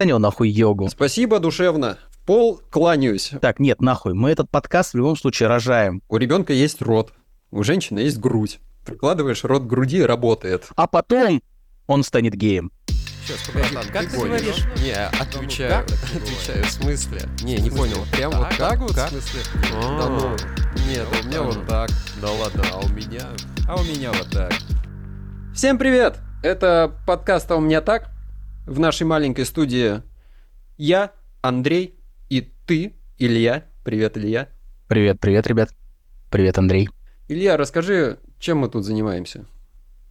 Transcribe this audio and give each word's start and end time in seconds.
Занял 0.00 0.18
нахуй 0.18 0.48
йогу. 0.48 0.88
Спасибо 0.88 1.38
душевно. 1.38 1.98
В 2.10 2.18
пол 2.26 2.60
кланяюсь. 2.68 3.30
Так, 3.40 3.60
нет, 3.60 3.80
нахуй. 3.80 4.12
Мы 4.12 4.30
этот 4.30 4.50
подкаст 4.50 4.92
в 4.92 4.96
любом 4.96 5.16
случае 5.16 5.48
рожаем. 5.48 6.02
У 6.08 6.16
ребенка 6.16 6.52
есть 6.52 6.82
рот, 6.82 7.12
у 7.52 7.62
женщины 7.62 8.00
есть 8.00 8.18
грудь. 8.18 8.58
Прикладываешь 8.84 9.44
рот 9.44 9.62
к 9.62 9.66
груди, 9.66 10.02
работает. 10.02 10.66
А 10.74 10.88
потом 10.88 11.40
он 11.86 12.02
станет 12.02 12.34
геем. 12.34 12.72
Сейчас, 12.88 13.48
братан, 13.54 13.88
как 13.92 14.02
ты 14.02 14.08
ты 14.08 14.16
понял? 14.16 14.28
говоришь? 14.30 14.64
Не, 14.82 14.96
отвечаю, 14.96 15.84
отвечаю, 15.84 16.64
в 16.64 16.70
смысле? 16.70 17.20
Не, 17.44 17.58
не 17.58 17.70
понял, 17.70 18.04
прям 18.10 18.32
вот 18.32 18.48
Так, 18.58 18.80
вот, 18.80 18.90
в 18.90 19.08
смысле? 19.08 19.40
А, 19.74 19.98
Да 19.98 20.08
ну, 20.08 20.36
нет, 20.90 21.06
у 21.22 21.28
меня 21.28 21.42
вот 21.42 21.66
так. 21.68 21.90
Да 22.20 22.32
ладно, 22.32 22.64
а 22.72 22.80
у 22.80 22.88
меня... 22.88 23.28
А 23.68 23.76
у 23.76 23.84
меня 23.84 24.10
вот 24.12 24.28
так. 24.28 24.52
Всем 25.54 25.78
привет! 25.78 26.16
Это 26.42 26.92
подкаст 27.06 27.50
«А 27.52 27.56
у 27.56 27.60
меня 27.60 27.80
так?» 27.80 28.13
В 28.66 28.80
нашей 28.80 29.02
маленькой 29.02 29.44
студии 29.44 30.02
я, 30.78 31.12
Андрей, 31.42 32.00
и 32.30 32.40
ты, 32.40 32.94
Илья. 33.18 33.66
Привет, 33.84 34.16
Илья. 34.16 34.48
Привет, 34.88 35.20
привет, 35.20 35.46
ребят. 35.46 35.68
Привет, 36.30 36.56
Андрей. 36.56 36.88
Илья, 37.28 37.58
расскажи, 37.58 38.20
чем 38.38 38.58
мы 38.58 38.70
тут 38.70 38.84
занимаемся? 38.84 39.44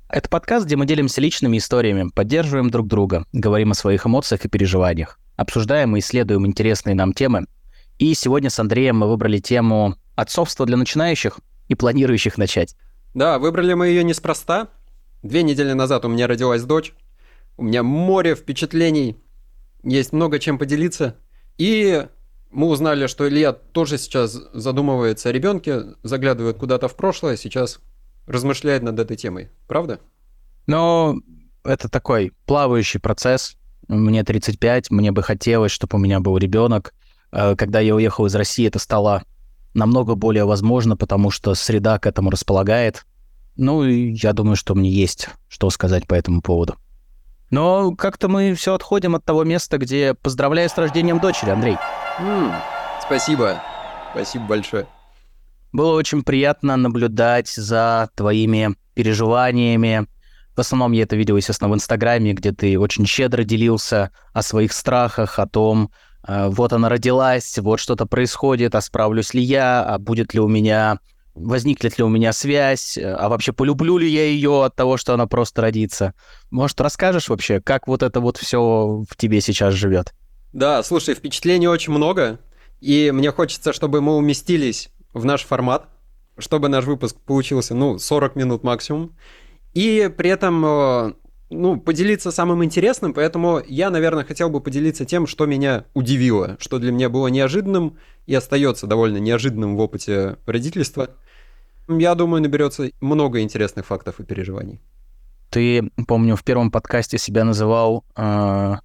Это 0.07 0.29
подкаст, 0.29 0.67
где 0.67 0.75
мы 0.75 0.85
делимся 0.85 1.19
личными 1.19 1.57
историями, 1.57 2.11
поддерживаем 2.13 2.69
друг 2.69 2.85
друга, 2.85 3.25
говорим 3.33 3.71
о 3.71 3.73
своих 3.73 4.05
эмоциях 4.05 4.45
и 4.45 4.49
переживаниях, 4.49 5.19
обсуждаем 5.35 5.95
и 5.95 5.99
исследуем 5.99 6.45
интересные 6.45 6.93
нам 6.93 7.13
темы. 7.13 7.47
И 7.97 8.13
сегодня 8.13 8.51
с 8.51 8.59
Андреем 8.59 8.97
мы 8.97 9.09
выбрали 9.09 9.39
тему 9.39 9.95
отцовства 10.15 10.67
для 10.67 10.77
начинающих 10.77 11.39
и 11.69 11.73
планирующих 11.73 12.37
начать. 12.37 12.75
Да, 13.15 13.39
выбрали 13.39 13.73
мы 13.73 13.87
ее 13.87 14.03
неспроста. 14.03 14.67
Две 15.23 15.41
недели 15.41 15.73
назад 15.73 16.05
у 16.05 16.07
меня 16.07 16.27
родилась 16.27 16.61
дочь. 16.63 16.93
У 17.57 17.63
меня 17.63 17.83
море 17.83 18.35
впечатлений. 18.35 19.17
Есть 19.83 20.13
много 20.13 20.39
чем 20.39 20.57
поделиться. 20.57 21.15
И 21.57 22.07
мы 22.51 22.67
узнали, 22.67 23.07
что 23.07 23.27
Илья 23.27 23.51
тоже 23.51 23.97
сейчас 23.97 24.39
задумывается 24.53 25.29
о 25.29 25.31
ребенке, 25.31 25.95
заглядывает 26.03 26.57
куда-то 26.57 26.87
в 26.87 26.95
прошлое, 26.95 27.37
сейчас 27.37 27.79
размышляет 28.25 28.83
над 28.83 28.99
этой 28.99 29.17
темой. 29.17 29.49
Правда? 29.67 29.99
Но 30.67 31.15
это 31.63 31.89
такой 31.89 32.31
плавающий 32.45 32.99
процесс. 32.99 33.55
Мне 33.87 34.23
35, 34.23 34.91
мне 34.91 35.11
бы 35.11 35.23
хотелось, 35.23 35.71
чтобы 35.71 35.97
у 35.97 35.99
меня 35.99 36.19
был 36.19 36.37
ребенок. 36.37 36.93
Э, 37.31 37.55
Когда 37.55 37.79
я 37.79 37.95
уехал 37.95 38.25
из 38.25 38.35
России, 38.35 38.67
это 38.67 38.79
стало 38.79 39.23
намного 39.73 40.15
более 40.15 40.45
возможно, 40.45 40.95
потому 40.95 41.31
что 41.31 41.53
среда 41.55 41.99
к 41.99 42.05
этому 42.05 42.29
располагает. 42.29 43.05
Ну, 43.55 43.83
и 43.83 44.11
я 44.13 44.33
думаю, 44.33 44.55
что 44.55 44.73
мне 44.73 44.89
есть 44.89 45.29
что 45.47 45.69
сказать 45.69 46.07
по 46.07 46.13
этому 46.13 46.41
поводу. 46.41 46.75
Но 47.53 47.91
как-то 47.95 48.29
мы 48.29 48.55
все 48.55 48.73
отходим 48.73 49.13
от 49.13 49.25
того 49.25 49.43
места, 49.43 49.77
где 49.77 50.15
поздравляю 50.15 50.67
с 50.67 50.75
рождением 50.75 51.19
дочери, 51.19 51.51
Андрей. 51.51 51.77
М, 52.17 52.51
спасибо. 52.99 53.61
Спасибо 54.11 54.45
большое. 54.45 54.87
Было 55.71 55.93
очень 55.93 56.23
приятно 56.23 56.77
наблюдать 56.77 57.49
за 57.49 58.09
твоими 58.15 58.73
переживаниями. 58.95 60.07
В 60.55 60.61
основном 60.61 60.93
я 60.93 61.03
это 61.03 61.15
видел, 61.15 61.37
естественно, 61.37 61.69
в 61.69 61.75
Инстаграме, 61.75 62.33
где 62.33 62.53
ты 62.53 62.79
очень 62.79 63.05
щедро 63.05 63.43
делился 63.43 64.09
о 64.33 64.41
своих 64.41 64.73
страхах, 64.73 65.37
о 65.37 65.45
том, 65.45 65.91
э, 66.27 66.47
вот 66.49 66.73
она 66.73 66.89
родилась, 66.89 67.59
вот 67.59 67.79
что-то 67.79 68.07
происходит, 68.07 68.73
а 68.73 68.81
справлюсь 68.81 69.35
ли 69.35 69.43
я, 69.43 69.83
а 69.83 69.99
будет 69.99 70.33
ли 70.33 70.39
у 70.39 70.47
меня, 70.47 70.97
возникнет 71.35 71.97
ли 71.97 72.03
у 72.03 72.09
меня 72.09 72.33
связь, 72.33 72.97
э, 72.97 73.13
а 73.13 73.29
вообще 73.29 73.53
полюблю 73.53 73.97
ли 73.97 74.09
я 74.09 74.25
ее 74.25 74.63
от 74.63 74.75
того, 74.75 74.97
что 74.97 75.13
она 75.13 75.27
просто 75.27 75.61
родится. 75.61 76.13
Может, 76.51 76.79
расскажешь 76.81 77.29
вообще, 77.29 77.61
как 77.61 77.87
вот 77.87 78.03
это 78.03 78.19
вот 78.19 78.37
все 78.37 79.03
в 79.09 79.15
тебе 79.17 79.41
сейчас 79.41 79.73
живет? 79.73 80.13
Да, 80.51 80.83
слушай, 80.83 81.15
впечатлений 81.15 81.67
очень 81.67 81.93
много, 81.93 82.39
и 82.79 83.11
мне 83.11 83.31
хочется, 83.31 83.73
чтобы 83.73 84.01
мы 84.01 84.15
уместились 84.15 84.89
в 85.13 85.25
наш 85.25 85.43
формат, 85.43 85.87
чтобы 86.37 86.69
наш 86.69 86.85
выпуск 86.85 87.17
получился, 87.25 87.73
ну, 87.75 87.97
40 87.97 88.35
минут 88.35 88.63
максимум, 88.63 89.15
и 89.73 90.11
при 90.15 90.29
этом, 90.29 90.65
э, 90.65 91.13
ну, 91.55 91.79
поделиться 91.79 92.31
самым 92.31 92.63
интересным, 92.63 93.13
поэтому 93.13 93.61
я, 93.67 93.89
наверное, 93.89 94.23
хотел 94.23 94.49
бы 94.49 94.61
поделиться 94.61 95.05
тем, 95.05 95.27
что 95.27 95.45
меня 95.45 95.85
удивило, 95.93 96.57
что 96.59 96.79
для 96.79 96.91
меня 96.91 97.09
было 97.09 97.27
неожиданным 97.27 97.97
и 98.25 98.35
остается 98.35 98.87
довольно 98.87 99.17
неожиданным 99.17 99.75
в 99.75 99.79
опыте 99.79 100.37
родительства. 100.45 101.09
Я 101.87 102.15
думаю, 102.15 102.41
наберется 102.41 102.91
много 103.01 103.41
интересных 103.41 103.85
фактов 103.85 104.19
и 104.19 104.23
переживаний. 104.23 104.81
Ты, 105.49 105.91
помню, 106.07 106.35
в 106.35 106.43
первом 106.43 106.71
подкасте 106.71 107.17
себя 107.17 107.43
называл 107.43 108.03
э, 108.15 108.75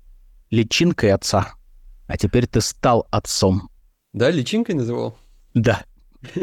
личинкой 0.50 1.12
отца, 1.12 1.54
а 2.06 2.18
теперь 2.18 2.46
ты 2.46 2.60
стал 2.60 3.06
отцом. 3.10 3.70
Да, 4.12 4.30
личинкой 4.30 4.74
называл? 4.74 5.16
Да. 5.54 5.84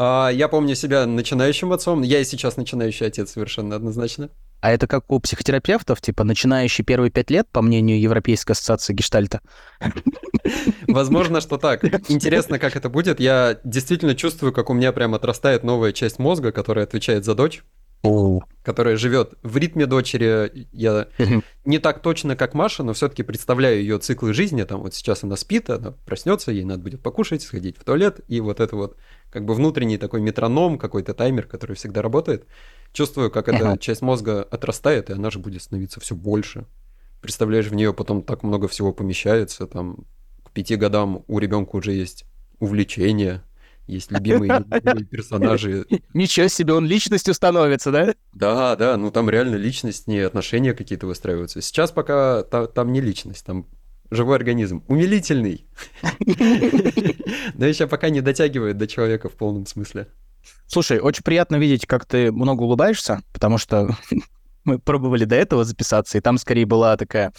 А, 0.00 0.28
Я 0.28 0.46
помню 0.46 0.76
себя 0.76 1.06
начинающим 1.06 1.72
отцом. 1.72 2.02
Я 2.02 2.20
и 2.20 2.24
сейчас 2.24 2.56
начинающий 2.56 3.04
отец 3.04 3.32
совершенно 3.32 3.74
однозначно. 3.74 4.30
А 4.60 4.72
это 4.72 4.86
как 4.86 5.10
у 5.10 5.20
психотерапевтов, 5.20 6.00
типа 6.00 6.24
начинающий 6.24 6.84
первые 6.84 7.10
пять 7.10 7.30
лет, 7.30 7.48
по 7.50 7.62
мнению 7.62 8.00
Европейской 8.00 8.52
ассоциации 8.52 8.92
гештальта. 8.92 9.40
Возможно, 10.88 11.40
что 11.40 11.58
так. 11.58 11.84
Интересно, 12.10 12.58
как 12.58 12.74
это 12.74 12.88
будет. 12.88 13.20
Я 13.20 13.60
действительно 13.62 14.14
чувствую, 14.14 14.52
как 14.52 14.70
у 14.70 14.74
меня 14.74 14.92
прям 14.92 15.14
отрастает 15.14 15.62
новая 15.62 15.92
часть 15.92 16.18
мозга, 16.18 16.50
которая 16.50 16.86
отвечает 16.86 17.24
за 17.24 17.34
дочь, 17.34 17.62
которая 18.62 18.96
живет 18.96 19.34
в 19.42 19.56
ритме 19.56 19.86
дочери. 19.86 20.66
Я 20.72 21.08
не 21.64 21.78
так 21.78 22.00
точно, 22.00 22.34
как 22.36 22.54
Маша, 22.54 22.82
но 22.82 22.94
все-таки 22.94 23.22
представляю 23.22 23.80
ее 23.80 23.98
циклы 23.98 24.32
жизни. 24.32 24.62
Там 24.64 24.82
вот 24.82 24.94
сейчас 24.94 25.22
она 25.22 25.36
спит, 25.36 25.70
она 25.70 25.92
проснется, 25.92 26.50
ей 26.50 26.64
надо 26.64 26.82
будет 26.82 27.02
покушать, 27.02 27.42
сходить 27.42 27.78
в 27.78 27.84
туалет, 27.84 28.20
и 28.28 28.40
вот 28.40 28.60
это 28.60 28.74
вот 28.74 28.96
как 29.30 29.44
бы 29.44 29.54
внутренний 29.54 29.98
такой 29.98 30.20
метроном, 30.20 30.78
какой-то 30.78 31.14
таймер, 31.14 31.46
который 31.46 31.76
всегда 31.76 32.02
работает. 32.02 32.46
Чувствую, 32.92 33.30
как 33.30 33.48
эта 33.48 33.76
часть 33.78 34.02
мозга 34.02 34.42
отрастает, 34.42 35.10
и 35.10 35.12
она 35.12 35.30
же 35.30 35.38
будет 35.38 35.62
становиться 35.62 36.00
все 36.00 36.14
больше. 36.14 36.66
Представляешь, 37.20 37.66
в 37.66 37.74
нее 37.74 37.92
потом 37.92 38.22
так 38.22 38.42
много 38.42 38.68
всего 38.68 38.92
помещается, 38.92 39.66
там 39.66 40.06
к 40.44 40.50
пяти 40.52 40.76
годам 40.76 41.24
у 41.26 41.38
ребенка 41.38 41.76
уже 41.76 41.92
есть 41.92 42.24
увлечения, 42.60 43.42
есть 43.86 44.10
любимые 44.10 44.64
любимые 44.70 45.04
персонажи. 45.10 45.86
Ничего 46.14 46.48
себе, 46.48 46.74
он 46.74 46.86
личностью 46.86 47.34
становится, 47.34 47.90
да? 47.90 48.14
Да, 48.32 48.76
да, 48.76 48.96
ну 48.96 49.10
там 49.10 49.28
реально 49.30 49.56
личностные 49.56 50.26
отношения 50.26 50.74
какие-то 50.74 51.06
выстраиваются. 51.06 51.60
Сейчас 51.60 51.90
пока 51.90 52.42
та- 52.42 52.66
там 52.66 52.92
не 52.92 53.00
личность, 53.00 53.44
там 53.44 53.66
живой 54.10 54.36
организм. 54.36 54.84
Умилительный. 54.88 55.66
Но 57.54 57.66
еще 57.66 57.86
пока 57.86 58.10
не 58.10 58.20
дотягивает 58.20 58.76
до 58.78 58.86
человека 58.86 59.28
в 59.28 59.32
полном 59.32 59.66
смысле. 59.66 60.08
Слушай, 60.66 61.00
очень 61.00 61.22
приятно 61.22 61.56
видеть, 61.56 61.86
как 61.86 62.04
ты 62.04 62.30
много 62.30 62.62
улыбаешься, 62.62 63.22
потому 63.32 63.58
что 63.58 63.88
мы 64.64 64.78
пробовали 64.78 65.24
до 65.24 65.36
этого 65.36 65.64
записаться, 65.64 66.18
и 66.18 66.20
там 66.20 66.38
скорее 66.38 66.66
была 66.66 66.96
такая... 66.96 67.32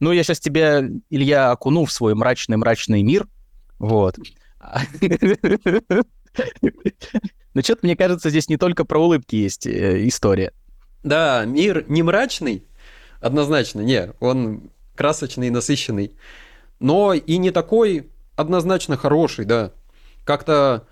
Ну, 0.00 0.12
я 0.12 0.22
сейчас 0.22 0.38
тебя, 0.38 0.84
Илья, 1.10 1.50
окуну 1.50 1.84
в 1.84 1.92
свой 1.92 2.14
мрачный-мрачный 2.14 3.02
мир, 3.02 3.26
вот. 3.78 4.16
Но 7.54 7.62
что-то, 7.62 7.80
мне 7.82 7.96
кажется, 7.96 8.30
здесь 8.30 8.48
не 8.48 8.56
только 8.56 8.84
про 8.84 9.00
улыбки 9.00 9.34
есть 9.34 9.66
э, 9.66 10.06
история. 10.06 10.52
Да, 11.02 11.44
мир 11.44 11.84
не 11.88 12.04
мрачный, 12.04 12.64
однозначно, 13.20 13.80
не, 13.80 14.12
он 14.20 14.70
красочный, 14.94 15.50
насыщенный, 15.50 16.12
но 16.78 17.14
и 17.14 17.36
не 17.38 17.50
такой 17.50 18.08
однозначно 18.36 18.96
хороший, 18.96 19.44
да. 19.44 19.72
Как-то 20.24 20.86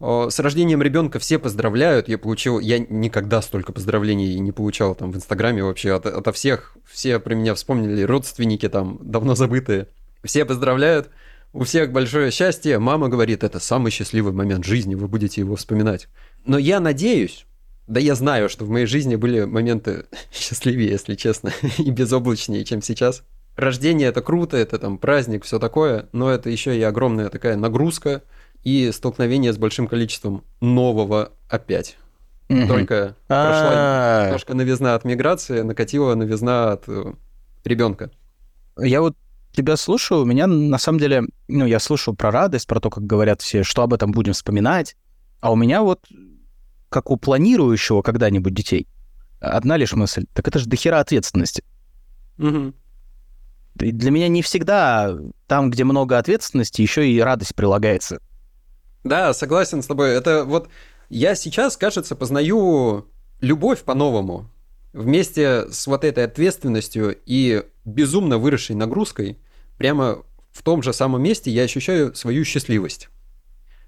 с 0.00 0.38
рождением 0.38 0.80
ребенка 0.80 1.18
все 1.18 1.38
поздравляют, 1.38 2.08
я 2.08 2.16
получил, 2.16 2.58
я 2.58 2.78
никогда 2.78 3.42
столько 3.42 3.72
поздравлений 3.72 4.38
не 4.38 4.50
получал 4.50 4.94
там 4.94 5.12
в 5.12 5.16
Инстаграме 5.16 5.62
вообще. 5.62 5.92
От, 5.92 6.06
ото 6.06 6.32
всех, 6.32 6.74
все 6.90 7.18
про 7.18 7.34
меня 7.34 7.54
вспомнили, 7.54 8.02
родственники 8.02 8.68
там 8.68 8.98
давно 9.02 9.34
забытые, 9.34 9.88
все 10.24 10.46
поздравляют, 10.46 11.10
у 11.52 11.64
всех 11.64 11.92
большое 11.92 12.30
счастье, 12.30 12.78
мама 12.78 13.08
говорит, 13.08 13.44
это 13.44 13.60
самый 13.60 13.90
счастливый 13.90 14.32
момент 14.32 14.64
жизни, 14.64 14.94
вы 14.94 15.06
будете 15.06 15.42
его 15.42 15.56
вспоминать. 15.56 16.08
Но 16.46 16.56
я 16.56 16.80
надеюсь, 16.80 17.44
да 17.86 18.00
я 18.00 18.14
знаю, 18.14 18.48
что 18.48 18.64
в 18.64 18.70
моей 18.70 18.86
жизни 18.86 19.16
были 19.16 19.44
моменты 19.44 20.06
счастливее, 20.32 20.90
если 20.90 21.14
честно, 21.14 21.52
и 21.78 21.90
безоблачнее, 21.90 22.64
чем 22.64 22.80
сейчас. 22.80 23.22
Рождение 23.56 24.08
это 24.08 24.22
круто, 24.22 24.56
это 24.56 24.78
там 24.78 24.96
праздник, 24.96 25.44
все 25.44 25.58
такое, 25.58 26.08
но 26.12 26.30
это 26.30 26.48
еще 26.48 26.78
и 26.78 26.82
огромная 26.82 27.28
такая 27.28 27.56
нагрузка 27.56 28.22
и 28.64 28.90
столкновение 28.92 29.52
с 29.52 29.58
большим 29.58 29.86
количеством 29.86 30.44
нового 30.60 31.32
опять. 31.48 31.96
Только 32.48 33.16
прошла 33.28 34.24
немножко 34.24 34.54
новизна 34.54 34.94
от 34.96 35.04
миграции, 35.04 35.60
накатила 35.62 36.14
новизна 36.14 36.72
от 36.72 36.88
ребенка. 37.64 38.10
Я 38.76 39.02
вот 39.02 39.16
тебя 39.52 39.76
слушаю, 39.76 40.22
у 40.22 40.24
меня 40.24 40.46
на 40.46 40.78
самом 40.78 40.98
деле, 40.98 41.24
ну, 41.48 41.66
я 41.66 41.78
слушаю 41.78 42.14
про 42.14 42.30
радость, 42.30 42.66
про 42.66 42.80
то, 42.80 42.90
как 42.90 43.04
говорят 43.04 43.40
все, 43.40 43.62
что 43.62 43.82
об 43.82 43.94
этом 43.94 44.10
будем 44.12 44.32
вспоминать, 44.32 44.96
а 45.40 45.52
у 45.52 45.56
меня 45.56 45.82
вот, 45.82 46.06
как 46.88 47.10
у 47.10 47.16
планирующего 47.16 48.02
когда-нибудь 48.02 48.54
детей, 48.54 48.88
одна 49.40 49.76
лишь 49.76 49.92
мысль, 49.92 50.26
так 50.34 50.48
это 50.48 50.58
же 50.58 50.66
дохера 50.66 51.00
ответственности. 51.00 51.64
Для 53.74 54.10
меня 54.10 54.28
не 54.28 54.42
всегда 54.42 55.16
там, 55.46 55.70
где 55.70 55.84
много 55.84 56.18
ответственности, 56.18 56.82
еще 56.82 57.08
и 57.08 57.20
радость 57.20 57.54
прилагается. 57.54 58.20
Да, 59.04 59.32
согласен 59.32 59.82
с 59.82 59.86
тобой. 59.86 60.10
Это 60.10 60.44
вот 60.44 60.68
я 61.08 61.34
сейчас, 61.34 61.76
кажется, 61.76 62.14
познаю 62.14 63.06
любовь 63.40 63.82
по-новому. 63.82 64.48
Вместе 64.92 65.70
с 65.70 65.86
вот 65.86 66.04
этой 66.04 66.24
ответственностью 66.24 67.16
и 67.26 67.64
безумно 67.84 68.38
выросшей 68.38 68.76
нагрузкой, 68.76 69.38
прямо 69.78 70.24
в 70.52 70.62
том 70.62 70.82
же 70.82 70.92
самом 70.92 71.22
месте 71.22 71.50
я 71.50 71.62
ощущаю 71.62 72.14
свою 72.14 72.44
счастливость. 72.44 73.08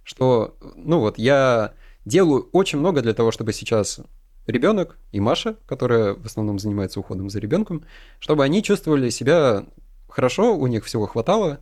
Что, 0.05 0.57
ну 0.77 1.01
вот, 1.01 1.19
я 1.19 1.75
делаю 2.05 2.49
очень 2.53 2.79
много 2.79 3.03
для 3.03 3.15
того, 3.15 3.31
чтобы 3.31 3.53
сейчас 3.53 4.01
ребенок 4.47 4.99
и 5.13 5.21
Маша, 5.21 5.57
которая 5.67 6.15
в 6.15 6.27
основном 6.27 6.59
занимается 6.59 7.01
уходом 7.01 7.31
за 7.31 7.39
ребенком, 7.39 7.85
чтобы 8.19 8.45
они 8.45 8.63
чувствовали 8.63 9.11
себя 9.11 9.67
хорошо, 10.09 10.57
у 10.57 10.67
них 10.67 10.85
всего 10.85 11.07
хватало, 11.07 11.61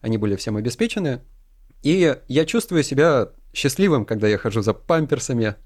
они 0.00 0.18
были 0.18 0.36
всем 0.36 0.56
обеспечены. 0.56 1.20
И 1.82 2.16
я 2.28 2.44
чувствую 2.44 2.82
себя 2.82 3.28
счастливым, 3.52 4.04
когда 4.04 4.28
я 4.28 4.38
хожу 4.38 4.62
за 4.62 4.72
памперсами, 4.72 5.56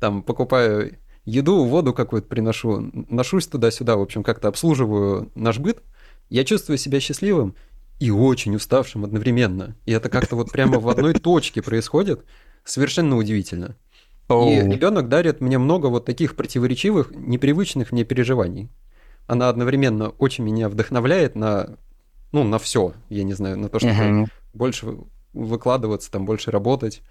там 0.00 0.22
покупаю 0.22 0.98
еду, 1.24 1.64
воду 1.64 1.94
какую-то 1.94 2.28
приношу, 2.28 2.90
ношусь 3.08 3.46
туда-сюда, 3.46 3.96
в 3.96 4.00
общем, 4.02 4.22
как-то 4.22 4.48
обслуживаю 4.48 5.30
наш 5.34 5.58
быт. 5.58 5.82
Я 6.28 6.44
чувствую 6.44 6.78
себя 6.78 6.98
счастливым 7.00 7.54
и 8.00 8.10
очень 8.10 8.56
уставшим 8.56 9.04
одновременно. 9.04 9.76
И 9.86 9.92
это 9.92 10.08
как-то 10.08 10.34
вот 10.34 10.50
прямо 10.50 10.80
в 10.80 10.88
одной 10.88 11.14
точке 11.14 11.62
происходит. 11.62 12.24
Совершенно 12.64 13.16
удивительно. 13.16 13.76
И 14.30 14.60
ребенок 14.60 15.08
дарит 15.08 15.40
мне 15.40 15.58
много 15.58 15.86
вот 15.86 16.04
таких 16.06 16.34
противоречивых, 16.36 17.10
непривычных 17.10 17.92
мне 17.92 18.04
переживаний. 18.04 18.70
Она 19.26 19.48
одновременно 19.48 20.08
очень 20.10 20.42
меня 20.42 20.68
вдохновляет 20.68 21.36
на, 21.36 21.76
ну, 22.32 22.42
на 22.42 22.58
все, 22.58 22.94
я 23.08 23.24
не 23.24 23.34
знаю, 23.34 23.58
на 23.58 23.68
то, 23.68 23.78
Мгм. 23.86 24.26
больше 24.54 24.96
выкладываться, 25.32 26.10
там, 26.10 26.24
больше 26.24 26.50
работать, 26.50 27.02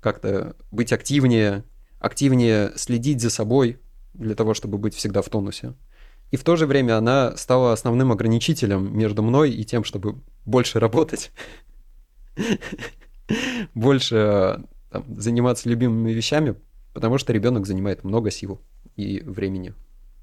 как-то 0.00 0.56
быть 0.70 0.92
активнее, 0.92 1.64
активнее 1.98 2.72
следить 2.76 3.20
за 3.20 3.30
собой 3.30 3.78
для 4.14 4.34
того, 4.34 4.54
чтобы 4.54 4.78
быть 4.78 4.94
всегда 4.94 5.22
в 5.22 5.28
тонусе. 5.28 5.74
И 6.30 6.36
в 6.36 6.44
то 6.44 6.56
же 6.56 6.66
время 6.66 6.96
она 6.96 7.36
стала 7.36 7.72
основным 7.72 8.12
ограничителем 8.12 8.96
между 8.96 9.22
мной 9.22 9.50
и 9.50 9.64
тем, 9.64 9.84
чтобы 9.84 10.20
больше 10.44 10.78
работать, 10.78 11.32
больше 13.74 14.64
заниматься 15.16 15.68
любимыми 15.68 16.12
вещами, 16.12 16.54
потому 16.94 17.18
что 17.18 17.32
ребенок 17.32 17.66
занимает 17.66 18.04
много 18.04 18.30
сил 18.30 18.60
и 18.96 19.20
времени. 19.20 19.74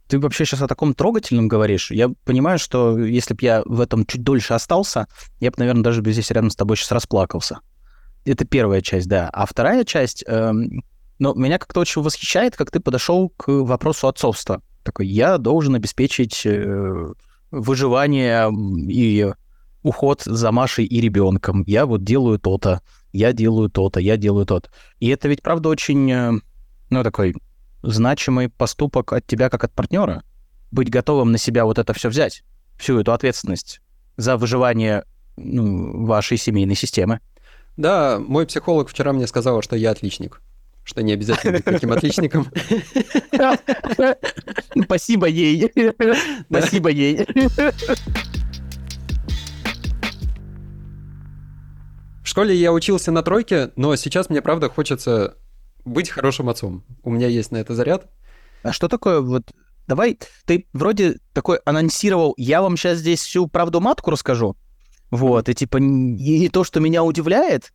Ты 0.08 0.20
вообще 0.20 0.46
сейчас 0.46 0.62
о 0.62 0.68
таком 0.68 0.94
трогательном 0.94 1.48
говоришь. 1.48 1.92
Я 1.92 2.10
понимаю, 2.24 2.60
что 2.60 2.98
если 2.98 3.34
бы 3.34 3.40
я 3.42 3.62
в 3.66 3.82
этом 3.82 4.06
чуть 4.06 4.24
дольше 4.24 4.54
остался, 4.54 5.08
я 5.40 5.52
бы, 5.52 5.56
наверное, 5.58 5.84
даже 5.84 6.02
бы 6.02 6.12
здесь 6.14 6.32
рядом 6.32 6.50
с 6.50 6.56
тобой 6.56 6.78
сейчас 6.78 6.92
расплакался. 6.92 7.60
Это 8.26 8.46
первая 8.46 8.82
часть, 8.82 9.08
да. 9.08 9.30
А 9.34 9.46
вторая 9.46 9.84
часть, 9.84 10.24
эм, 10.28 10.84
ну, 11.20 11.34
меня 11.36 11.58
как-то 11.58 11.82
очень 11.82 12.02
восхищает, 12.02 12.56
как 12.56 12.72
ты 12.72 12.80
подошел 12.80 13.30
к 13.30 13.48
вопросу 13.48 14.08
отцовства. 14.08 14.62
Такой, 14.84 15.08
я 15.08 15.38
должен 15.38 15.76
обеспечить 15.76 16.46
э, 16.46 17.14
выживание 17.52 18.50
и 18.90 19.32
уход 19.84 20.24
за 20.24 20.52
Машей 20.52 20.86
и 20.86 21.02
ребенком. 21.02 21.64
Я 21.66 21.86
вот 21.86 22.04
делаю 22.04 22.40
то-то, 22.40 22.82
я 23.12 23.34
делаю 23.34 23.70
то-то, 23.70 24.00
я 24.00 24.18
делаю 24.18 24.46
то-то. 24.46 24.70
И 25.00 25.10
это 25.10 25.28
ведь, 25.28 25.42
правда, 25.42 25.70
очень, 25.70 26.12
э, 26.12 26.32
ну, 26.90 27.04
такой 27.04 27.36
значимый 27.82 28.50
поступок 28.50 29.14
от 29.14 29.26
тебя 29.26 29.50
как 29.50 29.64
от 29.64 29.74
партнера. 29.74 30.24
Быть 30.72 30.90
готовым 30.90 31.32
на 31.32 31.38
себя 31.38 31.66
вот 31.66 31.80
это 31.80 31.94
все 31.94 32.10
взять, 32.10 32.44
всю 32.78 33.00
эту 33.00 33.14
ответственность 33.14 33.82
за 34.18 34.38
выживание 34.38 35.06
ну, 35.38 36.06
вашей 36.06 36.38
семейной 36.38 36.76
системы. 36.76 37.20
Да, 37.78 38.20
мой 38.20 38.46
психолог 38.46 38.90
вчера 38.90 39.14
мне 39.14 39.28
сказала, 39.28 39.62
что 39.62 39.76
я 39.76 39.92
отличник. 39.92 40.42
Что 40.84 41.04
не 41.04 41.14
обязательно 41.14 41.54
быть 41.54 41.66
таким 41.66 41.92
отличником. 41.92 42.48
Спасибо 44.84 45.28
ей. 45.28 45.72
Спасибо 46.50 46.90
ей. 46.90 47.28
В 52.24 52.30
школе 52.30 52.56
я 52.56 52.74
учился 52.74 53.12
на 53.12 53.22
тройке, 53.22 53.72
но 53.76 53.96
сейчас 53.96 54.30
мне 54.30 54.42
правда 54.42 54.70
хочется 54.70 55.36
быть 55.88 56.10
хорошим 56.10 56.50
отцом. 56.50 56.84
У 57.04 57.10
меня 57.10 57.28
есть 57.28 57.52
на 57.52 57.58
это 57.58 57.76
заряд. 57.76 58.10
А 58.64 58.74
что 58.74 58.88
такое 58.88 59.22
вот... 59.22 59.52
Давай, 59.88 60.20
ты 60.46 60.68
вроде 60.74 61.18
такой 61.34 61.60
анонсировал, 61.64 62.34
я 62.38 62.62
вам 62.62 62.76
сейчас 62.76 62.98
здесь 63.00 63.22
всю 63.22 63.48
правду 63.48 63.80
матку 63.80 64.12
расскажу. 64.12 64.58
Вот, 65.12 65.48
и 65.48 65.54
типа, 65.54 65.78
н- 65.78 66.16
и, 66.16 66.46
и 66.46 66.50
то, 66.50 66.66
что 66.66 66.82
меня 66.82 67.06
удивляет, 67.06 67.72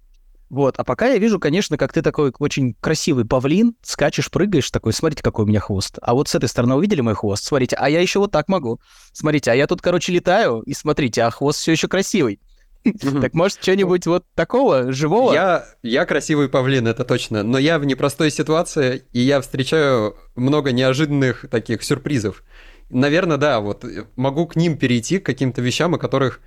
вот, 0.51 0.75
а 0.77 0.85
пока 0.85 1.09
я 1.09 1.17
вижу, 1.17 1.41
конечно, 1.41 1.79
как 1.79 1.95
ты 1.95 2.03
такой 2.03 2.31
очень 2.39 2.75
красивый 2.75 3.25
павлин, 3.25 3.75
скачешь, 3.81 4.31
прыгаешь, 4.31 4.71
такой, 4.71 4.93
смотрите, 4.93 5.23
какой 5.23 5.47
у 5.47 5.49
меня 5.49 5.61
хвост. 5.61 5.99
А 6.03 6.13
вот 6.13 6.29
с 6.29 6.35
этой 6.35 6.51
стороны 6.51 6.75
увидели 6.75 7.01
мой 7.01 7.15
хвост? 7.15 7.43
Смотрите, 7.45 7.77
а 7.77 7.89
я 7.89 8.03
еще 8.03 8.19
вот 8.19 8.33
так 8.33 8.49
могу. 8.49 8.79
Смотрите, 9.15 9.51
а 9.51 9.55
я 9.55 9.67
тут, 9.67 9.81
короче, 9.81 10.13
летаю, 10.13 10.61
и 10.61 10.75
смотрите, 10.75 11.23
а 11.23 11.31
хвост 11.31 11.59
все 11.59 11.73
еще 11.73 11.89
красивый. 11.89 12.39
Так 12.85 13.35
может, 13.35 13.63
что-нибудь 13.63 14.07
вот 14.07 14.25
такого, 14.35 14.93
живого? 14.93 15.33
Я, 15.33 15.65
я 15.83 16.05
красивый 16.05 16.49
павлин, 16.49 16.87
это 16.89 17.05
точно. 17.05 17.43
Но 17.43 17.59
я 17.59 17.79
в 17.79 17.85
непростой 17.85 18.31
ситуации, 18.31 19.05
и 19.13 19.21
я 19.21 19.41
встречаю 19.41 20.17
много 20.35 20.73
неожиданных 20.73 21.47
таких 21.51 21.83
сюрпризов. 21.83 22.43
Наверное, 22.91 23.37
да, 23.37 23.61
вот 23.61 23.85
э, 23.85 24.05
могу 24.17 24.47
к 24.47 24.57
ним 24.57 24.77
перейти, 24.77 25.19
к 25.19 25.27
каким-то 25.27 25.63
вещам, 25.63 25.95
о 25.95 25.99
которых... 25.99 26.41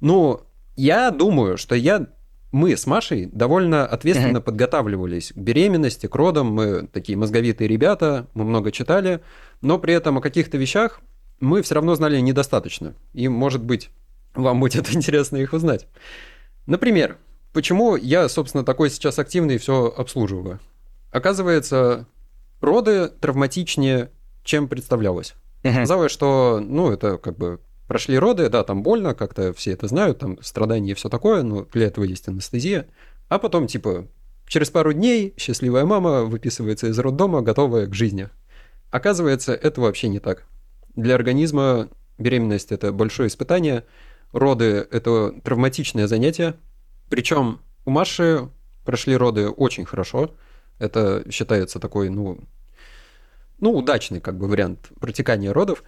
Ну, 0.00 0.40
я 0.76 1.10
думаю, 1.10 1.56
что 1.56 1.74
я... 1.74 2.06
Мы 2.52 2.76
с 2.76 2.86
Машей 2.86 3.26
довольно 3.26 3.86
ответственно 3.86 4.40
подготавливались 4.40 5.32
к 5.32 5.36
беременности, 5.36 6.06
к 6.06 6.14
родам. 6.14 6.46
Мы 6.46 6.86
такие 6.86 7.18
мозговитые 7.18 7.68
ребята, 7.68 8.28
мы 8.34 8.44
много 8.44 8.72
читали, 8.72 9.20
но 9.60 9.78
при 9.78 9.92
этом 9.94 10.18
о 10.18 10.20
каких-то 10.22 10.56
вещах 10.56 11.00
мы 11.40 11.60
все 11.60 11.74
равно 11.74 11.94
знали 11.96 12.18
недостаточно. 12.20 12.94
И, 13.12 13.28
может 13.28 13.62
быть, 13.62 13.90
вам 14.36 14.60
будет 14.60 14.94
интересно 14.94 15.36
их 15.36 15.52
узнать. 15.52 15.86
Например, 16.66 17.18
почему 17.52 17.96
я, 17.96 18.28
собственно, 18.28 18.64
такой 18.64 18.90
сейчас 18.90 19.18
активный 19.18 19.56
и 19.56 19.58
все 19.58 19.86
обслуживаю? 19.86 20.60
Оказывается, 21.10 22.06
роды 22.60 23.08
травматичнее, 23.08 24.10
чем 24.42 24.68
представлялось. 24.68 25.34
Мгм. 25.62 25.76
Казалось, 25.76 26.12
что, 26.12 26.60
ну, 26.62 26.90
это 26.92 27.18
как 27.18 27.36
бы 27.36 27.60
прошли 27.86 28.18
роды, 28.18 28.48
да, 28.48 28.64
там 28.64 28.82
больно, 28.82 29.14
как-то 29.14 29.52
все 29.52 29.72
это 29.72 29.86
знают, 29.86 30.18
там 30.18 30.38
страдания 30.42 30.92
и 30.92 30.94
все 30.94 31.08
такое, 31.08 31.42
но 31.42 31.66
для 31.72 31.86
этого 31.86 32.04
есть 32.04 32.28
анестезия. 32.28 32.86
А 33.28 33.38
потом, 33.38 33.66
типа, 33.66 34.06
через 34.46 34.70
пару 34.70 34.92
дней 34.92 35.34
счастливая 35.36 35.84
мама 35.84 36.24
выписывается 36.24 36.88
из 36.88 36.98
роддома, 36.98 37.42
готовая 37.42 37.86
к 37.86 37.94
жизни. 37.94 38.28
Оказывается, 38.90 39.52
это 39.54 39.80
вообще 39.80 40.08
не 40.08 40.20
так. 40.20 40.46
Для 40.94 41.14
организма 41.14 41.88
беременность– 42.18 42.70
это 42.72 42.92
большое 42.92 43.28
испытание, 43.28 43.84
роды– 44.32 44.86
это 44.90 45.32
травматичное 45.42 46.06
занятие. 46.06 46.56
Причем 47.08 47.60
у 47.84 47.90
Маши 47.90 48.48
прошли 48.84 49.16
роды 49.16 49.48
очень 49.48 49.84
хорошо. 49.84 50.34
Это 50.78 51.24
считается 51.30 51.78
такой, 51.78 52.08
ну, 52.08 52.38
ну, 53.60 53.72
удачный 53.72 54.20
как 54.20 54.38
бы 54.38 54.48
вариант 54.48 54.90
протекания 55.00 55.52
родов. 55.52 55.82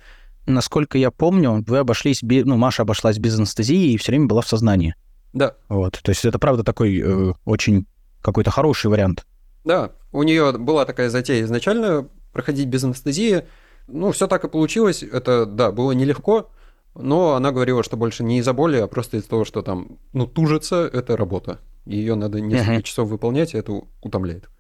Насколько 0.46 0.96
я 0.96 1.10
помню, 1.10 1.62
вы 1.66 1.78
обошлись, 1.78 2.20
ну, 2.22 2.56
Маша 2.56 2.82
обошлась 2.82 3.18
без 3.18 3.36
анестезии 3.36 3.92
и 3.92 3.96
все 3.98 4.12
время 4.12 4.26
была 4.26 4.40
в 4.40 4.48
сознании. 4.48 4.94
Да, 5.34 5.56
Вот, 5.68 6.00
то 6.02 6.10
есть 6.10 6.24
это 6.24 6.38
правда 6.38 6.64
такой 6.64 6.98
э, 6.98 7.34
очень 7.44 7.86
какой-то 8.22 8.50
хороший 8.50 8.86
вариант. 8.86 9.26
Да, 9.64 9.92
у 10.10 10.22
нее 10.22 10.52
была 10.52 10.86
такая 10.86 11.10
затея 11.10 11.44
изначально 11.44 12.08
проходить 12.32 12.68
без 12.68 12.84
анестезии. 12.84 13.44
Ну, 13.86 14.12
все 14.12 14.26
так 14.26 14.44
и 14.44 14.48
получилось. 14.48 15.02
Это, 15.02 15.44
да, 15.44 15.70
было 15.70 15.92
нелегко, 15.92 16.50
но 16.98 17.34
она 17.34 17.52
говорила, 17.52 17.82
что 17.82 17.96
больше 17.96 18.24
не 18.24 18.38
из-за 18.38 18.52
боли, 18.52 18.76
а 18.76 18.86
просто 18.88 19.16
из-за 19.16 19.28
того, 19.28 19.44
что 19.44 19.62
там, 19.62 19.98
ну, 20.12 20.26
тужится, 20.26 20.90
это 20.92 21.16
работа. 21.16 21.60
Ее 21.86 22.16
надо 22.16 22.40
несколько 22.40 22.72
Мгм. 22.72 22.82
часов 22.82 23.08
выполнять, 23.08 23.54
и 23.54 23.58
это 23.58 23.82
утомляет. 24.02 24.50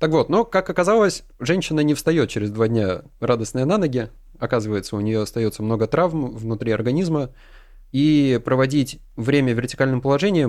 Так 0.00 0.10
вот, 0.10 0.28
но, 0.28 0.44
как 0.44 0.68
оказалось, 0.70 1.24
женщина 1.38 1.80
не 1.80 1.94
встает 1.94 2.30
через 2.30 2.50
два 2.50 2.68
дня 2.68 3.02
радостная 3.20 3.64
на 3.64 3.78
ноги. 3.78 4.08
Оказывается, 4.38 4.96
у 4.96 5.00
нее 5.00 5.22
остается 5.22 5.62
много 5.62 5.86
травм 5.86 6.32
внутри 6.34 6.72
организма, 6.72 7.30
и 7.92 8.40
проводить 8.44 8.98
время 9.14 9.54
в 9.54 9.56
вертикальном 9.56 10.00
положении, 10.00 10.48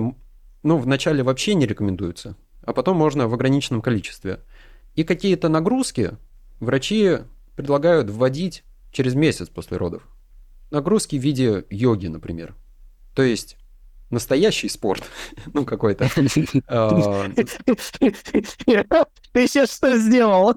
ну, 0.64 0.78
вначале 0.78 1.22
вообще 1.22 1.54
не 1.54 1.66
рекомендуется, 1.66 2.34
а 2.62 2.72
потом 2.72 2.96
можно 2.96 3.28
в 3.28 3.34
ограниченном 3.34 3.82
количестве. 3.82 4.40
И 4.96 5.04
какие-то 5.04 5.48
нагрузки 5.48 6.16
врачи 6.58 7.18
предлагают 7.54 8.10
вводить 8.10 8.64
через 8.90 9.14
месяц 9.14 9.48
после 9.48 9.76
родов. 9.76 10.02
Нагрузки 10.70 11.16
в 11.16 11.22
виде 11.22 11.64
йоги, 11.70 12.06
например. 12.08 12.54
То 13.14 13.22
есть 13.22 13.56
настоящий 14.10 14.68
спорт, 14.68 15.04
ну 15.52 15.64
какой-то. 15.64 16.08
А, 16.68 17.28
Ты 19.32 19.46
сейчас 19.46 19.74
что 19.74 19.96
сделал? 19.98 20.54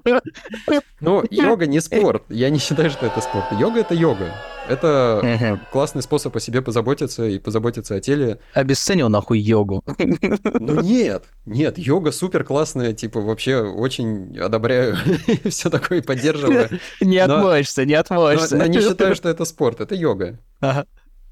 Ну, 1.00 1.24
йога 1.30 1.66
не 1.66 1.80
спорт. 1.80 2.24
Я 2.28 2.50
не 2.50 2.58
считаю, 2.58 2.90
что 2.90 3.06
это 3.06 3.20
спорт. 3.20 3.46
Йога— 3.58 3.80
это 3.80 3.94
йога. 3.94 4.34
Это 4.68 5.60
классный 5.72 6.02
способ 6.02 6.36
о 6.36 6.40
себе 6.40 6.62
позаботиться 6.62 7.26
и 7.26 7.38
позаботиться 7.38 7.96
о 7.96 8.00
теле. 8.00 8.38
Обесценил 8.54 9.08
нахуй 9.08 9.40
йогу. 9.40 9.82
Ну 9.98 10.80
нет, 10.80 11.24
нет, 11.44 11.78
йога 11.78 12.12
супер 12.12 12.44
классная, 12.44 12.92
типа 12.92 13.20
вообще 13.20 13.56
очень 13.60 14.38
одобряю 14.38 14.96
все 15.48 15.70
такое 15.70 16.02
поддерживаю. 16.02 16.68
Не 17.00 17.18
отмоешься, 17.18 17.84
не 17.84 17.94
отмоешься. 17.94 18.56
но 18.56 18.66
не 18.66 18.80
считаю, 18.80 19.14
что 19.14 19.28
это 19.28 19.44
спорт, 19.44 19.80
это 19.80 19.94
йога. 19.94 20.38
Ага. 20.60 20.86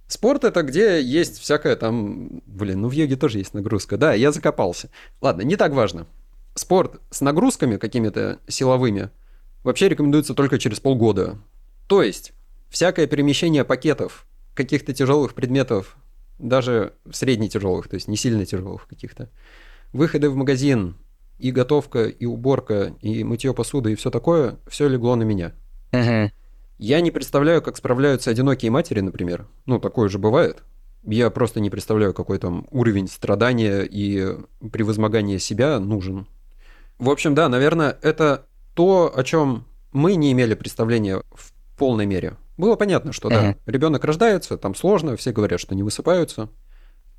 Спорт 0.08 0.44
это 0.44 0.62
где 0.62 1.00
есть 1.02 1.38
всякое 1.38 1.76
там... 1.76 2.42
Блин, 2.46 2.80
ну 2.80 2.88
в 2.88 2.92
йоге 2.92 3.16
тоже 3.16 3.38
есть 3.38 3.54
нагрузка. 3.54 3.98
Да, 3.98 4.14
я 4.14 4.32
закопался. 4.32 4.90
Ладно, 5.20 5.42
не 5.42 5.56
так 5.56 5.72
важно. 5.72 6.06
Спорт 6.54 7.00
с 7.10 7.20
нагрузками 7.20 7.76
какими-то 7.76 8.38
силовыми 8.48 9.10
вообще 9.62 9.88
рекомендуется 9.88 10.34
только 10.34 10.58
через 10.58 10.80
полгода. 10.80 11.38
То 11.86 12.02
есть 12.02 12.32
всякое 12.70 13.06
перемещение 13.06 13.64
пакетов, 13.64 14.26
каких-то 14.54 14.94
тяжелых 14.94 15.34
предметов, 15.34 15.96
даже 16.38 16.94
средне 17.12 17.48
тяжелых, 17.48 17.88
то 17.88 17.94
есть 17.94 18.08
не 18.08 18.16
сильно 18.16 18.46
тяжелых 18.46 18.88
каких-то, 18.88 19.28
выходы 19.92 20.30
в 20.30 20.36
магазин, 20.36 20.96
и 21.38 21.50
готовка, 21.50 22.06
и 22.06 22.24
уборка, 22.24 22.94
и 23.00 23.22
мытье 23.24 23.54
посуды, 23.54 23.92
и 23.92 23.94
все 23.94 24.10
такое, 24.10 24.56
все 24.66 24.88
легло 24.88 25.14
на 25.16 25.22
меня. 25.22 25.52
Мгм. 25.92 26.32
Я 26.78 27.00
не 27.00 27.10
представляю, 27.10 27.60
как 27.60 27.76
справляются 27.76 28.30
одинокие 28.30 28.70
матери, 28.70 29.00
например. 29.00 29.46
Ну, 29.66 29.80
такое 29.80 30.08
же 30.08 30.18
бывает. 30.18 30.62
Я 31.04 31.30
просто 31.30 31.60
не 31.60 31.70
представляю, 31.70 32.14
какой 32.14 32.38
там 32.38 32.66
уровень 32.70 33.08
страдания 33.08 33.82
и 33.82 34.36
превозмогания 34.72 35.38
себя 35.38 35.78
нужен. 35.80 36.26
В 36.98 37.10
общем, 37.10 37.34
да, 37.34 37.48
наверное, 37.48 37.96
это 38.02 38.46
то, 38.74 39.12
о 39.14 39.24
чем 39.24 39.66
мы 39.92 40.14
не 40.14 40.32
имели 40.32 40.54
представления 40.54 41.22
в 41.32 41.52
полной 41.76 42.06
мере. 42.06 42.36
Было 42.56 42.76
понятно, 42.76 43.12
что 43.12 43.28
да, 43.28 43.56
ребенок 43.66 44.04
рождается, 44.04 44.56
там 44.56 44.74
сложно, 44.74 45.16
все 45.16 45.32
говорят, 45.32 45.60
что 45.60 45.74
не 45.74 45.82
высыпаются. 45.82 46.48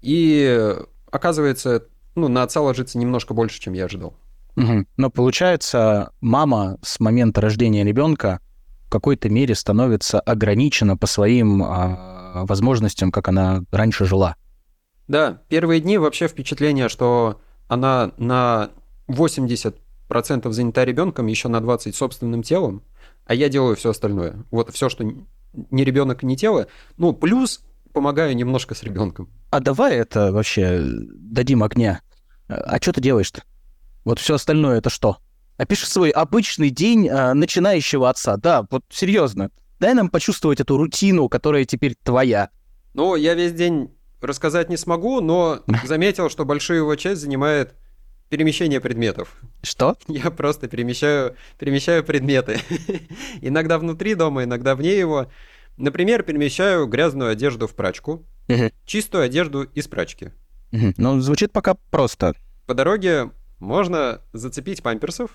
И 0.02 0.76
оказывается, 1.12 1.86
ну, 2.16 2.28
на 2.28 2.44
отца 2.44 2.62
ложится 2.62 2.98
немножко 2.98 3.34
больше, 3.34 3.60
чем 3.60 3.74
я 3.74 3.86
ожидал. 3.86 4.16
Но 4.98 5.10
получается, 5.10 6.12
мама 6.20 6.78
с 6.82 7.00
момента 7.00 7.40
рождения 7.40 7.86
ребенка 7.86 8.40
в 8.90 8.92
какой-то 8.92 9.30
мере 9.30 9.54
становится 9.54 10.20
ограничена 10.20 10.98
по 10.98 11.06
своим 11.06 11.62
а, 11.62 12.44
возможностям, 12.46 13.12
как 13.12 13.28
она 13.28 13.62
раньше 13.72 14.06
жила. 14.06 14.36
Да, 15.08 15.44
первые 15.48 15.80
дни 15.80 16.00
вообще 16.00 16.28
впечатление, 16.28 16.90
что 16.90 17.40
она 17.68 18.14
на 18.18 18.72
80% 19.08 19.76
занята 20.52 20.86
ребенком, 20.86 21.28
еще 21.28 21.50
на 21.50 21.58
20% 21.58 21.94
собственным 21.94 22.42
телом, 22.42 22.82
а 23.26 23.36
я 23.36 23.48
делаю 23.48 23.76
все 23.76 23.92
остальное. 23.92 24.44
Вот 24.50 24.74
все, 24.74 24.90
что 24.90 25.04
не 25.54 25.84
ребенок, 25.84 26.24
не 26.24 26.36
тело. 26.36 26.66
Ну, 26.98 27.14
плюс 27.14 27.64
помогаю 27.94 28.36
немножко 28.36 28.74
с 28.74 28.82
ребенком. 28.82 29.30
А 29.52 29.60
давай 29.60 29.98
это 29.98 30.32
вообще 30.32 30.82
дадим 30.84 31.62
огня. 31.62 32.02
А 32.48 32.78
что 32.82 32.94
ты 32.94 33.02
делаешь-то? 33.02 33.44
Вот 34.04 34.18
все 34.18 34.34
остальное 34.34 34.80
это 34.80 34.90
что? 34.90 35.20
Опиши 35.60 35.88
свой 35.88 36.10
обычный 36.12 36.70
день 36.70 37.10
а, 37.10 37.34
начинающего 37.34 38.10
отца. 38.10 38.38
Да, 38.38 38.66
вот 38.72 38.86
серьезно. 38.90 39.52
Дай 39.82 39.94
нам 39.94 40.08
почувствовать 40.08 40.62
эту 40.62 40.78
рутину, 40.78 41.28
которая 41.28 41.66
теперь 41.66 41.96
твоя. 42.02 42.50
Ну, 42.94 43.18
я 43.18 43.34
весь 43.34 43.52
день 43.52 43.94
рассказать 44.22 44.70
не 44.70 44.78
смогу, 44.78 45.20
но 45.20 45.60
заметил, 45.84 46.30
что 46.30 46.46
большую 46.46 46.78
его 46.78 46.96
часть 46.96 47.20
занимает 47.20 47.76
перемещение 48.30 48.80
предметов. 48.80 49.36
Что? 49.62 49.98
Я 50.08 50.32
просто 50.32 50.70
перемещаю, 50.70 51.36
перемещаю 51.58 52.06
предметы. 52.06 52.62
иногда 53.42 53.80
внутри 53.80 54.16
дома, 54.16 54.46
иногда 54.46 54.76
вне 54.76 54.98
его. 54.98 55.28
Например, 55.76 56.24
перемещаю 56.24 56.88
грязную 56.88 57.32
одежду 57.32 57.68
в 57.68 57.76
прачку, 57.76 58.26
чистую 58.86 59.26
одежду 59.26 59.64
из 59.64 59.90
прачки. 59.90 60.32
Ну, 60.72 61.20
звучит 61.20 61.52
пока 61.52 61.74
просто. 61.92 62.34
По 62.66 62.74
дороге 62.74 63.32
можно 63.60 64.22
зацепить 64.32 64.82
памперсов, 64.82 65.32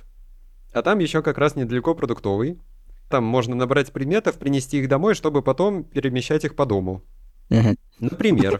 а 0.74 0.82
там 0.82 0.98
еще 0.98 1.22
как 1.22 1.38
раз 1.38 1.56
недалеко 1.56 1.94
продуктовый. 1.94 2.60
Там 3.08 3.24
можно 3.24 3.54
набрать 3.54 3.92
предметов, 3.92 4.38
принести 4.38 4.78
их 4.78 4.88
домой, 4.88 5.14
чтобы 5.14 5.40
потом 5.40 5.84
перемещать 5.84 6.44
их 6.44 6.56
по 6.56 6.66
дому. 6.66 7.04
Мгм. 7.48 7.76
Например. 8.00 8.58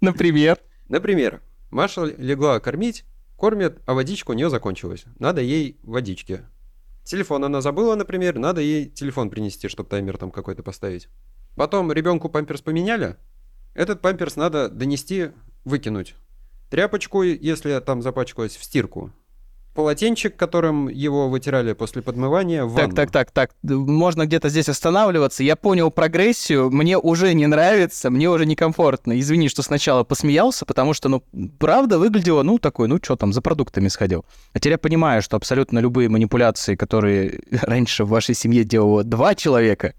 Например? 0.00 0.58
Например, 0.88 1.40
Маша 1.70 2.04
легла 2.04 2.60
кормить, 2.60 3.04
кормит, 3.36 3.80
а 3.86 3.94
водичка 3.94 4.30
у 4.30 4.34
нее 4.34 4.48
закончилась. 4.50 5.06
Надо 5.18 5.40
ей 5.40 5.78
водички. 5.82 6.42
Телефон 7.04 7.44
она 7.44 7.60
забыла, 7.60 7.96
например, 7.96 8.38
надо 8.38 8.60
ей 8.60 8.86
телефон 8.86 9.28
принести, 9.30 9.66
чтобы 9.68 9.88
таймер 9.88 10.18
там 10.18 10.30
какой-то 10.30 10.62
поставить. 10.62 11.08
Потом 11.56 11.90
ребенку 11.90 12.28
памперс 12.28 12.60
поменяли, 12.60 13.16
этот 13.74 14.00
памперс 14.00 14.36
надо 14.36 14.68
донести, 14.68 15.30
выкинуть. 15.64 16.14
Тряпочку, 16.70 17.22
если 17.22 17.78
там 17.80 18.02
запачкалась, 18.02 18.56
в 18.56 18.64
стирку. 18.64 19.12
Полотенчик, 19.74 20.36
которым 20.36 20.88
его 20.88 21.28
вытирали 21.28 21.72
после 21.72 22.00
подмывания, 22.00 22.64
в 22.64 22.76
Так, 22.76 22.94
так, 22.94 23.10
так, 23.10 23.30
так. 23.32 23.50
Можно 23.62 24.24
где-то 24.24 24.48
здесь 24.48 24.68
останавливаться. 24.68 25.42
Я 25.42 25.56
понял 25.56 25.90
прогрессию. 25.90 26.70
Мне 26.70 26.96
уже 26.96 27.34
не 27.34 27.48
нравится, 27.48 28.08
мне 28.08 28.30
уже 28.30 28.46
некомфортно. 28.46 29.18
Извини, 29.18 29.48
что 29.48 29.62
сначала 29.62 30.04
посмеялся, 30.04 30.64
потому 30.64 30.94
что, 30.94 31.08
ну, 31.08 31.24
правда 31.58 31.98
выглядело, 31.98 32.44
ну, 32.44 32.60
такой, 32.60 32.86
ну, 32.86 33.00
что 33.02 33.16
там, 33.16 33.32
за 33.32 33.42
продуктами 33.42 33.88
сходил. 33.88 34.24
А 34.52 34.60
теперь 34.60 34.74
я 34.74 34.78
понимаю, 34.78 35.22
что 35.22 35.36
абсолютно 35.36 35.80
любые 35.80 36.08
манипуляции, 36.08 36.76
которые 36.76 37.40
раньше 37.62 38.04
в 38.04 38.10
вашей 38.10 38.36
семье 38.36 38.62
делало 38.62 39.02
два 39.02 39.34
человека, 39.34 39.94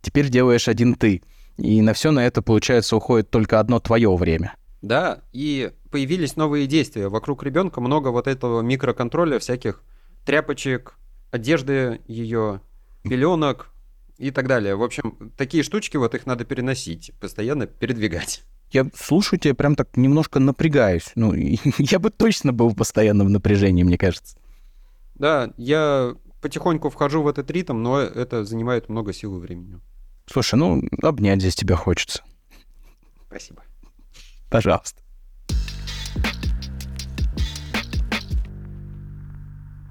теперь 0.00 0.30
делаешь 0.30 0.68
один 0.68 0.94
ты. 0.94 1.20
И 1.58 1.82
на 1.82 1.92
все 1.92 2.12
на 2.12 2.24
это, 2.26 2.40
получается, 2.40 2.96
уходит 2.96 3.30
только 3.30 3.60
одно 3.60 3.80
твое 3.80 4.14
время. 4.14 4.54
Да, 4.80 5.22
и 5.32 5.72
появились 5.90 6.36
новые 6.36 6.66
действия. 6.66 7.08
Вокруг 7.08 7.42
ребенка 7.42 7.80
много 7.80 8.08
вот 8.08 8.28
этого 8.28 8.62
микроконтроля, 8.62 9.38
всяких 9.38 9.82
тряпочек, 10.24 10.94
одежды 11.30 12.00
ее, 12.06 12.60
пеленок 13.02 13.70
и 14.18 14.30
так 14.30 14.46
далее. 14.46 14.76
В 14.76 14.82
общем, 14.82 15.32
такие 15.36 15.62
штучки, 15.64 15.96
вот 15.96 16.14
их 16.14 16.26
надо 16.26 16.44
переносить, 16.44 17.12
постоянно 17.20 17.66
передвигать. 17.66 18.44
Я 18.70 18.86
слушаю 18.94 19.40
тебя, 19.40 19.54
прям 19.54 19.74
так 19.74 19.96
немножко 19.96 20.38
напрягаюсь. 20.38 21.12
Ну, 21.14 21.32
я 21.78 21.98
бы 21.98 22.10
точно 22.10 22.52
был 22.52 22.68
в 22.68 22.76
постоянном 22.76 23.32
напряжении, 23.32 23.82
мне 23.82 23.98
кажется. 23.98 24.36
Да, 25.14 25.52
я 25.56 26.14
потихоньку 26.40 26.90
вхожу 26.90 27.22
в 27.22 27.28
этот 27.28 27.50
ритм, 27.50 27.82
но 27.82 27.98
это 27.98 28.44
занимает 28.44 28.88
много 28.88 29.12
сил 29.12 29.36
и 29.36 29.40
времени. 29.40 29.80
Слушай, 30.30 30.56
ну, 30.56 30.82
обнять 31.02 31.40
здесь 31.40 31.54
тебя 31.54 31.76
хочется. 31.76 32.22
Спасибо. 33.28 33.62
Пожалуйста. 34.50 35.02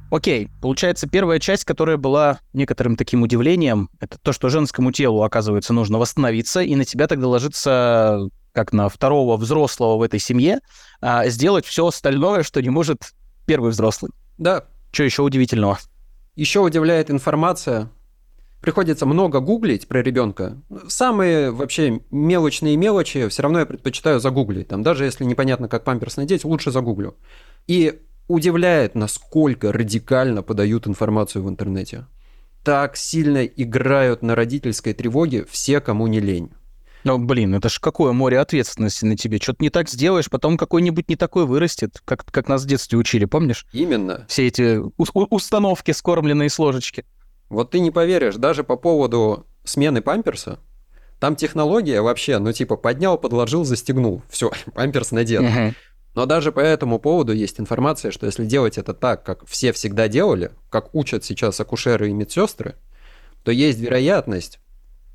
Окей, 0.10 0.50
получается, 0.62 1.06
первая 1.08 1.40
часть, 1.40 1.66
которая 1.66 1.98
была 1.98 2.40
некоторым 2.54 2.96
таким 2.96 3.24
удивлением, 3.24 3.90
это 4.00 4.18
то, 4.18 4.32
что 4.32 4.48
женскому 4.48 4.94
телу, 4.94 5.22
оказывается, 5.24 5.74
нужно 5.74 5.98
восстановиться, 5.98 6.62
и 6.62 6.76
на 6.76 6.86
тебя 6.86 7.08
тогда 7.08 7.28
ложится, 7.28 8.30
как 8.54 8.72
на 8.72 8.88
второго 8.88 9.36
взрослого 9.36 9.98
в 9.98 10.02
этой 10.02 10.20
семье, 10.20 10.60
а, 11.02 11.28
сделать 11.28 11.66
все 11.66 11.88
остальное, 11.88 12.44
что 12.44 12.62
не 12.62 12.70
может 12.70 13.14
первый 13.46 13.72
взрослый. 13.72 14.12
Да, 14.38 14.66
Что 14.94 15.04
еще 15.04 15.24
удивительного? 15.24 15.78
Еще 16.36 16.62
удивляет 16.62 17.12
информация. 17.12 17.92
Приходится 18.68 19.06
много 19.06 19.40
гуглить 19.40 19.88
про 19.88 20.04
ребенка. 20.04 20.58
Самые 20.90 21.52
вообще 21.52 22.02
мелочные 22.12 22.76
мелочи 22.76 23.30
все 23.30 23.44
равно 23.44 23.60
я 23.60 23.66
предпочитаю 23.66 24.20
загуглить. 24.20 24.68
Там, 24.68 24.84
даже 24.84 25.06
если 25.06 25.24
непонятно, 25.24 25.70
как 25.70 25.86
памперс 25.86 26.18
надеть, 26.18 26.44
лучше 26.44 26.70
загуглю. 26.70 27.16
И 27.68 28.02
удивляет, 28.28 28.94
насколько 28.94 29.72
радикально 29.72 30.44
подают 30.44 30.86
информацию 30.86 31.46
в 31.46 31.50
интернете. 31.50 32.08
Так 32.66 32.98
сильно 32.98 33.46
играют 33.46 34.22
на 34.22 34.36
родительской 34.36 34.94
тревоге 34.94 35.46
все, 35.50 35.80
кому 35.80 36.08
не 36.08 36.20
лень. 36.20 36.52
Ну, 37.06 37.18
блин, 37.20 37.56
это 37.56 37.70
ж 37.70 37.80
какое 37.80 38.12
море 38.12 38.38
ответственности 38.38 39.06
на 39.06 39.16
тебе. 39.16 39.38
Что-то 39.38 39.64
не 39.64 39.70
так 39.70 39.88
сделаешь, 39.88 40.30
потом 40.30 40.58
какой-нибудь 40.58 41.08
не 41.08 41.16
такой 41.16 41.46
вырастет, 41.46 42.02
как, 42.04 42.26
как 42.26 42.50
нас 42.50 42.66
в 42.66 42.68
детстве 42.68 42.98
учили, 42.98 43.24
помнишь? 43.24 43.66
Именно. 43.72 44.26
Все 44.28 44.46
эти 44.46 44.78
у- 44.78 44.94
установки, 44.98 45.92
скормленные 45.92 46.50
с 46.50 46.60
ложечки. 46.60 47.06
Вот 47.50 47.72
ты 47.72 47.80
не 47.80 47.92
поверишь, 47.92 48.36
даже 48.36 48.64
по 48.64 48.76
поводу 48.76 49.46
смены 49.64 50.02
памперса, 50.02 50.60
там 51.20 51.36
технология 51.36 52.02
вообще, 52.02 52.38
ну 52.40 52.52
типа 52.52 52.78
поднял, 52.78 53.18
подложил, 53.18 53.64
застегнул. 53.64 54.22
Все, 54.30 54.52
памперс 54.74 55.12
надет. 55.12 55.44
Но 56.14 56.26
даже 56.26 56.52
по 56.52 56.60
этому 56.60 56.98
поводу 57.00 57.32
есть 57.32 57.60
информация, 57.60 58.12
что 58.12 58.26
если 58.26 58.46
делать 58.46 58.80
это 58.80 58.96
так, 58.96 59.24
как 59.24 59.46
все 59.46 59.72
всегда 59.72 60.08
делали, 60.08 60.52
как 60.72 60.94
учат 60.96 61.24
сейчас 61.24 61.60
акушеры 61.60 62.10
и 62.10 62.14
медсестры, 62.14 62.76
то 63.44 63.52
есть 63.52 63.80
вероятность 63.80 64.60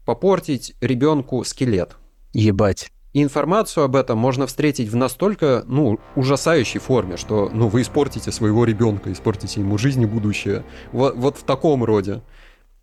попортить 0.04 0.74
ребенку 0.80 1.42
скелет. 1.44 1.96
Ебать. 2.32 2.92
И 3.12 3.22
информацию 3.22 3.84
об 3.84 3.96
этом 3.96 4.18
можно 4.18 4.46
встретить 4.46 4.88
в 4.88 4.96
настолько, 4.96 5.64
ну, 5.66 5.98
ужасающей 6.16 6.80
форме, 6.80 7.16
что, 7.16 7.50
ну, 7.52 7.68
вы 7.68 7.82
испортите 7.82 8.32
своего 8.32 8.64
ребенка, 8.64 9.12
испортите 9.12 9.60
ему 9.60 9.76
жизнь 9.76 10.02
и 10.02 10.06
будущее. 10.06 10.64
Вот, 10.92 11.14
вот 11.16 11.36
в 11.36 11.42
таком 11.42 11.84
роде. 11.84 12.22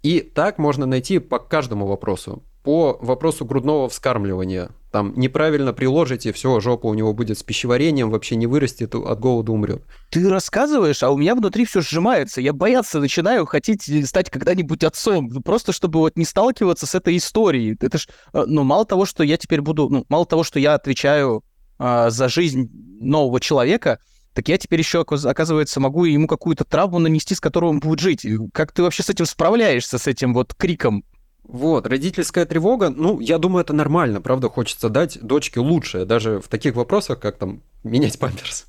И 0.03 0.21
так 0.21 0.59
можно 0.59 0.85
найти 0.85 1.19
по 1.19 1.39
каждому 1.39 1.87
вопросу. 1.87 2.43
По 2.63 2.97
вопросу 3.01 3.45
грудного 3.45 3.87
вскармливания. 3.89 4.69
Там 4.91 5.13
неправильно 5.15 5.71
приложите, 5.71 6.33
все, 6.33 6.59
жопа 6.59 6.87
у 6.87 6.93
него 6.93 7.13
будет 7.13 7.37
с 7.37 7.43
пищеварением, 7.43 8.09
вообще 8.09 8.35
не 8.35 8.47
вырастет, 8.47 8.95
от 8.95 9.19
голода 9.19 9.51
умрет. 9.51 9.83
Ты 10.09 10.27
рассказываешь, 10.27 11.03
а 11.03 11.11
у 11.11 11.17
меня 11.17 11.35
внутри 11.35 11.65
все 11.65 11.81
сжимается. 11.81 12.41
Я 12.41 12.53
бояться 12.53 12.99
начинаю 12.99 13.45
хотеть 13.45 13.83
стать 14.07 14.29
когда-нибудь 14.29 14.83
отцом. 14.83 15.29
Просто 15.43 15.71
чтобы 15.71 15.99
вот 15.99 16.17
не 16.17 16.25
сталкиваться 16.25 16.87
с 16.87 16.95
этой 16.95 17.17
историей. 17.17 17.77
Это 17.79 17.97
ж, 17.99 18.07
э, 18.33 18.43
ну, 18.47 18.63
мало 18.63 18.85
того, 18.85 19.05
что 19.05 19.23
я 19.23 19.37
теперь 19.37 19.61
буду, 19.61 19.89
ну, 19.89 20.05
мало 20.09 20.25
того, 20.25 20.43
что 20.43 20.59
я 20.59 20.73
отвечаю 20.73 21.43
а, 21.77 22.09
за 22.09 22.27
жизнь 22.27 22.69
нового 22.99 23.39
человека, 23.39 23.99
так 24.33 24.47
я 24.47 24.57
теперь 24.57 24.79
еще, 24.79 25.01
оказывается, 25.01 25.79
могу 25.79 26.05
ему 26.05 26.27
какую-то 26.27 26.63
травму 26.63 26.99
нанести, 26.99 27.35
с 27.35 27.39
которой 27.39 27.65
он 27.65 27.79
будет 27.79 27.99
жить. 27.99 28.25
Как 28.53 28.71
ты 28.71 28.83
вообще 28.83 29.03
с 29.03 29.09
этим 29.09 29.25
справляешься, 29.25 29.97
с 29.97 30.07
этим 30.07 30.33
вот 30.33 30.53
криком? 30.53 31.03
Вот, 31.49 31.87
родительская 31.87 32.45
тревога, 32.45 32.91
ну, 32.91 33.19
я 33.19 33.39
думаю, 33.39 33.63
это 33.63 33.73
нормально, 33.73 34.21
правда, 34.21 34.49
хочется 34.49 34.87
дать 34.87 35.19
дочке 35.19 35.59
лучшее, 35.59 36.05
даже 36.05 36.39
в 36.39 36.47
таких 36.47 36.75
вопросах, 36.75 37.19
как 37.19 37.37
там 37.37 37.63
менять 37.83 38.19
памперс. 38.19 38.67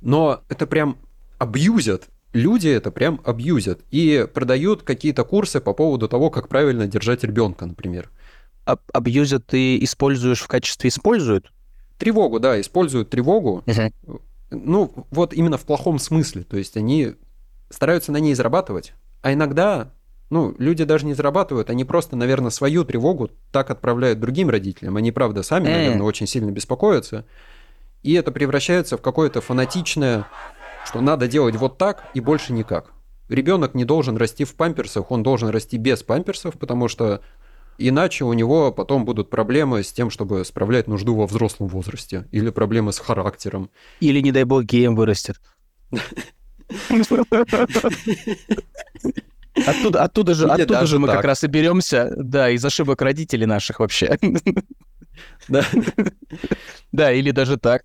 Но 0.00 0.40
это 0.48 0.66
прям 0.66 0.96
абьюзят, 1.38 2.04
люди 2.32 2.68
это 2.68 2.90
прям 2.90 3.20
абьюзят 3.26 3.80
и 3.90 4.26
продают 4.32 4.84
какие-то 4.84 5.22
курсы 5.24 5.60
по 5.60 5.74
поводу 5.74 6.08
того, 6.08 6.30
как 6.30 6.48
правильно 6.48 6.86
держать 6.86 7.24
ребенка, 7.24 7.66
например. 7.66 8.08
Аб 8.64 8.80
абьюзят 8.94 9.44
ты 9.44 9.76
используешь 9.84 10.40
в 10.40 10.48
качестве 10.48 10.88
используют? 10.88 11.52
Тревогу, 11.98 12.40
да, 12.40 12.58
используют 12.58 13.10
тревогу. 13.10 13.62
Ну, 14.50 15.06
вот 15.10 15.34
именно 15.34 15.58
в 15.58 15.64
плохом 15.66 15.98
смысле. 15.98 16.44
То 16.44 16.56
есть 16.56 16.78
они 16.78 17.16
стараются 17.68 18.12
на 18.12 18.16
ней 18.16 18.34
зарабатывать, 18.34 18.94
а 19.20 19.34
иногда 19.34 19.92
ну, 20.30 20.54
люди 20.58 20.84
даже 20.84 21.06
не 21.06 21.14
зарабатывают, 21.14 21.70
они 21.70 21.84
просто, 21.84 22.16
наверное, 22.16 22.50
свою 22.50 22.84
тревогу 22.84 23.30
так 23.52 23.70
отправляют 23.70 24.20
другим 24.20 24.50
родителям. 24.50 24.96
Они, 24.96 25.12
правда, 25.12 25.42
сами, 25.42 25.68
наверное, 25.68 26.02
очень 26.02 26.26
сильно 26.26 26.50
беспокоятся. 26.50 27.26
И 28.02 28.14
это 28.14 28.32
превращается 28.32 28.96
в 28.96 29.02
какое-то 29.02 29.40
фанатичное, 29.40 30.26
что 30.86 31.00
надо 31.00 31.28
делать 31.28 31.56
вот 31.56 31.78
так 31.78 32.04
и 32.14 32.20
больше 32.20 32.52
никак. 32.52 32.92
Ребенок 33.28 33.74
не 33.74 33.84
должен 33.84 34.16
расти 34.16 34.44
в 34.44 34.54
памперсах, 34.54 35.10
он 35.10 35.22
должен 35.22 35.48
расти 35.48 35.78
без 35.78 36.02
памперсов, 36.02 36.58
потому 36.58 36.88
что 36.88 37.22
иначе 37.78 38.24
у 38.24 38.32
него 38.32 38.72
потом 38.72 39.04
будут 39.04 39.30
проблемы 39.30 39.82
с 39.82 39.92
тем, 39.92 40.10
чтобы 40.10 40.44
справлять 40.44 40.86
нужду 40.86 41.14
во 41.14 41.26
взрослом 41.26 41.68
возрасте, 41.68 42.26
или 42.30 42.50
проблемы 42.50 42.92
с 42.92 42.98
характером. 42.98 43.70
Или, 44.00 44.20
не 44.20 44.32
дай 44.32 44.44
бог, 44.44 44.64
геем 44.64 44.96
вырастет. 44.96 45.40
Оттуда, 49.66 50.02
оттуда 50.02 50.34
же, 50.34 50.46
оттуда 50.46 50.86
же 50.86 50.98
мы 50.98 51.06
так. 51.06 51.16
как 51.16 51.24
раз 51.26 51.44
и 51.44 51.46
беремся, 51.46 52.12
да, 52.16 52.50
из 52.50 52.64
ошибок 52.64 53.00
родителей 53.02 53.46
наших 53.46 53.80
вообще. 53.80 54.18
Да. 55.48 55.64
Да, 56.90 57.12
или 57.12 57.30
даже 57.30 57.56
так. 57.56 57.82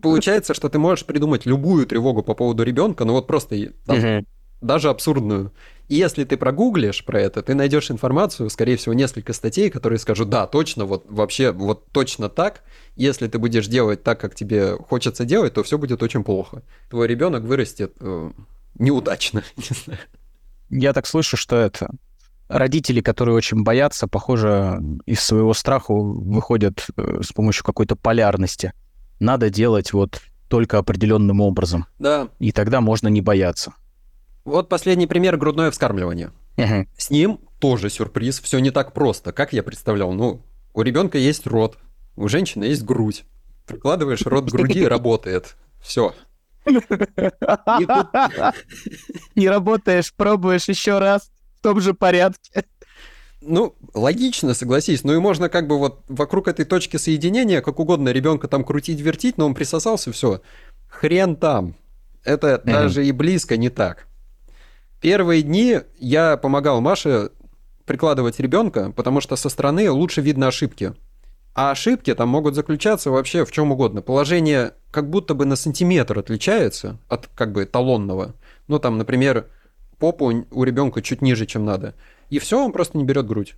Получается, 0.00 0.54
что 0.54 0.68
ты 0.68 0.78
можешь 0.78 1.04
придумать 1.04 1.46
любую 1.46 1.86
тревогу 1.86 2.22
по 2.22 2.34
поводу 2.34 2.62
ребенка, 2.62 3.04
ну 3.04 3.14
вот 3.14 3.26
просто 3.26 3.72
там, 3.84 4.24
даже 4.60 4.88
абсурдную. 4.88 5.52
И 5.88 5.94
если 5.94 6.24
ты 6.24 6.36
прогуглишь 6.36 7.04
про 7.04 7.20
это, 7.20 7.42
ты 7.42 7.54
найдешь 7.54 7.90
информацию, 7.90 8.50
скорее 8.50 8.76
всего, 8.76 8.94
несколько 8.94 9.32
статей, 9.32 9.70
которые 9.70 9.98
скажут, 9.98 10.28
да, 10.28 10.46
точно, 10.46 10.84
вот 10.84 11.04
вообще, 11.08 11.52
вот 11.52 11.86
точно 11.92 12.28
так. 12.28 12.62
Если 12.96 13.28
ты 13.28 13.38
будешь 13.38 13.68
делать 13.68 14.02
так, 14.02 14.20
как 14.20 14.34
тебе 14.34 14.76
хочется 14.76 15.24
делать, 15.24 15.54
то 15.54 15.62
все 15.62 15.78
будет 15.78 16.02
очень 16.02 16.24
плохо. 16.24 16.62
Твой 16.90 17.06
ребенок 17.06 17.44
вырастет 17.44 17.92
э, 18.00 18.30
неудачно, 18.78 19.44
не 19.56 19.76
знаю. 19.84 20.00
Я 20.70 20.92
так 20.92 21.06
слышу, 21.06 21.36
что 21.36 21.56
это 21.56 21.90
родители, 22.48 23.00
которые 23.00 23.34
очень 23.34 23.62
боятся, 23.62 24.06
похоже, 24.06 24.80
из 25.04 25.20
своего 25.20 25.54
страха 25.54 25.92
выходят 25.92 26.86
э, 26.96 27.20
с 27.22 27.32
помощью 27.32 27.64
какой-то 27.64 27.96
полярности. 27.96 28.72
Надо 29.18 29.50
делать 29.50 29.92
вот 29.92 30.20
только 30.48 30.78
определенным 30.78 31.40
образом. 31.40 31.86
Да. 31.98 32.28
И 32.38 32.52
тогда 32.52 32.80
можно 32.80 33.08
не 33.08 33.20
бояться. 33.20 33.74
Вот 34.44 34.68
последний 34.68 35.06
пример 35.06 35.36
грудное 35.36 35.70
вскармливание. 35.70 36.30
Угу. 36.56 36.86
С 36.96 37.10
ним 37.10 37.40
тоже 37.58 37.90
сюрприз. 37.90 38.40
Все 38.40 38.58
не 38.60 38.70
так 38.70 38.92
просто, 38.92 39.32
как 39.32 39.52
я 39.52 39.62
представлял. 39.62 40.12
Ну, 40.12 40.42
у 40.72 40.82
ребенка 40.82 41.18
есть 41.18 41.46
рот, 41.46 41.78
у 42.16 42.28
женщины 42.28 42.64
есть 42.64 42.84
грудь. 42.84 43.24
Прикладываешь 43.66 44.22
рот 44.22 44.48
к 44.48 44.52
груди, 44.52 44.86
работает. 44.86 45.56
Все. 45.82 46.14
Не 49.34 49.48
работаешь, 49.48 50.12
пробуешь 50.14 50.68
еще 50.68 50.98
раз 50.98 51.30
в 51.58 51.62
том 51.62 51.80
же 51.80 51.94
порядке. 51.94 52.64
Ну, 53.40 53.76
логично, 53.94 54.54
согласись. 54.54 55.04
Ну 55.04 55.14
и 55.14 55.18
можно 55.18 55.48
как 55.48 55.68
бы 55.68 55.78
вот 55.78 56.02
вокруг 56.08 56.48
этой 56.48 56.64
точки 56.64 56.96
соединения 56.96 57.60
как 57.60 57.78
угодно 57.78 58.08
ребенка 58.08 58.48
там 58.48 58.64
крутить, 58.64 59.00
вертить, 59.00 59.38
но 59.38 59.46
он 59.46 59.54
присосался, 59.54 60.10
все. 60.10 60.40
Хрен 60.88 61.36
там. 61.36 61.76
Это 62.24 62.56
mm-hmm. 62.56 62.64
даже 62.64 63.06
и 63.06 63.12
близко 63.12 63.56
не 63.56 63.70
так. 63.70 64.08
Первые 65.00 65.42
дни 65.42 65.80
я 65.98 66.36
помогал 66.36 66.80
Маше 66.80 67.30
прикладывать 67.84 68.40
ребенка, 68.40 68.90
потому 68.90 69.20
что 69.20 69.36
со 69.36 69.48
стороны 69.48 69.88
лучше 69.90 70.20
видно 70.20 70.48
ошибки. 70.48 70.94
А 71.56 71.70
ошибки 71.70 72.14
там 72.14 72.28
могут 72.28 72.54
заключаться 72.54 73.10
вообще 73.10 73.46
в 73.46 73.50
чем 73.50 73.72
угодно. 73.72 74.02
Положение 74.02 74.74
как 74.90 75.08
будто 75.08 75.32
бы 75.32 75.46
на 75.46 75.56
сантиметр 75.56 76.18
отличается 76.18 76.98
от 77.08 77.28
как 77.28 77.52
бы 77.52 77.64
талонного. 77.64 78.34
Ну 78.68 78.78
там, 78.78 78.98
например, 78.98 79.48
попу 79.98 80.44
у 80.50 80.64
ребенка 80.64 81.00
чуть 81.00 81.22
ниже, 81.22 81.46
чем 81.46 81.64
надо. 81.64 81.94
И 82.28 82.40
все, 82.40 82.62
он 82.62 82.72
просто 82.72 82.98
не 82.98 83.04
берет 83.04 83.26
грудь. 83.26 83.54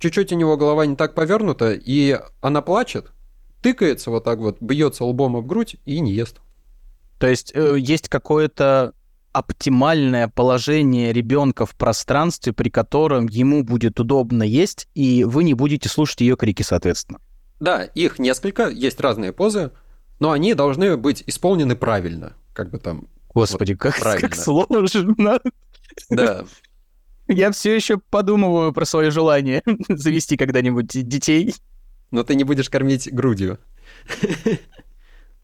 Чуть-чуть 0.00 0.32
у 0.32 0.34
него 0.34 0.56
голова 0.56 0.84
не 0.84 0.96
так 0.96 1.14
повернута, 1.14 1.74
и 1.74 2.18
она 2.40 2.60
плачет, 2.60 3.12
тыкается 3.60 4.10
вот 4.10 4.24
так 4.24 4.40
вот, 4.40 4.56
бьется 4.60 5.04
лбом 5.04 5.36
об 5.36 5.46
грудь 5.46 5.76
и 5.84 6.00
не 6.00 6.12
ест. 6.12 6.40
То 7.20 7.28
есть 7.28 7.52
э, 7.54 7.76
есть 7.78 8.08
какое-то 8.08 8.94
оптимальное 9.32 10.28
положение 10.28 11.12
ребенка 11.12 11.66
в 11.66 11.74
пространстве, 11.74 12.52
при 12.52 12.68
котором 12.68 13.26
ему 13.26 13.64
будет 13.64 13.98
удобно 14.00 14.42
есть, 14.42 14.88
и 14.94 15.24
вы 15.24 15.44
не 15.44 15.54
будете 15.54 15.88
слушать 15.88 16.20
ее 16.20 16.36
крики, 16.36 16.62
соответственно. 16.62 17.18
Да, 17.60 17.84
их 17.84 18.18
несколько, 18.18 18.68
есть 18.68 19.00
разные 19.00 19.32
позы, 19.32 19.70
но 20.18 20.30
они 20.30 20.54
должны 20.54 20.96
быть 20.96 21.24
исполнены 21.26 21.76
правильно, 21.76 22.34
как 22.52 22.70
бы 22.70 22.78
там. 22.78 23.08
Господи, 23.34 23.72
вот, 23.72 23.80
как, 23.80 23.98
правильно. 23.98 24.28
как 24.28 24.36
сложно. 24.36 25.40
Да. 26.10 26.44
Я 27.28 27.50
все 27.52 27.74
еще 27.74 27.98
подумываю 27.98 28.72
про 28.72 28.84
свое 28.84 29.10
желание 29.10 29.62
завести 29.88 30.36
когда-нибудь 30.36 30.88
детей. 30.88 31.54
Но 32.10 32.24
ты 32.24 32.34
не 32.34 32.44
будешь 32.44 32.68
кормить 32.68 33.12
грудью. 33.12 33.58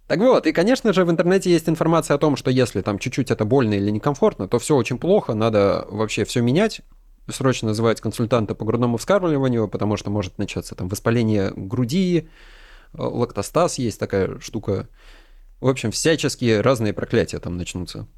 Так 0.09 0.21
вот, 0.21 0.47
и, 0.47 0.53
конечно 0.53 0.95
же, 0.95 1.05
в 1.05 1.11
интернете 1.11 1.51
есть 1.51 1.69
информация 1.69 2.15
о 2.15 2.19
том, 2.19 2.37
что 2.37 2.51
если 2.51 2.81
там 2.81 2.99
чуть-чуть 2.99 3.31
это 3.31 3.45
больно 3.45 3.75
или 3.75 3.91
некомфортно, 3.91 4.49
то 4.49 4.59
все 4.59 4.75
очень 4.75 4.99
плохо, 4.99 5.35
надо 5.35 5.87
вообще 5.91 6.25
все 6.25 6.41
менять, 6.41 6.81
срочно 7.29 7.69
называть 7.69 8.01
консультанта 8.01 8.55
по 8.55 8.65
грудному 8.65 8.97
вскармливанию, 8.97 9.69
потому 9.69 9.99
что 9.99 10.09
может 10.09 10.39
начаться 10.39 10.75
там 10.75 10.89
воспаление 10.89 11.53
груди, 11.55 12.21
э, 12.21 13.03
лактостаз 13.03 13.77
есть 13.77 14.01
такая 14.01 14.41
штука. 14.41 14.89
В 15.61 15.69
общем, 15.69 15.91
всяческие 15.91 16.63
разные 16.63 16.95
проклятия 16.95 17.39
там 17.39 17.59
начнутся. 17.59 18.09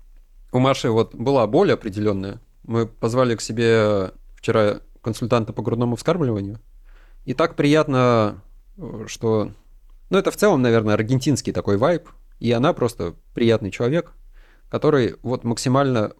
У 0.52 0.60
Маши 0.60 0.90
вот 0.90 1.16
была 1.16 1.44
боль 1.48 1.72
определенная. 1.72 2.40
Мы 2.62 2.86
позвали 2.86 3.34
к 3.34 3.40
себе 3.40 4.12
вчера 4.36 4.80
консультанта 5.02 5.52
по 5.52 5.62
грудному 5.62 5.96
вскармливанию. 5.96 6.60
И 7.24 7.34
так 7.34 7.56
приятно, 7.56 8.44
э, 8.76 9.06
что 9.08 9.50
ну, 10.10 10.18
это 10.18 10.30
в 10.30 10.36
целом, 10.36 10.60
наверное, 10.60 10.94
аргентинский 10.94 11.52
такой 11.52 11.76
вайб. 11.76 12.08
И 12.40 12.50
она 12.52 12.72
просто 12.72 13.14
приятный 13.34 13.70
человек, 13.70 14.12
который 14.68 15.16
вот 15.22 15.44
максимально 15.44 16.14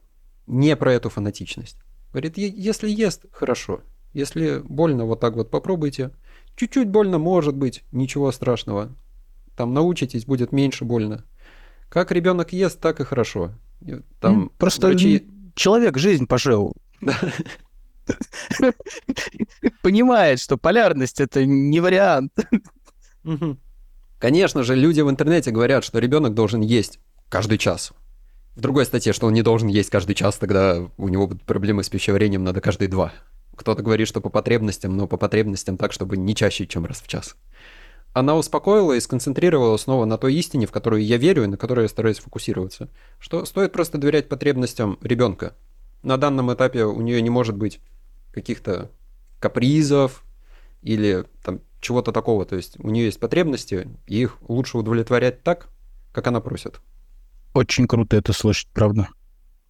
не 0.47 0.77
про 0.77 0.93
эту 0.93 1.11
фанатичность. 1.11 1.79
Говорит, 2.13 2.39
если 2.39 2.89
ест, 2.89 3.27
хорошо. 3.33 3.83
Если 4.13 4.59
больно, 4.65 5.05
вот 5.05 5.21
так 5.21 5.35
вот 5.35 5.51
попробуйте. 5.51 6.11
Чуть-чуть 6.57 6.89
больно, 6.89 7.19
может 7.19 7.57
быть, 7.57 7.85
ничего 7.93 8.33
страшного. 8.33 8.97
Там 9.57 9.73
научитесь, 9.73 10.25
будет 10.25 10.53
меньше 10.53 10.85
больно. 10.85 11.25
Как 11.89 12.13
ребенок 12.13 12.53
ест, 12.53 12.81
так 12.81 13.01
и 13.01 13.05
хорошо. 13.05 13.55
Там 14.21 14.51
Просто 14.59 14.89
врачи... 14.89 15.27
человек 15.55 15.99
жизнь 15.99 16.27
пожил. 16.27 16.75
Понимает, 19.83 20.41
что 20.41 20.57
полярность 20.57 21.21
это 21.21 21.45
не 21.45 21.81
вариант. 21.81 22.33
Конечно 24.21 24.63
же, 24.63 24.77
люди 24.77 25.01
в 25.01 25.09
интернете 25.09 25.51
говорят, 25.51 25.83
что 25.83 25.99
ребенок 25.99 26.35
должен 26.35 26.61
есть 26.61 27.01
каждый 27.31 27.57
час. 27.57 27.93
В 28.55 28.61
другой 28.61 28.85
статье, 28.85 29.15
что 29.15 29.27
он 29.27 29.33
не 29.33 29.41
должен 29.41 29.69
есть 29.69 29.89
каждый 29.89 30.15
час, 30.15 30.37
тогда 30.37 30.87
у 30.99 31.09
него 31.09 31.27
будут 31.27 31.43
проблемы 31.45 31.83
с 31.83 31.89
пищеварением, 31.89 32.45
надо 32.45 32.61
каждые 32.61 32.89
два. 32.89 33.15
кто-то 33.57 33.83
говорит, 33.83 34.07
что 34.09 34.21
по 34.21 34.29
потребностям, 34.29 34.95
но 34.95 35.07
по 35.07 35.17
потребностям 35.17 35.79
так, 35.79 35.93
чтобы 35.93 36.19
не 36.19 36.35
чаще, 36.35 36.67
чем 36.67 36.85
раз 36.85 37.01
в 37.01 37.09
час. 37.09 37.35
Она 38.13 38.37
успокоила 38.37 38.93
и 38.93 39.01
сконцентрировала 39.01 39.77
снова 39.79 40.05
на 40.05 40.19
той 40.19 40.35
истине, 40.35 40.67
в 40.67 40.73
которую 40.73 41.03
я 41.03 41.17
верю 41.17 41.45
и 41.45 41.47
на 41.47 41.57
которой 41.57 41.83
я 41.83 41.89
стараюсь 41.89 42.19
фокусироваться. 42.19 42.91
Что 43.19 43.45
стоит 43.47 43.73
просто 43.73 43.97
доверять 43.99 44.29
потребностям 44.29 44.99
ребенка. 45.01 45.55
На 46.03 46.19
данном 46.19 46.53
этапе 46.53 46.85
у 46.85 47.01
нее 47.01 47.23
не 47.23 47.31
может 47.31 47.57
быть 47.57 47.81
каких-то 48.33 48.91
капризов 49.39 50.25
или 50.83 51.25
там 51.43 51.61
чего-то 51.81 52.13
такого. 52.13 52.45
То 52.45 52.57
есть 52.57 52.79
у 52.79 52.89
нее 52.91 53.07
есть 53.07 53.21
потребности, 53.21 53.89
и 54.07 54.23
их 54.23 54.39
лучше 54.49 54.79
удовлетворять 54.79 55.43
так, 55.43 55.69
как 56.13 56.27
она 56.27 56.41
просит. 56.41 56.81
Очень 57.55 57.89
круто 57.89 58.17
это 58.17 58.33
слышать, 58.33 58.69
правда. 58.73 59.09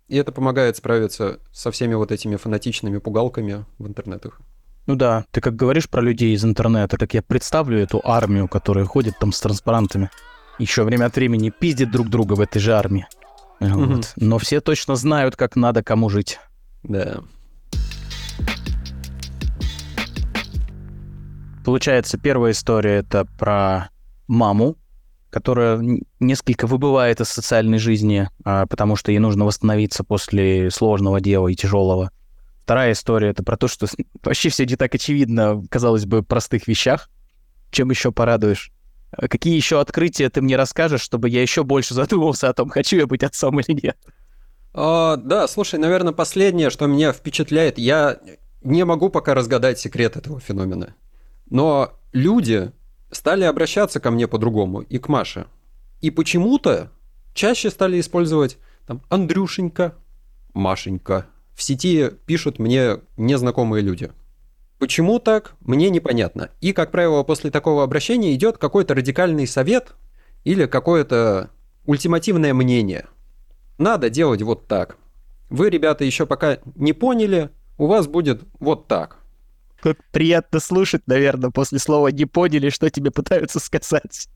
И 0.08 0.16
это 0.16 0.32
помогает 0.32 0.76
справиться 0.76 1.38
со 1.52 1.70
всеми 1.70 1.94
вот 1.94 2.10
этими 2.10 2.36
фанатичными 2.36 2.98
пугалками 2.98 3.64
в 3.78 3.86
интернетах. 3.86 4.40
Ну 4.86 4.96
да, 4.96 5.24
ты 5.30 5.40
как 5.40 5.54
говоришь 5.54 5.88
про 5.88 6.02
людей 6.02 6.34
из 6.34 6.44
интернета, 6.44 6.96
так 6.96 7.14
я 7.14 7.22
представлю 7.22 7.78
эту 7.78 8.00
армию, 8.04 8.48
которая 8.48 8.84
ходит 8.86 9.14
там 9.20 9.30
с 9.30 9.40
транспарантами. 9.40 10.10
Еще 10.58 10.82
время 10.82 11.06
от 11.06 11.16
времени 11.16 11.50
пиздит 11.50 11.90
друг 11.90 12.08
друга 12.08 12.34
в 12.34 12.40
этой 12.40 12.58
же 12.58 12.74
армии. 12.74 13.06
Вот. 13.60 14.12
Но 14.16 14.38
все 14.38 14.60
точно 14.60 14.96
знают, 14.96 15.36
как 15.36 15.54
надо 15.54 15.82
кому 15.82 16.10
жить. 16.10 16.40
Да. 16.82 17.20
Получается, 21.70 22.18
первая 22.18 22.50
история 22.50 22.96
это 22.96 23.26
про 23.38 23.90
маму, 24.26 24.76
которая 25.30 25.80
несколько 26.18 26.66
выбывает 26.66 27.20
из 27.20 27.28
социальной 27.28 27.78
жизни, 27.78 28.28
а, 28.44 28.66
потому 28.66 28.96
что 28.96 29.12
ей 29.12 29.20
нужно 29.20 29.44
восстановиться 29.44 30.02
после 30.02 30.72
сложного 30.72 31.20
дела 31.20 31.46
и 31.46 31.54
тяжелого. 31.54 32.11
Вторая 32.64 32.90
история 32.90 33.28
это 33.28 33.44
про 33.44 33.56
то, 33.56 33.68
что 33.68 33.87
вообще 34.24 34.48
все 34.48 34.66
не 34.66 34.74
так 34.74 34.92
очевидно, 34.96 35.62
казалось 35.70 36.06
бы, 36.06 36.24
простых 36.24 36.66
вещах. 36.66 37.09
Чем 37.70 37.90
еще 37.90 38.11
порадуешь? 38.11 38.72
А 39.12 39.28
Какие 39.28 39.54
еще 39.54 39.80
открытия 39.80 40.28
ты 40.28 40.42
мне 40.42 40.56
расскажешь, 40.56 41.02
чтобы 41.02 41.28
я 41.28 41.40
еще 41.40 41.62
больше 41.62 41.94
задумался 41.94 42.48
о 42.48 42.52
том, 42.52 42.68
хочу 42.68 42.96
я 42.96 43.06
быть 43.06 43.22
отцом 43.22 43.61
или 43.61 43.78
нет? 43.80 43.96
А, 44.74 45.14
да, 45.18 45.46
слушай, 45.46 45.78
наверное, 45.78 46.12
последнее, 46.12 46.70
что 46.70 46.88
меня 46.88 47.12
впечатляет, 47.12 47.78
я 47.78 48.18
не 48.61 48.85
могу 48.85 49.09
пока 49.09 49.35
разгадать 49.35 49.78
секрет 49.78 50.16
этого 50.16 50.40
феномена. 50.40 50.96
Но 51.50 51.92
люди 52.12 52.72
стали 53.10 53.44
обращаться 53.44 54.00
ко 54.00 54.10
мне 54.10 54.26
по-другому 54.26 54.80
и 54.80 54.98
к 54.98 55.08
Маше. 55.08 55.46
И 56.00 56.10
почему-то 56.10 56.90
чаще 57.34 57.70
стали 57.70 58.00
использовать 58.00 58.58
там 58.86 59.02
Андрюшенька, 59.08 59.94
Машенька. 60.54 61.26
В 61.54 61.62
сети 61.62 62.10
пишут 62.26 62.58
мне 62.58 63.00
незнакомые 63.16 63.82
люди. 63.82 64.10
Почему 64.78 65.18
так, 65.18 65.54
мне 65.60 65.90
непонятно. 65.90 66.50
И, 66.62 66.72
как 66.72 66.90
правило, 66.90 67.22
после 67.22 67.50
такого 67.50 67.82
обращения 67.82 68.34
идет 68.34 68.56
какой-то 68.56 68.94
радикальный 68.94 69.46
совет 69.46 69.94
или 70.44 70.64
какое-то 70.64 71.50
ультимативное 71.84 72.54
мнение. 72.54 73.06
Надо 73.76 74.08
делать 74.08 74.40
вот 74.42 74.66
так. 74.68 74.96
Вы, 75.50 75.68
ребята, 75.68 76.04
еще 76.04 76.24
пока 76.24 76.58
не 76.76 76.92
поняли, 76.92 77.50
у 77.76 77.86
вас 77.86 78.06
будет 78.06 78.42
вот 78.58 78.86
так. 78.88 79.19
Как 79.82 79.98
приятно 80.12 80.60
слушать, 80.60 81.02
наверное, 81.06 81.50
после 81.50 81.78
слова 81.78 82.08
«не 82.08 82.26
поняли», 82.26 82.68
что 82.70 82.90
тебе 82.90 83.10
пытаются 83.10 83.60
сказать. 83.60 84.28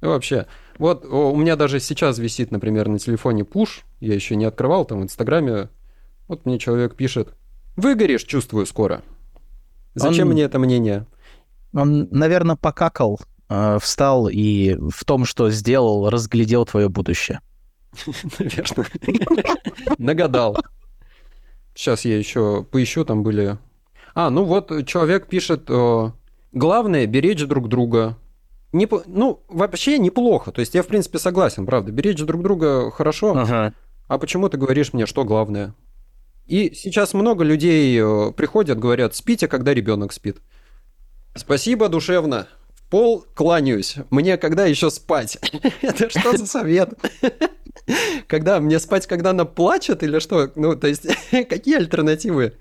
Вообще, 0.00 0.46
вот 0.78 1.04
у 1.04 1.36
меня 1.36 1.56
даже 1.56 1.78
сейчас 1.80 2.18
висит, 2.18 2.50
например, 2.50 2.88
на 2.88 2.98
телефоне 2.98 3.44
пуш, 3.44 3.82
я 4.00 4.14
еще 4.14 4.36
не 4.36 4.46
открывал, 4.46 4.86
там 4.86 5.00
в 5.00 5.02
Инстаграме, 5.02 5.68
вот 6.26 6.46
мне 6.46 6.58
человек 6.58 6.96
пишет, 6.96 7.34
выгоришь, 7.76 8.22
чувствую 8.24 8.64
скоро. 8.64 9.02
Зачем 9.94 10.28
Он- 10.28 10.32
мне 10.34 10.44
это 10.44 10.58
мнение? 10.58 11.06
Он, 11.74 12.08
наверное, 12.10 12.56
покакал, 12.56 13.20
э, 13.50 13.78
встал 13.80 14.28
и 14.28 14.76
в 14.76 15.04
том, 15.04 15.26
что 15.26 15.50
сделал, 15.50 16.08
разглядел 16.08 16.64
твое 16.64 16.88
будущее. 16.88 17.40
Наверное. 18.38 18.86
Нагадал. 19.98 20.56
Сейчас 21.74 22.04
я 22.04 22.16
еще 22.16 22.64
поищу, 22.64 23.04
там 23.04 23.22
были... 23.22 23.58
А, 24.14 24.30
ну 24.30 24.44
вот 24.44 24.86
человек 24.86 25.26
пишет, 25.26 25.64
э, 25.68 26.10
главное 26.52 27.06
беречь 27.06 27.44
друг 27.44 27.68
друга. 27.68 28.16
Не, 28.72 28.88
ну, 29.06 29.42
вообще 29.48 29.98
неплохо. 29.98 30.52
То 30.52 30.60
есть 30.60 30.74
я, 30.74 30.82
в 30.82 30.86
принципе, 30.86 31.18
согласен, 31.18 31.66
правда. 31.66 31.90
Беречь 31.90 32.20
друг 32.20 32.42
друга 32.42 32.90
хорошо. 32.90 33.36
Ага. 33.36 33.74
А 34.06 34.18
почему 34.18 34.48
ты 34.48 34.56
говоришь 34.56 34.92
мне, 34.92 35.06
что 35.06 35.24
главное? 35.24 35.74
И 36.46 36.72
сейчас 36.74 37.14
много 37.14 37.44
людей 37.44 37.96
э, 38.00 38.32
приходят, 38.32 38.78
говорят, 38.78 39.14
спите, 39.14 39.46
когда 39.46 39.72
ребенок 39.72 40.12
спит. 40.12 40.38
Спасибо 41.36 41.88
душевно. 41.88 42.48
В 42.74 42.90
пол 42.90 43.24
кланяюсь. 43.34 43.96
Мне 44.10 44.36
когда 44.36 44.66
еще 44.66 44.90
спать? 44.90 45.38
Это 45.80 46.10
что 46.10 46.36
за 46.36 46.46
совет? 46.46 46.92
Когда 48.26 48.58
мне 48.58 48.80
спать, 48.80 49.06
когда 49.06 49.30
она 49.30 49.44
плачет 49.44 50.02
или 50.02 50.18
что? 50.18 50.50
Ну, 50.56 50.74
то 50.74 50.88
есть, 50.88 51.06
какие 51.30 51.76
альтернативы? 51.76 52.54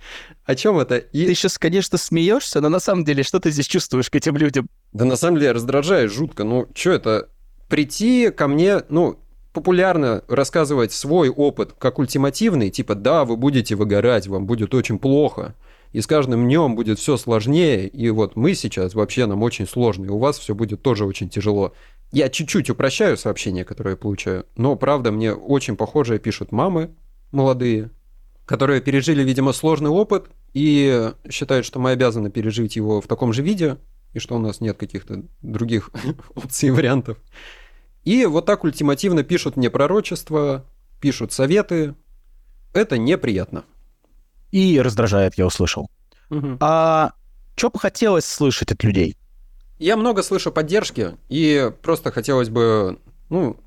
О 0.49 0.55
чем 0.55 0.79
это? 0.79 1.01
Ты 1.01 1.07
И... 1.11 1.35
сейчас, 1.35 1.59
конечно, 1.59 1.99
смеешься, 1.99 2.59
но 2.59 2.69
на 2.69 2.79
самом 2.79 3.05
деле 3.05 3.21
что 3.21 3.39
ты 3.39 3.51
здесь 3.51 3.67
чувствуешь 3.67 4.09
к 4.09 4.15
этим 4.15 4.35
людям? 4.35 4.67
Да 4.93 5.05
на 5.05 5.15
самом 5.15 5.37
деле 5.37 5.51
раздражает 5.51 6.11
жутко. 6.11 6.43
Ну, 6.43 6.67
что 6.73 6.89
это? 6.89 7.29
Прийти 7.67 8.31
ко 8.31 8.47
мне, 8.47 8.81
ну, 8.89 9.19
популярно 9.53 10.23
рассказывать 10.27 10.91
свой 10.91 11.29
опыт 11.29 11.73
как 11.77 11.99
ультимативный, 11.99 12.71
типа, 12.71 12.95
да, 12.95 13.25
вы 13.25 13.37
будете 13.37 13.75
выгорать, 13.75 14.25
вам 14.25 14.47
будет 14.47 14.73
очень 14.73 14.97
плохо, 14.97 15.53
и 15.91 16.01
с 16.01 16.07
каждым 16.07 16.45
днем 16.45 16.75
будет 16.75 16.97
все 16.97 17.15
сложнее, 17.17 17.87
и 17.87 18.09
вот 18.09 18.35
мы 18.35 18.55
сейчас 18.55 18.95
вообще 18.95 19.27
нам 19.27 19.43
очень 19.43 19.67
сложно, 19.67 20.05
и 20.05 20.09
у 20.09 20.17
вас 20.17 20.39
все 20.39 20.55
будет 20.55 20.81
тоже 20.81 21.05
очень 21.05 21.29
тяжело. 21.29 21.73
Я 22.11 22.27
чуть-чуть 22.27 22.71
упрощаю 22.71 23.17
сообщения, 23.17 23.65
которые 23.65 23.91
я 23.91 23.97
получаю, 23.97 24.47
но, 24.55 24.75
правда, 24.75 25.11
мне 25.11 25.31
очень 25.31 25.75
похожее 25.75 26.17
пишут 26.17 26.51
мамы 26.51 26.89
молодые, 27.31 27.91
которые 28.47 28.81
пережили, 28.81 29.21
видимо, 29.21 29.53
сложный 29.53 29.91
опыт 29.91 30.25
и 30.53 31.13
считают, 31.29 31.65
что 31.65 31.79
мы 31.79 31.91
обязаны 31.91 32.29
пережить 32.29 32.75
его 32.75 33.01
в 33.01 33.07
таком 33.07 33.33
же 33.33 33.41
виде, 33.41 33.77
и 34.13 34.19
что 34.19 34.35
у 34.35 34.39
нас 34.39 34.61
нет 34.61 34.77
каких-то 34.77 35.23
других 35.41 35.91
опций 36.35 36.69
и 36.69 36.71
вариантов. 36.71 37.17
И 38.03 38.25
вот 38.25 38.45
так 38.45 38.63
ультимативно 38.63 39.23
пишут 39.23 39.55
мне 39.55 39.69
пророчества, 39.69 40.65
пишут 40.99 41.31
советы. 41.31 41.95
Это 42.73 42.97
неприятно. 42.97 43.65
И 44.51 44.79
раздражает, 44.79 45.35
я 45.37 45.45
услышал. 45.45 45.89
Мгм. 46.29 46.57
А 46.59 47.13
что 47.55 47.69
бы 47.69 47.79
хотелось 47.79 48.25
слышать 48.25 48.71
от 48.71 48.83
людей? 48.83 49.15
Я 49.77 49.95
много 49.95 50.23
слышу 50.23 50.51
поддержки, 50.51 51.17
и 51.29 51.71
просто 51.81 52.11
хотелось 52.11 52.49
бы, 52.49 52.99
ну, 53.29 53.59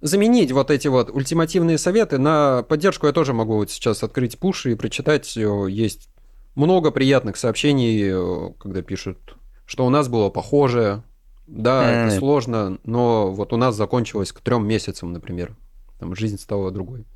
заменить 0.00 0.52
вот 0.52 0.70
эти 0.70 0.88
вот 0.88 1.10
ультимативные 1.10 1.78
советы 1.78 2.18
на 2.18 2.62
поддержку. 2.62 3.06
Я 3.06 3.12
тоже 3.12 3.32
могу 3.32 3.56
вот 3.56 3.70
сейчас 3.70 4.02
открыть 4.02 4.38
пуш 4.38 4.66
и 4.66 4.74
прочитать. 4.74 5.34
Есть 5.36 6.08
много 6.56 6.90
приятных 6.90 7.36
сообщений, 7.36 8.02
э, 8.10 8.52
когда 8.58 8.82
пишут, 8.82 9.36
что 9.66 9.86
у 9.86 9.90
нас 9.90 10.08
было 10.08 10.28
похоже. 10.30 11.02
Да, 11.46 11.88
это 12.06 12.14
Э. 12.14 12.18
сложно, 12.18 12.78
но 12.84 13.30
вот 13.32 13.52
у 13.52 13.56
нас 13.56 13.76
закончилось 13.76 14.32
к 14.32 14.40
трем 14.40 14.66
месяцам, 14.66 15.12
например. 15.12 15.54
Там 16.00 16.14
жизнь 16.16 16.38
стала 16.38 16.70
другой. 16.72 17.06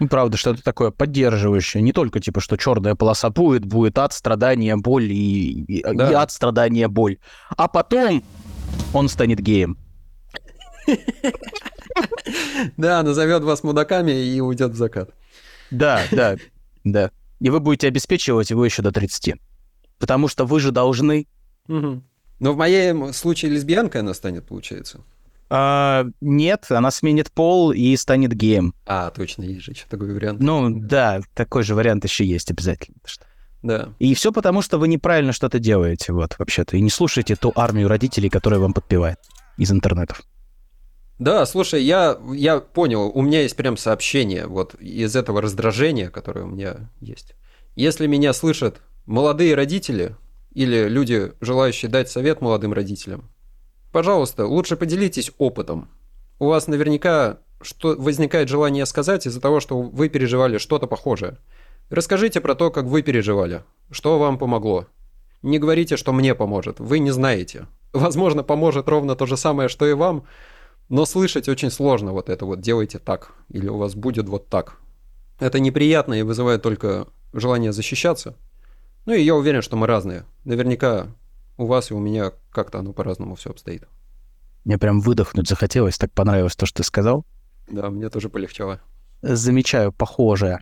Ну, 0.00 0.08
правда, 0.08 0.36
что-то 0.36 0.62
такое 0.62 0.90
поддерживающее. 0.90 1.82
Не 1.82 1.92
только 1.92 2.20
типа, 2.20 2.40
что 2.40 2.56
черная 2.56 2.94
полоса 2.96 3.30
будет, 3.30 3.64
будет 3.64 3.96
ад, 3.98 4.12
страдания, 4.12 4.76
боль 4.76 5.04
и, 5.10 5.62
и- 5.62 5.78
и 5.78 5.82
Да. 5.82 6.20
ад, 6.22 6.30
страдания, 6.32 6.88
боль. 6.88 7.16
А 7.56 7.66
потом 7.68 8.22
он 8.92 9.08
станет 9.08 9.40
геем. 9.40 9.78
Да, 12.76 13.02
назовет 13.02 13.42
вас 13.42 13.62
мудаками 13.62 14.10
и 14.12 14.40
уйдет 14.40 14.72
в 14.72 14.76
закат. 14.76 15.10
Да, 15.70 16.02
да, 16.12 16.36
да. 16.84 17.10
И 17.40 17.50
вы 17.50 17.60
будете 17.60 17.88
обеспечивать 17.88 18.50
его 18.50 18.64
еще 18.64 18.82
до 18.82 18.92
30. 18.92 19.34
Потому 19.98 20.28
что 20.28 20.44
вы 20.44 20.60
же 20.60 20.70
должны... 20.70 21.26
Мгм. 21.68 22.04
Но 22.38 22.52
в 22.52 22.56
моем 22.56 23.12
случае 23.12 23.52
лесбиянкой 23.52 24.02
она 24.02 24.14
станет, 24.14 24.46
получается. 24.46 25.00
А, 25.48 26.06
нет, 26.20 26.66
она 26.70 26.90
сменит 26.90 27.30
пол 27.30 27.72
и 27.72 27.96
станет 27.96 28.34
геем. 28.34 28.74
А, 28.84 29.10
точно, 29.10 29.42
есть 29.42 29.62
же 29.62 29.72
еще 29.72 29.84
такой 29.88 30.12
вариант. 30.12 30.40
Ну, 30.40 30.70
да, 30.70 31.20
такой 31.34 31.62
же 31.62 31.74
вариант 31.74 32.04
еще 32.04 32.24
есть 32.24 32.50
обязательно. 32.50 32.98
Да. 33.62 33.88
И 33.98 34.14
все 34.14 34.32
потому, 34.32 34.62
что 34.62 34.78
вы 34.78 34.88
неправильно 34.88 35.32
что-то 35.32 35.58
делаете, 35.58 36.12
вот, 36.12 36.36
вообще-то. 36.38 36.76
И 36.76 36.80
не 36.80 36.90
слушайте 36.90 37.36
ту 37.36 37.52
армию 37.54 37.88
родителей, 37.88 38.28
которая 38.28 38.60
вам 38.60 38.72
подпевает 38.72 39.18
из 39.56 39.70
интернетов. 39.70 40.22
Да, 41.18 41.46
слушай, 41.46 41.82
я, 41.82 42.18
я 42.32 42.60
понял, 42.60 43.10
у 43.14 43.22
меня 43.22 43.42
есть 43.42 43.56
прям 43.56 43.76
сообщение 43.76 44.46
вот 44.46 44.74
из 44.74 45.16
этого 45.16 45.40
раздражения, 45.40 46.10
которое 46.10 46.44
у 46.44 46.48
меня 46.48 46.90
есть. 47.00 47.34
Если 47.74 48.06
меня 48.06 48.32
слышат 48.32 48.82
молодые 49.06 49.54
родители 49.54 50.16
или 50.52 50.88
люди, 50.88 51.32
желающие 51.40 51.90
дать 51.90 52.10
совет 52.10 52.40
молодым 52.40 52.72
родителям, 52.72 53.30
пожалуйста, 53.92 54.46
лучше 54.46 54.76
поделитесь 54.76 55.32
опытом. 55.38 55.88
У 56.38 56.48
вас 56.48 56.66
наверняка 56.66 57.38
что 57.60 57.96
возникает 57.98 58.48
желание 58.48 58.86
сказать 58.86 59.26
из-за 59.26 59.40
того, 59.40 59.60
что 59.60 59.80
вы 59.80 60.08
переживали 60.08 60.58
что-то 60.58 60.86
похожее. 60.86 61.38
Расскажите 61.90 62.40
про 62.40 62.54
то, 62.54 62.70
как 62.70 62.84
вы 62.84 63.02
переживали. 63.02 63.62
что 63.90 64.18
вам 64.18 64.38
помогло. 64.38 64.86
Не 65.42 65.58
говорите, 65.58 65.96
что 65.96 66.12
мне 66.12 66.34
поможет. 66.34 66.80
Вы 66.80 66.98
не 66.98 67.10
знаете. 67.10 67.66
Возможно, 67.92 68.42
поможет 68.42 68.88
ровно 68.88 69.14
то 69.14 69.26
же 69.26 69.36
самое, 69.36 69.68
что 69.68 69.86
и 69.86 69.92
вам, 69.92 70.24
но 70.88 71.04
слышать 71.06 71.48
очень 71.48 71.70
сложно 71.70 72.12
вот 72.12 72.28
это 72.28 72.46
вот 72.46 72.60
«делайте 72.60 72.98
так» 72.98 73.32
или 73.48 73.68
«у 73.68 73.76
вас 73.76 73.94
будет 73.94 74.28
вот 74.28 74.48
так». 74.48 74.78
Это 75.38 75.60
неприятно 75.60 76.14
и 76.14 76.22
вызывает 76.22 76.62
только 76.62 77.08
желание 77.32 77.72
защищаться. 77.72 78.36
Ну 79.04 79.12
и 79.12 79.22
я 79.22 79.34
уверен, 79.34 79.62
что 79.62 79.76
мы 79.76 79.86
разные. 79.86 80.24
Наверняка 80.44 81.08
у 81.58 81.66
вас 81.66 81.90
и 81.90 81.94
у 81.94 81.98
меня 81.98 82.32
как-то 82.50 82.78
оно 82.78 82.92
по-разному 82.92 83.34
все 83.34 83.50
обстоит. 83.50 83.84
Мне 84.64 84.78
прям 84.78 85.00
выдохнуть 85.00 85.48
захотелось, 85.48 85.98
так 85.98 86.12
понравилось 86.12 86.56
то, 86.56 86.66
что 86.66 86.78
ты 86.78 86.82
сказал. 86.84 87.24
Да, 87.68 87.90
мне 87.90 88.08
тоже 88.10 88.28
полегчало. 88.28 88.80
Замечаю 89.22 89.92
похожее. 89.92 90.60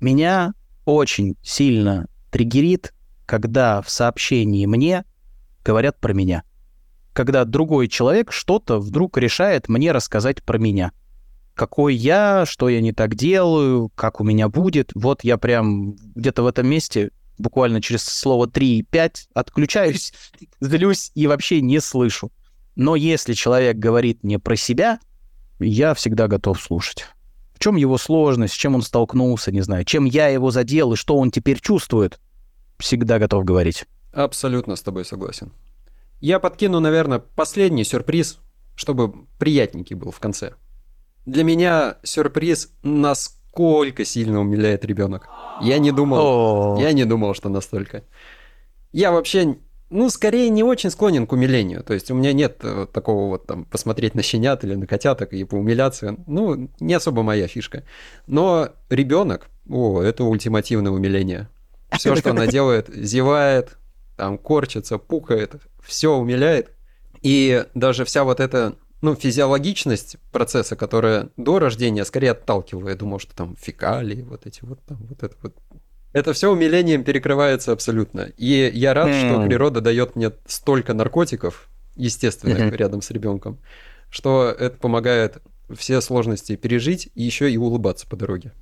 Меня 0.00 0.52
очень 0.84 1.36
сильно 1.42 2.06
триггерит, 2.30 2.92
когда 3.26 3.82
в 3.82 3.90
сообщении 3.90 4.66
мне 4.66 5.04
говорят 5.64 5.98
про 5.98 6.12
меня. 6.12 6.42
Когда 7.12 7.44
другой 7.44 7.88
человек 7.88 8.32
что-то 8.32 8.78
вдруг 8.78 9.18
решает 9.18 9.68
мне 9.68 9.92
рассказать 9.92 10.42
про 10.42 10.58
меня. 10.58 10.92
Какой 11.54 11.94
я, 11.94 12.46
что 12.46 12.68
я 12.68 12.80
не 12.80 12.92
так 12.92 13.14
делаю, 13.14 13.90
как 13.94 14.20
у 14.20 14.24
меня 14.24 14.48
будет. 14.48 14.92
Вот 14.94 15.24
я 15.24 15.36
прям 15.36 15.94
где-то 16.14 16.42
в 16.42 16.46
этом 16.46 16.66
месте 16.66 17.10
буквально 17.40 17.82
через 17.82 18.04
слово 18.04 18.46
3-5 18.46 19.12
отключаюсь, 19.34 20.12
злюсь 20.60 21.10
и 21.14 21.26
вообще 21.26 21.60
не 21.60 21.80
слышу. 21.80 22.30
Но 22.76 22.96
если 22.96 23.34
человек 23.34 23.76
говорит 23.76 24.22
мне 24.22 24.38
про 24.38 24.56
себя, 24.56 25.00
я 25.58 25.94
всегда 25.94 26.28
готов 26.28 26.60
слушать. 26.60 27.06
В 27.54 27.58
чем 27.58 27.76
его 27.76 27.98
сложность, 27.98 28.54
с 28.54 28.56
чем 28.56 28.74
он 28.74 28.82
столкнулся, 28.82 29.52
не 29.52 29.60
знаю, 29.60 29.84
чем 29.84 30.04
я 30.06 30.28
его 30.28 30.50
задел 30.50 30.92
и 30.92 30.96
что 30.96 31.18
он 31.18 31.30
теперь 31.30 31.60
чувствует, 31.60 32.18
всегда 32.78 33.18
готов 33.18 33.44
говорить. 33.44 33.84
Абсолютно 34.12 34.76
с 34.76 34.82
тобой 34.82 35.04
согласен. 35.04 35.52
Я 36.20 36.38
подкину, 36.38 36.80
наверное, 36.80 37.18
последний 37.18 37.84
сюрприз, 37.84 38.38
чтобы 38.74 39.26
приятненький 39.38 39.96
был 39.96 40.10
в 40.10 40.20
конце. 40.20 40.52
Для 41.24 41.44
меня 41.44 41.96
сюрприз, 42.02 42.72
насколько 42.82 44.04
сильно 44.04 44.40
умиляет 44.40 44.84
ребенок. 44.84 45.28
Я 45.62 45.78
не 45.78 45.92
думал, 45.92 46.78
я 46.78 46.92
не 46.92 47.04
думал, 47.04 47.34
что 47.34 47.48
настолько. 47.48 48.04
Я 48.92 49.12
вообще, 49.12 49.56
ну, 49.88 50.10
скорее 50.10 50.50
не 50.50 50.62
очень 50.62 50.90
склонен 50.90 51.26
к 51.26 51.32
умилению. 51.32 51.82
То 51.82 51.94
есть 51.94 52.10
у 52.10 52.14
меня 52.14 52.32
нет 52.32 52.58
э, 52.64 52.86
такого 52.92 53.28
вот 53.28 53.46
там 53.46 53.64
посмотреть 53.64 54.14
на 54.14 54.22
щенят 54.22 54.64
или 54.64 54.74
на 54.74 54.86
котяток 54.86 55.32
и 55.32 55.44
поумиляться. 55.44 56.16
Ну, 56.26 56.70
не 56.80 56.94
особо 56.94 57.22
моя 57.22 57.46
фишка. 57.46 57.84
Но 58.26 58.70
ребенок, 58.88 59.48
о, 59.68 60.02
это 60.02 60.24
ультимативное 60.24 60.92
умиление. 60.92 61.48
Все, 61.92 62.14
что 62.16 62.30
она 62.30 62.46
делает, 62.46 62.88
зевает, 62.88 63.78
там 64.16 64.36
корчится, 64.36 64.98
пукает, 64.98 65.54
все 65.90 66.14
умиляет. 66.14 66.70
И 67.20 67.64
даже 67.74 68.04
вся 68.04 68.24
вот 68.24 68.40
эта, 68.40 68.76
ну, 69.02 69.14
физиологичность 69.14 70.16
процесса, 70.32 70.76
которая 70.76 71.28
до 71.36 71.58
рождения 71.58 72.04
скорее 72.04 72.30
отталкивала. 72.30 72.90
Я 72.90 72.94
думал, 72.94 73.18
что 73.18 73.34
там 73.34 73.56
фекалии, 73.60 74.22
вот 74.22 74.46
эти 74.46 74.64
вот 74.64 74.80
там, 74.86 74.98
вот 75.08 75.22
это 75.22 75.36
вот. 75.42 75.54
Это 76.12 76.32
все 76.32 76.50
умилением 76.50 77.04
перекрывается 77.04 77.72
абсолютно. 77.72 78.22
И 78.36 78.70
я 78.72 78.94
рад, 78.94 79.14
что 79.14 79.44
природа 79.46 79.80
дает 79.80 80.16
мне 80.16 80.32
столько 80.46 80.94
наркотиков, 80.94 81.68
естественных, 81.94 82.72
рядом 82.72 83.02
с 83.02 83.10
ребенком, 83.10 83.58
что 84.10 84.48
это 84.48 84.76
помогает 84.76 85.42
все 85.76 86.00
сложности 86.00 86.56
пережить 86.56 87.10
и 87.14 87.22
еще 87.22 87.50
и 87.50 87.56
улыбаться 87.56 88.08
по 88.08 88.16
дороге. 88.16 88.52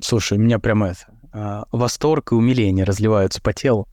слушай, 0.00 0.38
у 0.38 0.40
меня 0.40 0.58
прям 0.58 0.82
это, 0.82 1.06
а, 1.32 1.64
восторг 1.70 2.32
и 2.32 2.34
умиление 2.34 2.84
разливаются 2.84 3.40
по 3.40 3.52
телу. 3.52 3.86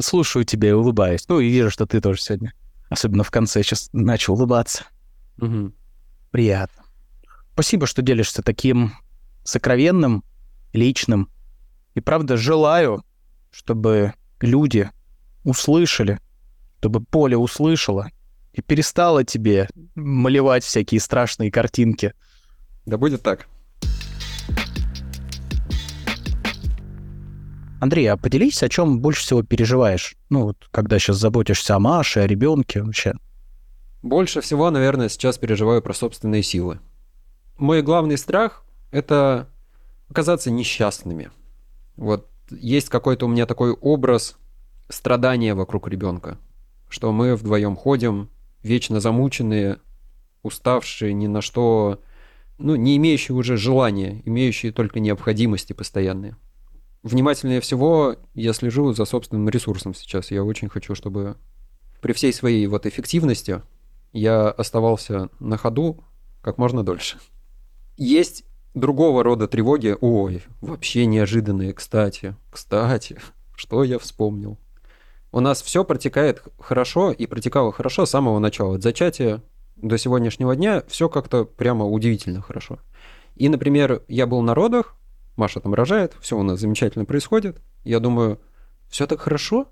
Слушаю 0.00 0.44
тебя 0.44 0.70
и 0.70 0.72
улыбаюсь. 0.72 1.28
Ну 1.28 1.40
и 1.40 1.48
вижу, 1.48 1.70
что 1.70 1.86
ты 1.86 2.00
тоже 2.00 2.20
сегодня, 2.20 2.52
особенно 2.88 3.24
в 3.24 3.30
конце, 3.30 3.62
сейчас 3.62 3.90
начал 3.92 4.34
улыбаться. 4.34 4.84
Мгм. 5.36 5.74
Приятно. 6.30 6.84
Спасибо, 7.52 7.86
что 7.86 8.02
делишься 8.02 8.42
таким 8.42 8.94
сокровенным, 9.44 10.24
личным. 10.72 11.30
И 11.94 12.00
правда, 12.00 12.36
желаю, 12.36 13.04
чтобы 13.50 14.14
люди 14.40 14.90
услышали, 15.44 16.20
чтобы 16.78 17.00
поле 17.00 17.36
услышало 17.36 18.10
и 18.52 18.62
перестало 18.62 19.24
тебе 19.24 19.68
малевать 19.94 20.64
всякие 20.64 21.00
страшные 21.00 21.50
картинки. 21.50 22.14
Да 22.86 22.96
будет 22.96 23.22
так. 23.22 23.46
Андрей, 27.82 28.06
а 28.06 28.16
поделись, 28.16 28.62
о 28.62 28.68
чем 28.68 29.00
больше 29.00 29.22
всего 29.22 29.42
переживаешь? 29.42 30.14
Ну, 30.30 30.44
вот, 30.44 30.68
когда 30.70 31.00
сейчас 31.00 31.16
заботишься 31.16 31.74
о 31.74 31.80
Маше, 31.80 32.20
о 32.20 32.28
ребенке 32.28 32.80
вообще. 32.80 33.14
Больше 34.02 34.40
всего, 34.40 34.70
наверное, 34.70 35.08
сейчас 35.08 35.36
переживаю 35.36 35.82
про 35.82 35.92
собственные 35.92 36.44
силы. 36.44 36.78
Мой 37.58 37.82
главный 37.82 38.16
страх— 38.16 38.64
это 38.92 39.48
оказаться 40.08 40.52
несчастными. 40.52 41.32
Вот 41.96 42.28
есть 42.50 42.88
какой-то 42.88 43.26
у 43.26 43.28
меня 43.28 43.46
такой 43.46 43.72
образ 43.72 44.36
страдания 44.88 45.56
вокруг 45.56 45.88
ребенка, 45.88 46.38
что 46.88 47.10
мы 47.10 47.34
вдвоем 47.34 47.74
ходим, 47.74 48.30
вечно 48.62 49.00
замученные, 49.00 49.78
уставшие, 50.44 51.14
ни 51.14 51.26
на 51.26 51.40
что, 51.40 52.00
ну, 52.58 52.76
не 52.76 52.96
имеющие 52.96 53.34
уже 53.34 53.56
желания, 53.56 54.22
имеющие 54.24 54.70
только 54.70 55.00
необходимости 55.00 55.72
постоянные. 55.72 56.36
Внимательнее 57.02 57.60
всего 57.60 58.16
я 58.34 58.52
слежу 58.52 58.92
за 58.92 59.04
собственным 59.04 59.48
ресурсом 59.48 59.94
сейчас. 59.94 60.30
Я 60.30 60.44
очень 60.44 60.68
хочу, 60.68 60.94
чтобы 60.94 61.36
при 62.00 62.12
всей 62.12 62.32
своей 62.32 62.66
вот 62.66 62.86
эффективности 62.86 63.62
я 64.12 64.48
оставался 64.48 65.28
на 65.40 65.56
ходу 65.56 66.04
как 66.42 66.58
можно 66.58 66.84
дольше. 66.84 67.18
Есть 67.96 68.44
другого 68.74 69.22
рода 69.22 69.48
тревоги. 69.48 69.96
Ой, 70.00 70.42
вообще 70.60 71.06
неожиданные, 71.06 71.72
кстати. 71.72 72.36
Кстати, 72.50 73.18
что 73.56 73.82
я 73.82 73.98
вспомнил? 73.98 74.58
У 75.32 75.40
нас 75.40 75.62
все 75.62 75.84
протекает 75.84 76.42
хорошо 76.58 77.10
и 77.10 77.26
протекало 77.26 77.72
хорошо 77.72 78.06
с 78.06 78.10
самого 78.10 78.38
начала. 78.38 78.76
От 78.76 78.82
зачатия 78.82 79.42
до 79.76 79.98
сегодняшнего 79.98 80.54
дня 80.54 80.84
все 80.88 81.08
как-то 81.08 81.44
прямо 81.44 81.86
удивительно 81.86 82.42
хорошо. 82.42 82.78
И, 83.34 83.48
например, 83.48 84.02
я 84.08 84.26
был 84.26 84.42
на 84.42 84.54
родах, 84.54 84.94
Маша 85.42 85.58
там 85.58 85.74
рожает, 85.74 86.14
все 86.20 86.38
у 86.38 86.44
нас 86.44 86.60
замечательно 86.60 87.04
происходит. 87.04 87.60
Я 87.82 87.98
думаю, 87.98 88.40
все 88.88 89.08
так 89.08 89.18
хорошо? 89.18 89.66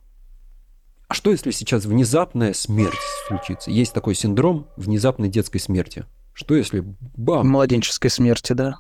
А 1.07 1.15
что, 1.15 1.31
если 1.31 1.53
сейчас 1.53 1.85
внезапная 1.85 2.55
смерть 2.55 2.99
случится? 3.29 3.71
Есть 3.71 3.95
такой 3.95 4.17
синдром 4.17 4.67
внезапной 4.77 5.29
детской 5.29 5.61
смерти. 5.61 6.07
Что 6.33 6.57
если 6.57 6.83
бам, 7.17 7.47
Младенческой 7.49 8.11
смерти, 8.11 8.53
да? 8.53 8.79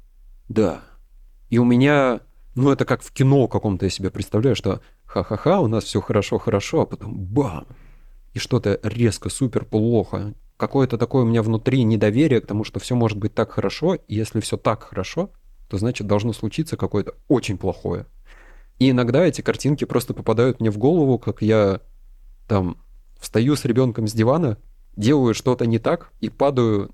да. 0.48 0.81
И 1.48 1.59
у 1.59 1.64
меня, 1.64 2.22
ну 2.57 2.72
это 2.72 2.85
как 2.85 3.05
в 3.05 3.12
кино 3.12 3.46
каком-то 3.46 3.87
я 3.87 3.90
себе 3.90 4.11
представляю, 4.11 4.57
что 4.57 4.81
ха-ха-ха, 5.05 5.61
у 5.61 5.68
нас 5.68 5.85
все 5.85 6.00
хорошо-хорошо, 6.00 6.81
а 6.81 6.87
потом 6.87 7.16
бам. 7.16 7.68
И 8.33 8.40
что-то 8.40 8.81
резко 8.83 9.29
супер 9.29 9.64
плохо. 9.64 10.35
Какое-то 10.57 10.98
такое 10.98 11.22
у 11.22 11.26
меня 11.26 11.44
внутри 11.44 11.85
недоверие 11.85 12.40
к 12.40 12.48
тому, 12.48 12.64
что 12.64 12.81
все 12.81 12.96
может 12.96 13.16
быть 13.16 13.33
так 13.33 13.53
хорошо, 13.53 13.94
и 13.94 14.16
если 14.16 14.40
все 14.40 14.57
так 14.57 14.83
хорошо, 14.83 15.31
то 15.70 15.78
значит 15.78 16.09
должно 16.09 16.33
случиться 16.33 16.76
какое-то 16.76 17.14
очень 17.28 17.56
плохое. 17.56 18.06
И 18.80 18.90
иногда 18.90 19.24
эти 19.24 19.40
картинки 19.40 19.85
просто 19.85 20.14
попадают 20.14 20.61
мне 20.61 20.70
в 20.70 20.78
голову, 20.78 21.16
как 21.18 21.42
я 21.42 21.80
там 22.48 22.76
встаю 23.20 23.54
с 23.54 23.64
ребенком 23.64 24.09
с 24.09 24.12
дивана, 24.12 24.59
делаю 24.96 25.33
что-то 25.33 25.66
не 25.66 25.78
так 25.78 26.12
и 26.20 26.28
падаю 26.28 26.90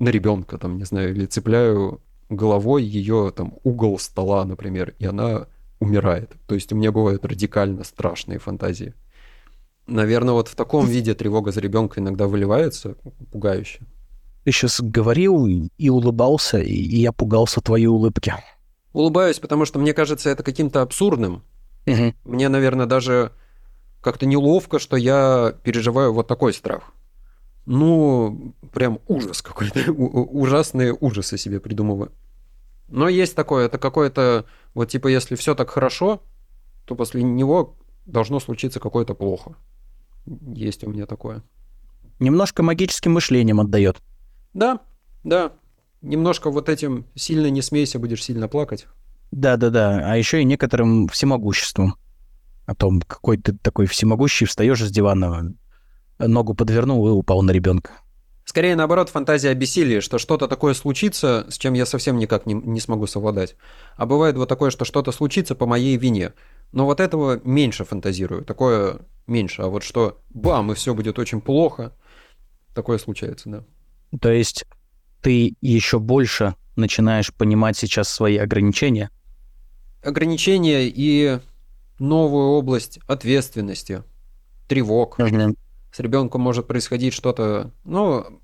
на 0.00 0.08
ребенка, 0.08 0.58
там, 0.58 0.78
не 0.78 0.84
знаю, 0.84 1.12
или 1.14 1.26
цепляю 1.26 2.00
головой 2.28 2.82
ее 2.82 3.32
там 3.34 3.54
угол 3.62 3.98
стола, 4.00 4.44
например, 4.44 4.94
и 4.98 5.06
она 5.06 5.46
умирает. 5.78 6.32
То 6.46 6.56
есть 6.56 6.72
у 6.72 6.76
меня 6.76 6.90
бывают 6.90 7.24
радикально 7.24 7.84
страшные 7.84 8.40
фантазии. 8.40 8.94
Наверное, 9.86 10.34
вот 10.34 10.48
в 10.48 10.56
таком 10.56 10.86
виде 10.86 11.14
тревога 11.14 11.52
за 11.52 11.60
ребенка 11.60 12.00
иногда 12.00 12.26
выливается, 12.26 12.96
пугающе. 13.30 13.80
Ты 14.48 14.52
сейчас 14.52 14.80
говорил 14.80 15.46
и, 15.46 15.88
улыбался, 15.90 16.56
и, 16.56 16.72
я 16.72 17.12
пугался 17.12 17.60
твоей 17.60 17.84
улыбки. 17.84 18.32
Улыбаюсь, 18.94 19.38
потому 19.40 19.66
что 19.66 19.78
мне 19.78 19.92
кажется 19.92 20.30
это 20.30 20.42
каким-то 20.42 20.80
абсурдным. 20.80 21.42
Мгм. 21.84 22.14
Мне, 22.24 22.48
наверное, 22.48 22.86
даже 22.86 23.32
как-то 24.00 24.24
неловко, 24.24 24.78
что 24.78 24.96
я 24.96 25.54
переживаю 25.64 26.14
вот 26.14 26.28
такой 26.28 26.54
страх. 26.54 26.94
Ну, 27.66 28.54
прям 28.72 29.00
ужас 29.06 29.42
какой-то. 29.42 29.92
Ужасные 29.92 30.96
ужасы 30.98 31.36
себе 31.36 31.60
придумываю. 31.60 32.10
Но 32.88 33.06
есть 33.06 33.36
такое, 33.36 33.66
это 33.66 33.76
какое-то, 33.76 34.46
вот 34.72 34.88
типа, 34.88 35.08
если 35.08 35.34
все 35.34 35.54
так 35.54 35.68
хорошо, 35.68 36.22
то 36.86 36.94
после 36.94 37.22
него 37.22 37.76
должно 38.06 38.40
случиться 38.40 38.80
какое-то 38.80 39.12
плохо. 39.12 39.56
Есть 40.54 40.84
у 40.84 40.88
меня 40.88 41.04
такое. 41.04 41.42
Немножко 42.18 42.62
магическим 42.62 43.12
мышлением 43.12 43.60
отдает. 43.60 43.98
Да, 44.54 44.80
да. 45.24 45.52
Немножко 46.02 46.50
вот 46.50 46.68
этим 46.68 47.06
сильно 47.14 47.48
не 47.50 47.62
смейся, 47.62 47.98
будешь 47.98 48.24
сильно 48.24 48.48
плакать. 48.48 48.86
Да-да-да, 49.30 50.00
а 50.04 50.16
еще 50.16 50.40
и 50.40 50.44
некоторым 50.44 51.08
всемогуществом. 51.08 51.96
о 52.66 52.74
том, 52.74 53.00
какой 53.00 53.38
ты 53.38 53.54
такой 53.54 53.86
всемогущий, 53.86 54.44
встаешь 54.44 54.82
из 54.82 54.90
дивана, 54.90 55.54
ногу 56.18 56.54
подвернул 56.54 57.08
и 57.08 57.10
упал 57.10 57.42
на 57.42 57.50
ребенка. 57.50 57.92
Скорее, 58.44 58.76
наоборот, 58.76 59.08
фантазия 59.08 59.50
о 59.50 59.54
бессилии, 59.54 60.00
что 60.00 60.18
что-то 60.18 60.48
такое 60.48 60.74
случится, 60.74 61.46
с 61.48 61.58
чем 61.58 61.74
я 61.74 61.84
совсем 61.84 62.18
никак 62.18 62.46
не, 62.46 62.54
не 62.54 62.80
смогу 62.80 63.06
совладать. 63.06 63.56
А 63.96 64.06
бывает 64.06 64.36
вот 64.36 64.48
такое, 64.48 64.70
что 64.70 64.84
что-то 64.84 65.12
случится 65.12 65.54
по 65.54 65.66
моей 65.66 65.96
вине. 65.96 66.32
Но 66.72 66.84
вот 66.84 67.00
этого 67.00 67.40
меньше 67.44 67.84
фантазирую, 67.84 68.44
такое 68.44 69.00
меньше. 69.26 69.62
А 69.62 69.68
вот 69.68 69.82
что, 69.82 70.20
бам, 70.30 70.72
и 70.72 70.74
все 70.74 70.94
будет 70.94 71.18
очень 71.18 71.40
плохо, 71.42 71.92
такое 72.74 72.98
случается, 72.98 73.48
да. 73.50 73.64
То 74.20 74.30
есть 74.30 74.64
ты 75.20 75.56
еще 75.60 75.98
больше 75.98 76.54
начинаешь 76.76 77.32
понимать 77.34 77.76
сейчас 77.76 78.08
свои 78.08 78.36
ограничения? 78.36 79.10
Ограничения 80.02 80.86
и 80.86 81.40
новую 81.98 82.48
область 82.48 83.00
ответственности, 83.06 84.04
тревог. 84.68 85.18
С 85.90 86.00
ребенком 86.00 86.42
может 86.42 86.66
происходить 86.66 87.14
что-то, 87.14 87.72
ну, 87.84 88.40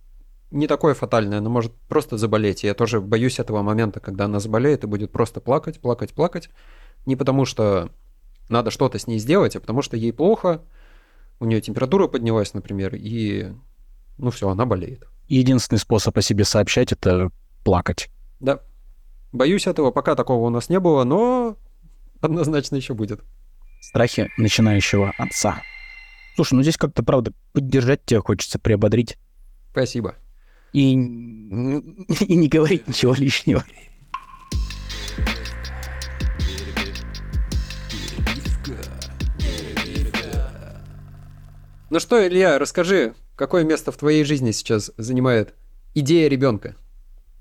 не 0.50 0.66
такое 0.66 0.94
фатальное, 0.94 1.40
но 1.40 1.50
может 1.50 1.72
просто 1.88 2.16
заболеть. 2.16 2.64
Я 2.64 2.74
тоже 2.74 3.00
боюсь 3.00 3.38
этого 3.38 3.62
момента, 3.62 4.00
когда 4.00 4.24
она 4.24 4.40
заболеет 4.40 4.85
и 4.85 4.88
будет 4.88 5.12
просто 5.12 5.40
плакать, 5.40 5.81
плакать, 5.81 6.12
плакать. 6.12 6.48
Не 7.07 7.16
потому 7.16 7.44
что 7.44 7.90
надо 8.48 8.70
что-то 8.70 8.98
с 8.98 9.07
ней 9.07 9.18
сделать, 9.18 9.57
а 9.57 9.61
потому 9.61 9.83
что 9.83 9.96
ей 9.96 10.12
плохо, 10.12 10.62
у 11.38 11.44
нее 11.44 11.61
температура 11.61 12.09
поднялась, 12.09 12.55
например, 12.55 12.94
и 12.94 13.53
ну 14.16 14.31
все, 14.31 14.48
она 14.48 14.64
болеет. 14.64 15.07
Единственный 15.28 15.78
способ 15.78 16.16
о 16.16 16.22
себе 16.22 16.44
сообщать 16.44 16.92
это 16.92 17.30
плакать. 17.64 18.10
Да. 18.40 18.60
Боюсь 19.32 19.66
этого, 19.66 19.90
пока 19.90 20.14
такого 20.14 20.46
у 20.46 20.50
нас 20.50 20.68
не 20.68 20.78
было, 20.78 21.04
но 21.04 21.56
однозначно 22.20 22.76
еще 22.76 22.94
будет. 22.94 23.22
Страхи 23.80 24.30
начинающего 24.37 25.12
отца. 25.18 25.62
Слушай, 26.37 26.54
ну 26.54 26.62
здесь 26.62 26.76
как-то, 26.76 27.02
правда, 27.02 27.32
поддержать 27.52 28.04
тебя 28.04 28.20
хочется, 28.20 28.58
приободрить. 28.58 29.18
Спасибо. 29.70 30.16
И, 30.72 30.92
и 30.92 30.96
не 32.37 32.48
говорить 32.48 32.88
ничего 32.88 33.14
лишнего. 33.14 33.64
Ну 41.90 42.00
что, 42.00 42.26
Илья, 42.26 42.58
расскажи, 42.58 43.14
какое 43.37 43.64
место 43.64 43.92
в 43.92 43.97
твоей 43.97 44.25
жизни 44.25 44.51
сейчас 44.51 44.90
занимает 44.97 45.55
идея 45.94 46.29
ребенка? 46.29 46.77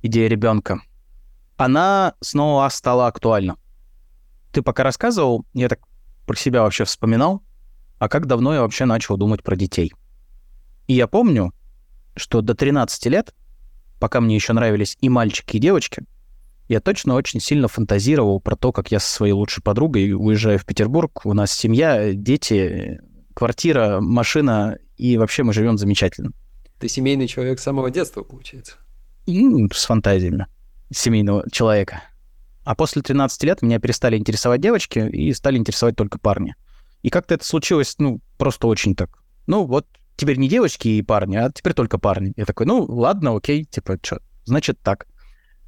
Идея 0.01 0.27
ребенка. 0.27 0.81
Она 1.57 2.15
снова 2.19 2.67
стала 2.69 3.07
актуальна. 3.07 3.57
Ты 4.51 4.61
пока 4.61 4.83
рассказывал, 4.83 5.45
я 5.53 5.69
так 5.69 5.79
про 6.25 6.35
себя 6.35 6.63
вообще 6.63 6.85
вспоминал, 6.85 7.43
а 7.99 8.09
как 8.09 8.25
давно 8.25 8.53
я 8.53 8.61
вообще 8.61 8.85
начал 8.85 9.17
думать 9.17 9.43
про 9.43 9.55
детей. 9.55 9.93
И 10.87 10.93
я 10.93 11.07
помню, 11.07 11.53
что 12.15 12.41
до 12.41 12.53
13 12.53 13.05
лет, 13.07 13.33
пока 13.99 14.19
мне 14.21 14.35
еще 14.35 14.53
нравились 14.53 14.97
и 14.99 15.09
мальчики, 15.09 15.57
и 15.57 15.59
девочки, 15.59 16.03
я 16.67 16.79
точно 16.79 17.15
очень 17.15 17.39
сильно 17.39 17.67
фантазировал 17.67 18.39
про 18.39 18.55
то, 18.55 18.71
как 18.71 18.91
я 18.91 18.99
со 18.99 19.11
своей 19.11 19.33
лучшей 19.33 19.63
подругой 19.63 20.13
уезжаю 20.13 20.59
в 20.59 20.65
Петербург, 20.65 21.25
у 21.25 21.33
нас 21.33 21.51
семья, 21.51 22.13
дети, 22.13 22.99
квартира, 23.33 23.99
машина, 24.01 24.77
и 25.03 25.17
вообще 25.17 25.43
мы 25.43 25.51
живем 25.51 25.77
замечательно. 25.77 26.31
Ты 26.79 26.87
семейный 26.87 27.27
человек 27.27 27.59
с 27.59 27.63
самого 27.63 27.91
детства, 27.91 28.23
получается. 28.23 28.75
И, 29.25 29.67
с 29.73 29.83
фантазиями 29.83 30.47
семейного 30.93 31.43
человека. 31.51 32.03
А 32.63 32.73
после 32.73 33.01
13 33.01 33.43
лет 33.43 33.61
меня 33.61 33.79
перестали 33.79 34.17
интересовать 34.17 34.61
девочки 34.61 34.99
и 34.99 35.33
стали 35.33 35.57
интересовать 35.57 35.97
только 35.97 36.19
парни. 36.19 36.55
И 37.01 37.09
как-то 37.09 37.33
это 37.33 37.43
случилось, 37.43 37.95
ну, 37.97 38.21
просто 38.37 38.67
очень 38.67 38.95
так. 38.95 39.19
Ну, 39.45 39.65
вот 39.65 39.85
теперь 40.15 40.37
не 40.37 40.47
девочки 40.47 40.87
и 40.87 41.01
парни, 41.01 41.35
а 41.35 41.51
теперь 41.51 41.73
только 41.73 41.97
парни. 41.97 42.31
Я 42.37 42.45
такой, 42.45 42.65
ну, 42.65 42.85
ладно, 42.85 43.35
окей, 43.35 43.65
типа, 43.65 43.99
что, 44.01 44.21
значит 44.45 44.79
так. 44.79 45.07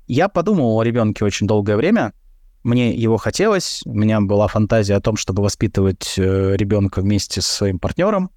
Я 0.08 0.30
подумал 0.30 0.80
о 0.80 0.84
ребенке 0.84 1.26
очень 1.26 1.46
долгое 1.46 1.76
время, 1.76 2.14
мне 2.64 2.96
его 2.96 3.18
хотелось, 3.18 3.82
у 3.86 3.94
меня 3.94 4.22
была 4.22 4.48
фантазия 4.48 4.96
о 4.96 5.02
том, 5.02 5.18
чтобы 5.18 5.44
воспитывать 5.44 6.14
э, 6.18 6.56
ребенка 6.56 7.02
вместе 7.02 7.42
со 7.42 7.52
своим 7.52 7.80
партнером, 7.80 8.32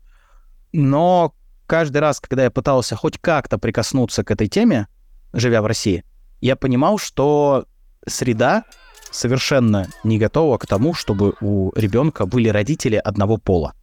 но 0.73 1.35
каждый 1.67 1.99
раз, 1.99 2.21
когда 2.21 2.45
я 2.45 2.51
пытался 2.51 2.97
хоть 2.97 3.19
как-то 3.19 3.59
прикоснуться 3.59 4.25
к 4.25 4.31
этой 4.31 4.49
теме, 4.49 4.89
живя 5.33 5.63
в 5.63 5.67
России, 5.67 6.05
я 6.41 6.57
понимал, 6.57 6.99
что 6.99 7.67
среда 8.07 8.65
совершенно 9.11 9.89
не 10.05 10.19
готова 10.19 10.59
к 10.59 10.67
тому, 10.67 10.95
чтобы 10.95 11.35
у 11.41 11.73
ребенка 11.75 12.27
были 12.27 12.49
родители 12.49 12.97
одного 12.97 13.39
пола. 13.39 13.75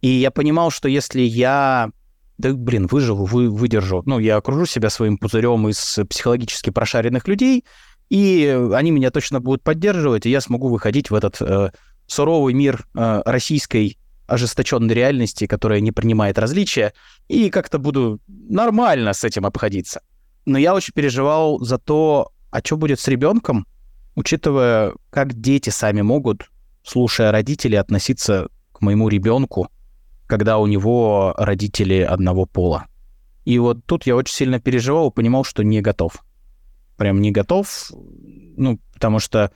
И 0.00 0.08
я 0.08 0.30
понимал, 0.30 0.70
что 0.70 0.88
если 0.88 1.20
я 1.20 1.90
да, 2.38 2.52
блин, 2.52 2.86
выживу, 2.86 3.24
вы, 3.24 3.48
выдержу. 3.48 4.02
Ну, 4.04 4.18
я 4.18 4.36
окружу 4.36 4.66
себя 4.66 4.90
своим 4.90 5.16
пузырем 5.16 5.68
из 5.68 5.98
психологически 6.08 6.70
прошаренных 6.70 7.26
людей, 7.28 7.64
и 8.10 8.68
они 8.74 8.90
меня 8.90 9.10
точно 9.10 9.40
будут 9.40 9.62
поддерживать, 9.62 10.26
и 10.26 10.30
я 10.30 10.40
смогу 10.40 10.68
выходить 10.68 11.10
в 11.10 11.14
этот 11.14 11.40
э, 11.40 11.70
суровый 12.06 12.54
мир 12.54 12.86
э, 12.94 13.22
российской 13.24 13.98
ожесточенной 14.26 14.94
реальности, 14.94 15.46
которая 15.46 15.80
не 15.80 15.92
принимает 15.92 16.38
различия, 16.38 16.92
и 17.28 17.50
как-то 17.50 17.78
буду 17.78 18.20
нормально 18.26 19.12
с 19.12 19.24
этим 19.24 19.46
обходиться. 19.46 20.00
Но 20.44 20.58
я 20.58 20.74
очень 20.74 20.92
переживал 20.94 21.60
за 21.60 21.78
то, 21.78 22.32
а 22.50 22.60
что 22.64 22.76
будет 22.76 23.00
с 23.00 23.08
ребенком, 23.08 23.66
учитывая, 24.14 24.94
как 25.10 25.34
дети 25.34 25.70
сами 25.70 26.02
могут, 26.02 26.50
слушая 26.84 27.32
родителей, 27.32 27.76
относиться 27.76 28.48
к 28.72 28.80
моему 28.80 29.08
ребенку, 29.08 29.68
когда 30.26 30.58
у 30.58 30.66
него 30.66 31.34
родители 31.36 32.00
одного 32.00 32.46
пола. 32.46 32.86
И 33.44 33.58
вот 33.58 33.84
тут 33.86 34.06
я 34.06 34.16
очень 34.16 34.34
сильно 34.34 34.60
переживал 34.60 35.10
понимал, 35.10 35.44
что 35.44 35.62
не 35.62 35.80
готов 35.80 36.22
прям 36.96 37.20
не 37.20 37.30
готов, 37.30 37.90
ну, 38.56 38.80
потому 38.94 39.18
что, 39.18 39.52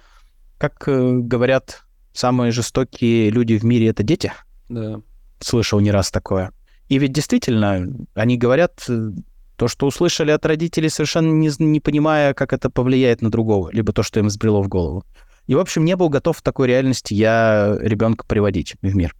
как 0.58 0.86
э, 0.86 1.12
говорят, 1.14 1.82
самые 2.12 2.52
жестокие 2.52 3.30
люди 3.30 3.58
в 3.58 3.64
мире— 3.64 3.86
это 3.88 4.02
дети. 4.02 4.32
Да. 4.70 5.02
Слышал 5.40 5.80
не 5.80 5.90
раз 5.90 6.10
такое. 6.10 6.52
И 6.88 6.98
ведь 6.98 7.12
действительно, 7.12 7.86
они 8.14 8.38
говорят 8.38 8.84
э, 8.88 9.10
то, 9.56 9.68
что 9.68 9.86
услышали 9.86 10.30
от 10.30 10.46
родителей, 10.46 10.88
совершенно 10.88 11.30
не, 11.32 11.50
не 11.58 11.80
понимая, 11.80 12.34
как 12.34 12.52
это 12.52 12.70
повлияет 12.70 13.20
на 13.20 13.30
другого, 13.30 13.70
либо 13.72 13.92
то, 13.92 14.02
что 14.02 14.20
им 14.20 14.30
сбрело 14.30 14.62
в 14.62 14.68
голову. 14.68 15.04
И, 15.46 15.54
в 15.54 15.58
общем, 15.58 15.84
не 15.84 15.96
был 15.96 16.08
готов 16.08 16.38
в 16.38 16.42
такой 16.42 16.68
реальности 16.68 17.14
я 17.14 17.76
ребенка 17.80 18.24
приводить 18.26 18.76
в 18.80 18.94
мир. 18.94 19.14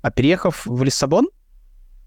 А 0.00 0.10
переехав 0.10 0.64
в 0.64 0.82
Лиссабон, 0.84 1.28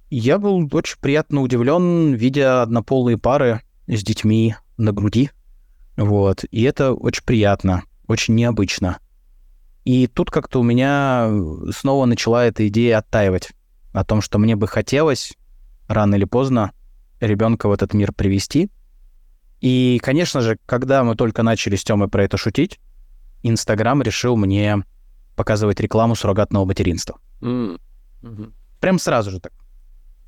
я 0.09 0.37
был 0.39 0.69
очень 0.71 0.97
приятно 1.01 1.41
удивлен, 1.41 2.13
видя 2.13 2.61
однополые 2.61 3.17
пары 3.17 3.61
с 3.87 4.03
детьми 4.03 4.55
на 4.77 4.93
груди. 4.93 5.31
Вот. 5.97 6.45
И 6.51 6.63
это 6.63 6.93
очень 6.93 7.25
приятно, 7.25 7.83
очень 8.07 8.35
необычно. 8.35 8.99
И 9.87 10.07
тут 10.07 10.29
как-то 10.29 10.59
у 10.59 10.63
меня 10.63 11.31
снова 11.71 12.03
начала 12.03 12.43
эта 12.43 12.67
идея 12.67 12.97
оттаивать 12.97 13.51
о 13.93 14.03
том, 14.03 14.19
что 14.19 14.37
мне 14.37 14.57
бы 14.57 14.67
хотелось 14.67 15.37
рано 15.87 16.15
или 16.15 16.25
поздно 16.25 16.73
ребенка 17.21 17.69
в 17.69 17.71
этот 17.71 17.93
мир 17.93 18.11
привести. 18.11 18.69
И, 19.61 19.97
конечно 20.03 20.41
же, 20.41 20.57
когда 20.65 21.05
мы 21.05 21.15
только 21.15 21.41
начали 21.41 21.77
с 21.77 21.85
Тёмой 21.85 22.09
про 22.09 22.25
это 22.25 22.35
шутить, 22.35 22.81
Инстаграм 23.43 24.01
решил 24.01 24.35
мне 24.35 24.83
показывать 25.37 25.79
рекламу 25.79 26.15
суррогатного 26.15 26.65
материнства. 26.65 27.17
Mm. 27.39 27.79
hmm 28.23 28.51
Прям 28.81 28.99
сразу 28.99 29.31
же 29.31 29.39
так. 29.39 29.53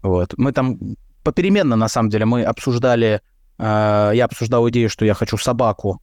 Вот. 0.01 0.35
Мы 0.37 0.53
там 0.53 0.79
попеременно, 1.21 1.75
на 1.75 1.89
самом 1.89 2.09
деле, 2.09 2.23
мы 2.23 2.43
обсуждали 2.43 3.19
а, 3.57 4.11
я 4.11 4.23
обсуждал 4.23 4.69
идею, 4.69 4.89
что 4.89 5.03
я 5.03 5.13
хочу 5.13 5.35
собаку. 5.35 6.01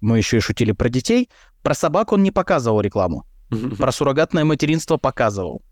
Мы 0.00 0.18
еще 0.18 0.36
и 0.36 0.40
шутили 0.40 0.70
про 0.70 0.88
детей. 0.88 1.28
Про 1.62 1.74
собаку 1.74 2.14
он 2.14 2.22
не 2.22 2.30
показывал 2.30 2.80
рекламу. 2.80 3.24
Про 3.78 3.92
суррогатное 3.92 4.44
материнство 4.44 4.96
показывал. 4.96 5.62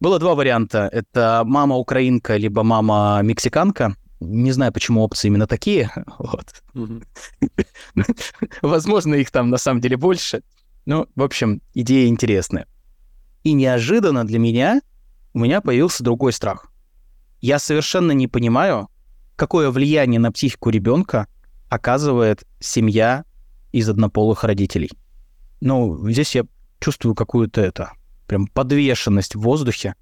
Было 0.00 0.18
два 0.18 0.34
варианта. 0.34 0.88
Это 0.92 1.42
мама 1.44 1.76
украинка, 1.76 2.36
либо 2.36 2.62
мама 2.62 3.20
мексиканка. 3.22 3.94
Не 4.20 4.52
знаю, 4.52 4.72
почему 4.72 5.02
опции 5.02 5.28
именно 5.28 5.46
такие. 5.46 5.90
Вот. 6.18 6.62
Возможно, 8.62 9.14
их 9.14 9.30
там 9.30 9.50
на 9.50 9.58
самом 9.58 9.80
деле 9.80 9.96
больше. 9.96 10.42
Ну, 10.86 11.06
в 11.14 11.22
общем, 11.22 11.60
идея 11.74 12.08
интересная. 12.08 12.66
И 13.44 13.52
неожиданно 13.52 14.26
для 14.26 14.38
меня 14.38 14.80
у 15.34 15.40
меня 15.40 15.60
появился 15.60 16.02
другой 16.02 16.32
страх. 16.32 16.70
Я 17.40 17.58
совершенно 17.58 18.12
не 18.12 18.28
понимаю, 18.28 18.88
какое 19.36 19.70
влияние 19.70 20.18
на 20.18 20.32
психику 20.32 20.70
ребенка 20.70 21.26
оказывает 21.68 22.44
семья 22.60 23.24
из 23.72 23.88
однополых 23.88 24.44
родителей. 24.44 24.90
Ну, 25.60 26.08
здесь 26.10 26.34
я 26.34 26.44
чувствую 26.80 27.14
какую-то 27.14 27.60
это, 27.60 27.92
прям 28.26 28.46
подвешенность 28.46 29.34
в 29.34 29.40
воздухе, 29.40 29.94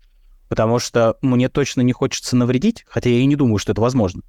потому 0.48 0.78
что 0.78 1.16
мне 1.22 1.48
точно 1.48 1.80
не 1.82 1.92
хочется 1.92 2.36
навредить, 2.36 2.84
хотя 2.88 3.10
я 3.10 3.18
и 3.18 3.26
не 3.26 3.36
думаю, 3.36 3.58
что 3.58 3.72
это 3.72 3.80
возможно. 3.80 4.22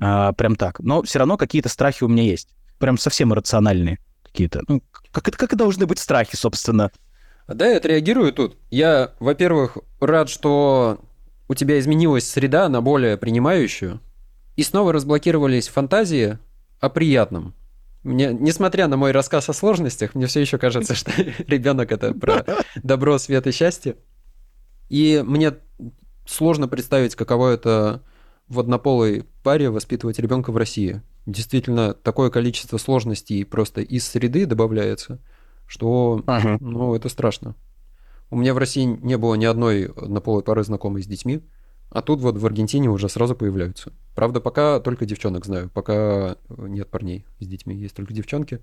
А, 0.00 0.32
прям 0.32 0.56
так. 0.56 0.80
Но 0.80 1.02
все 1.02 1.18
равно 1.18 1.36
какие-то 1.36 1.68
страхи 1.68 2.04
у 2.04 2.08
меня 2.08 2.24
есть. 2.24 2.48
Прям 2.78 2.98
совсем 2.98 3.32
иррациональные 3.32 3.98
какие-то. 4.24 4.62
Ну, 4.68 4.82
как, 5.12 5.24
как 5.24 5.52
и 5.52 5.56
должны 5.56 5.86
быть 5.86 5.98
страхи, 5.98 6.36
собственно. 6.36 6.90
Да, 7.48 7.66
я 7.66 7.78
отреагирую 7.78 8.32
тут. 8.32 8.56
Я, 8.70 9.12
во-первых, 9.20 9.78
рад, 10.00 10.28
что 10.28 11.00
у 11.48 11.54
тебя 11.54 11.78
изменилась 11.78 12.28
среда 12.28 12.68
на 12.68 12.82
более 12.82 13.16
принимающую, 13.16 14.00
и 14.56 14.62
снова 14.62 14.92
разблокировались 14.92 15.68
фантазии 15.68 16.38
о 16.80 16.88
приятном. 16.88 17.54
Мне, 18.06 18.32
несмотря 18.32 18.86
на 18.86 18.96
мой 18.96 19.10
рассказ 19.10 19.48
о 19.48 19.52
сложностях, 19.52 20.14
мне 20.14 20.26
все 20.26 20.40
еще 20.40 20.58
кажется, 20.58 20.94
что 20.94 21.10
ребенок 21.48 21.90
это 21.90 22.14
про 22.14 22.46
добро, 22.76 23.18
свет 23.18 23.48
и 23.48 23.50
счастье. 23.50 23.96
И 24.88 25.24
мне 25.26 25.54
сложно 26.24 26.68
представить, 26.68 27.16
каково 27.16 27.54
это 27.54 28.04
в 28.46 28.60
однополой 28.60 29.24
паре 29.42 29.70
воспитывать 29.70 30.20
ребенка 30.20 30.52
в 30.52 30.56
России. 30.56 31.02
Действительно, 31.26 31.94
такое 31.94 32.30
количество 32.30 32.78
сложностей 32.78 33.44
просто 33.44 33.80
из 33.80 34.06
среды 34.06 34.46
добавляется, 34.46 35.18
что, 35.66 36.22
Ага. 36.28 36.58
ну, 36.60 36.94
это 36.94 37.08
страшно. 37.08 37.56
У 38.30 38.36
меня 38.36 38.54
в 38.54 38.58
России 38.58 38.84
не 38.84 39.18
было 39.18 39.34
ни 39.34 39.46
одной 39.46 39.86
однополой 39.86 40.44
пары 40.44 40.62
знакомой 40.62 41.02
с 41.02 41.06
детьми, 41.06 41.42
а 41.90 42.02
тут 42.02 42.20
вот 42.20 42.36
в 42.36 42.44
Аргентине 42.44 42.88
уже 42.88 43.08
сразу 43.08 43.34
появляются. 43.34 43.92
Правда, 44.14 44.40
пока 44.40 44.80
только 44.80 45.06
девчонок 45.06 45.46
знаю, 45.46 45.70
пока 45.70 46.36
нет 46.48 46.88
парней 46.90 47.26
с 47.40 47.46
детьми, 47.46 47.76
есть 47.76 47.94
только 47.94 48.12
девчонки. 48.12 48.60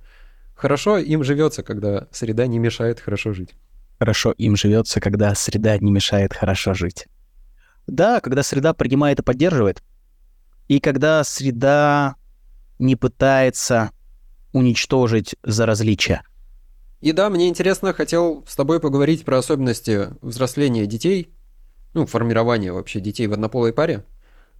Хорошо 0.55 0.97
им 0.97 1.23
живется, 1.23 1.63
когда 1.63 2.07
среда 2.11 2.47
не 2.47 2.59
мешает 2.59 2.99
хорошо 2.99 3.33
жить. 3.33 3.55
Хорошо 3.99 4.31
им 4.31 4.55
живется, 4.55 4.99
когда 4.99 5.33
среда 5.35 5.77
не 5.77 5.91
мешает 5.91 6.33
хорошо 6.33 6.73
жить. 6.73 7.07
Да, 7.87 8.19
когда 8.19 8.43
среда 8.43 8.73
принимает 8.73 9.19
и 9.19 9.23
поддерживает. 9.23 9.81
И 10.67 10.79
когда 10.79 11.23
среда 11.23 12.15
не 12.79 12.95
пытается 12.95 13.91
уничтожить 14.51 15.35
за 15.43 15.65
различия. 15.65 16.23
И 17.01 17.11
да, 17.11 17.29
мне 17.29 17.49
интересно, 17.49 17.93
хотел 17.93 18.45
с 18.47 18.55
тобой 18.55 18.79
поговорить 18.79 19.25
про 19.25 19.37
особенности 19.37 20.09
взросления 20.21 20.85
детей, 20.85 21.32
ну, 21.93 22.05
формирования 22.05 22.71
вообще 22.71 22.99
детей 22.99 23.27
в 23.27 23.33
однополой 23.33 23.73
паре. 23.73 24.03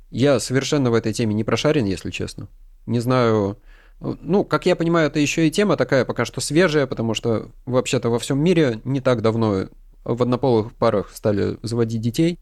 Я 0.10 0.40
совершенно 0.40 0.92
в 0.92 0.94
этой 0.94 1.14
теме 1.14 1.34
не 1.34 1.44
прошарен, 1.44 1.86
если 1.86 2.12
честно. 2.12 2.48
Не 2.86 3.00
знаю, 3.00 3.58
ну, 4.00 4.44
как 4.44 4.66
я 4.66 4.76
понимаю, 4.76 5.08
это 5.08 5.20
еще 5.20 5.48
и 5.48 5.52
тема 5.52 5.78
такая 5.78 6.06
пока 6.06 6.26
что 6.26 6.42
свежая, 6.42 6.88
потому 6.88 7.14
что 7.14 7.50
вообще-то 7.66 8.10
во 8.10 8.20
всем 8.20 8.40
мире 8.40 8.82
не 8.84 9.02
так 9.02 9.22
давно 9.22 9.70
в 10.04 10.22
однополых 10.22 10.74
парах 10.74 11.12
стали 11.14 11.58
заводить 11.64 12.02
детей, 12.02 12.40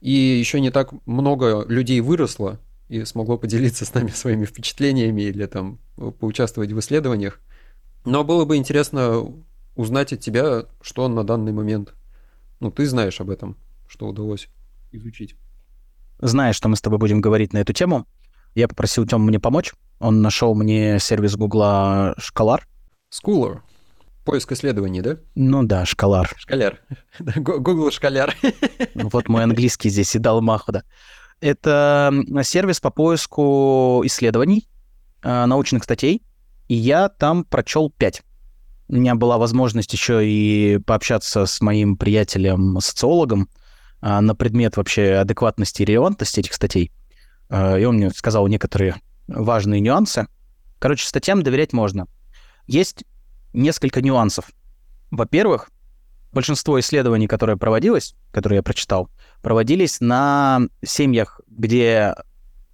и 0.00 0.10
еще 0.10 0.60
не 0.60 0.70
так 0.70 0.90
много 1.06 1.64
людей 1.66 2.00
выросло 2.00 2.60
и 2.88 3.04
смогло 3.04 3.38
поделиться 3.38 3.86
с 3.86 3.94
нами 3.94 4.08
своими 4.14 4.44
впечатлениями 4.44 5.22
или 5.22 5.46
там 5.46 5.78
поучаствовать 5.96 6.72
в 6.72 6.78
исследованиях. 6.78 7.40
Но 8.04 8.22
было 8.22 8.44
бы 8.44 8.56
интересно 8.56 9.26
узнать 9.76 10.12
от 10.12 10.20
тебя, 10.20 10.66
что 10.82 11.08
на 11.08 11.24
данный 11.24 11.52
момент. 11.52 11.94
Ну, 12.60 12.70
ты 12.70 12.86
знаешь 12.86 13.20
об 13.20 13.30
этом, 13.30 13.56
что 13.94 14.08
удалось 14.08 14.48
изучить. 14.90 15.36
Зная, 16.18 16.52
что 16.52 16.68
мы 16.68 16.74
с 16.74 16.80
тобой 16.80 16.98
будем 16.98 17.20
говорить 17.20 17.52
на 17.52 17.58
эту 17.58 17.72
тему, 17.72 18.08
я 18.56 18.66
попросил 18.66 19.06
Тему 19.06 19.24
мне 19.24 19.38
помочь. 19.38 19.72
Он 20.00 20.20
нашел 20.20 20.54
мне 20.56 20.98
сервис 20.98 21.36
Гугла 21.36 22.14
Шкалар. 22.18 22.66
Schooler. 23.12 23.60
Поиск 24.24 24.50
исследований, 24.50 25.00
да? 25.00 25.18
Ну 25.36 25.62
да, 25.62 25.84
Шкалар. 25.84 26.32
Шкаляр. 26.36 26.80
Google 27.36 27.92
шкаляр. 27.92 28.34
Вот 28.94 29.28
мой 29.28 29.44
английский 29.44 29.90
здесь 29.90 30.16
и 30.16 30.18
дал 30.18 30.40
маху, 30.40 30.72
да. 30.72 30.82
Это 31.40 32.12
сервис 32.42 32.80
по 32.80 32.90
поиску 32.90 34.02
исследований, 34.04 34.66
э, 35.22 35.46
научных 35.46 35.84
статей, 35.84 36.22
и 36.66 36.74
я 36.74 37.08
там 37.08 37.44
прочел 37.44 37.90
5. 37.90 38.22
У 38.88 38.94
меня 38.94 39.14
была 39.14 39.38
возможность 39.38 39.92
еще 39.92 40.26
и 40.26 40.78
пообщаться 40.78 41.46
с 41.46 41.60
моим 41.60 41.96
приятелем-социологом 41.96 43.48
а, 43.52 43.63
на 44.04 44.34
предмет 44.34 44.76
вообще 44.76 45.14
адекватности 45.14 45.82
и 45.82 45.84
релевантности 45.86 46.40
этих 46.40 46.52
статей. 46.52 46.92
А, 47.48 47.78
И 47.78 47.84
он 47.84 47.96
мне 47.96 48.10
сказал 48.10 48.46
некоторые 48.48 48.96
важные 49.26 49.80
нюансы. 49.80 50.26
Короче, 50.78 51.06
статьям 51.06 51.42
доверять 51.42 51.72
можно. 51.72 52.06
Есть 52.66 53.04
несколько 53.54 54.02
нюансов. 54.02 54.50
Во-первых, 55.10 55.70
большинство 56.32 56.78
исследований, 56.80 57.26
которые 57.26 57.56
проводилось, 57.56 58.14
которые 58.32 58.58
я 58.58 58.62
прочитал, 58.62 59.08
проводились 59.40 60.00
на 60.00 60.60
семьях, 60.84 61.40
где 61.46 62.14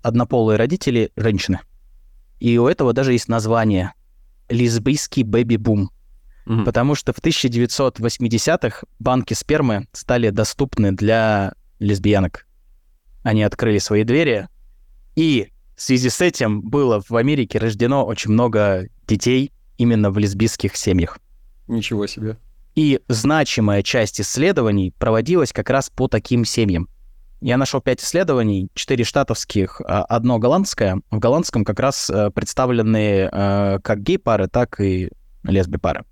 однополые 0.02 0.56
родители– 0.56 1.12
женщины. 1.16 1.60
И 2.40 2.58
у 2.58 2.66
этого 2.66 2.92
даже 2.92 3.12
есть 3.12 3.28
название– 3.28 3.92
лесбийский 4.48 5.22
бэби-бум. 5.22 5.90
Мгм. 6.46 6.64
Потому 6.64 6.94
что 6.94 7.12
в 7.12 7.18
1980-х 7.18 8.84
банки 8.98 9.34
спермы 9.34 9.86
стали 9.92 10.30
доступны 10.30 10.92
для 10.92 11.54
лесбиянок. 11.78 12.46
Они 13.22 13.42
открыли 13.42 13.78
свои 13.78 14.04
двери, 14.04 14.48
и 15.16 15.48
в 15.76 15.82
связи 15.82 16.08
с 16.08 16.20
этим 16.20 16.62
было 16.62 17.02
в 17.08 17.16
Америке 17.16 17.58
рождено 17.58 18.04
очень 18.04 18.32
много 18.32 18.88
детей 19.06 19.52
именно 19.78 20.10
в 20.10 20.18
лесбийских 20.18 20.76
семьях. 20.76 21.18
Ничего 21.68 22.06
себе. 22.06 22.36
И 22.74 23.00
значимая 23.08 23.82
часть 23.82 24.20
исследований 24.20 24.92
проводилась 24.98 25.52
как 25.52 25.70
раз 25.70 25.90
по 25.90 26.08
таким 26.08 26.44
семьям. 26.44 26.88
Я 27.40 27.56
нашел 27.56 27.80
пять 27.80 28.02
исследований, 28.02 28.68
четыре 28.74 29.04
штатовских, 29.04 29.80
а, 29.80 30.04
одно 30.04 30.38
голландское. 30.38 31.00
В 31.10 31.18
голландском 31.18 31.64
как 31.64 31.80
раз 31.80 32.10
э, 32.10 32.30
представлены 32.30 33.30
э, 33.32 33.78
как 33.82 34.02
гей-пары, 34.02 34.46
так 34.46 34.78
и 34.80 35.10
лесби-пары. 35.44 36.04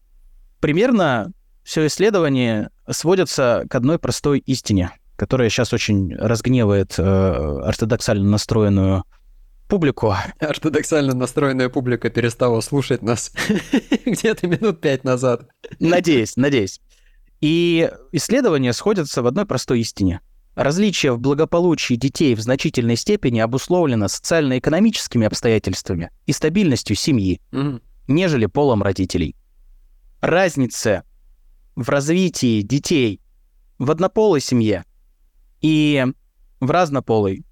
Примерно 0.61 1.33
все 1.63 1.87
исследование 1.87 2.71
сводится 2.91 3.65
к 3.69 3.75
одной 3.75 3.99
простой 3.99 4.39
истине, 4.41 4.91
которая 5.17 5.49
сейчас 5.51 5.73
очень 5.73 6.15
разгневает 6.17 6.95
э, 6.99 7.03
ортодоксально 7.03 8.29
настроенную 8.29 9.05
публику. 9.69 10.15
Ортодоксально 10.41 11.15
настроенная 11.15 11.69
публика 11.69 12.09
перестала 12.11 12.61
слушать 12.61 13.03
нас 13.03 13.33
где-то 14.07 14.47
минут 14.47 14.81
пять 14.81 15.05
назад. 15.05 15.49
Надеюсь, 15.79 16.37
надеюсь. 16.37 16.81
И 17.41 17.91
исследования 18.13 18.73
сходятся 18.73 19.23
в 19.23 19.27
одной 19.27 19.47
простой 19.47 19.81
истине. 19.81 20.21
Различие 20.57 21.13
в 21.13 21.21
благополучии 21.21 21.95
детей 21.95 22.35
в 22.35 22.41
значительной 22.41 22.97
степени 22.97 23.39
обусловлено 23.39 24.09
социально-экономическими 24.09 25.25
обстоятельствами 25.27 26.11
и 26.27 26.33
стабильностью 26.33 26.97
семьи, 26.97 27.41
Мгм. 27.53 27.81
нежели 28.09 28.47
полом 28.47 28.83
родителей. 28.83 29.37
Разница 30.21 31.05
в 31.77 31.89
развитии 31.89 32.63
детей 32.63 33.21
в 33.79 33.91
однополой 33.91 34.41
семье 34.41 34.85
и 35.61 36.05
в 36.61 36.71
разнополой 36.71 37.45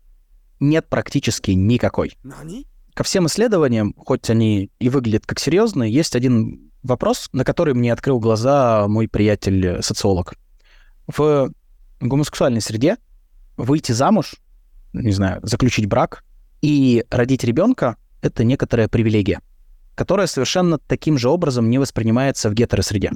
нет 0.58 0.88
практически 0.88 1.52
никакой. 1.52 2.16
Ко 2.94 3.04
всем 3.04 3.26
исследованиям, 3.26 3.94
хоть 3.96 4.30
они 4.30 4.70
и 4.78 4.88
выглядят 4.88 5.26
как 5.26 5.38
серьезные, 5.38 5.92
есть 5.92 6.16
один 6.16 6.72
вопрос, 6.82 7.28
на 7.32 7.44
который 7.44 7.74
мне 7.74 7.92
открыл 7.92 8.18
глаза 8.18 8.88
мой 8.88 9.06
приятель-социолог. 9.06 10.34
В 11.06 11.52
гомосексуальной 12.00 12.60
среде 12.60 12.96
выйти 13.56 13.92
замуж, 13.92 14.34
не 14.92 15.12
знаю, 15.12 15.40
заключить 15.42 15.86
брак 15.86 16.24
и 16.62 17.04
родить 17.10 17.44
ребенка— 17.44 17.96
это 18.22 18.44
некоторая 18.44 18.88
привилегия, 18.88 19.40
которая 19.96 20.28
совершенно 20.28 20.78
таким 20.78 21.18
же 21.18 21.28
образом 21.28 21.68
не 21.68 21.78
воспринимается 21.78 22.48
в 22.48 22.54
гетеросреде. 22.54 23.10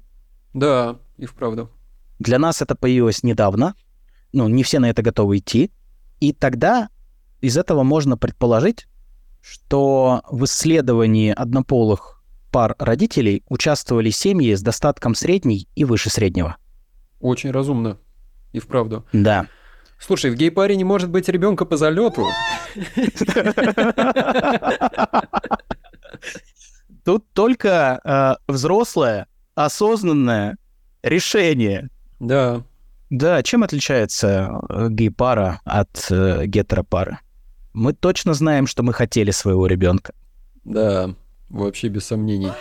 Да, 0.53 0.99
и 1.19 1.27
вправду. 1.27 1.71
Для 2.19 2.41
нас 2.41 2.63
это 2.63 2.75
появилось 2.75 3.23
недавно, 3.23 3.77
ну, 4.33 4.49
не 4.49 4.65
все 4.65 4.81
на 4.81 4.91
это 4.91 5.03
готовы 5.03 5.39
идти, 5.39 5.71
и 6.19 6.33
тогда 6.33 6.89
из 7.41 7.57
этого 7.57 7.83
можно 7.83 8.17
предположить, 8.17 8.87
что 9.41 10.23
в 10.29 10.45
исследовании 10.45 11.33
однополых 11.33 12.23
пар 12.51 12.75
родителей 12.79 13.43
участвовали 13.49 14.11
семьи 14.11 14.55
с 14.55 14.63
достатком 14.63 15.15
средней 15.15 15.69
и 15.75 15.85
выше 15.85 16.11
среднего. 16.11 16.57
Очень 17.21 17.51
разумно. 17.51 17.99
И 18.53 18.59
вправду. 18.59 19.07
Да. 19.13 19.47
Слушай, 19.99 20.31
в 20.31 20.35
гей-паре 20.35 20.77
не 20.77 20.85
может 20.85 21.11
быть 21.11 21.29
ребенка 21.29 21.67
по 21.67 21.77
залету. 21.77 22.27
Тут 27.11 27.25
только 27.33 28.01
э, 28.05 28.53
взрослое, 28.53 29.27
осознанное 29.57 30.59
решение. 31.03 31.91
Да. 32.21 32.63
Да, 33.11 33.43
чем 33.43 33.65
отличается 33.65 34.61
э, 34.69 34.87
гей-пара 34.91 35.61
от 35.65 36.07
э, 36.09 36.47
гетеропары? 36.47 37.19
Мы 37.73 37.95
точно 37.95 38.33
знаем, 38.33 38.69
что 38.69 38.85
мы 38.85 38.93
хотели 38.93 39.33
своего 39.33 39.67
ребенка. 39.67 40.15
Да, 40.63 41.17
вообще 41.49 41.89
без 41.89 42.07
сомнений. 42.07 42.53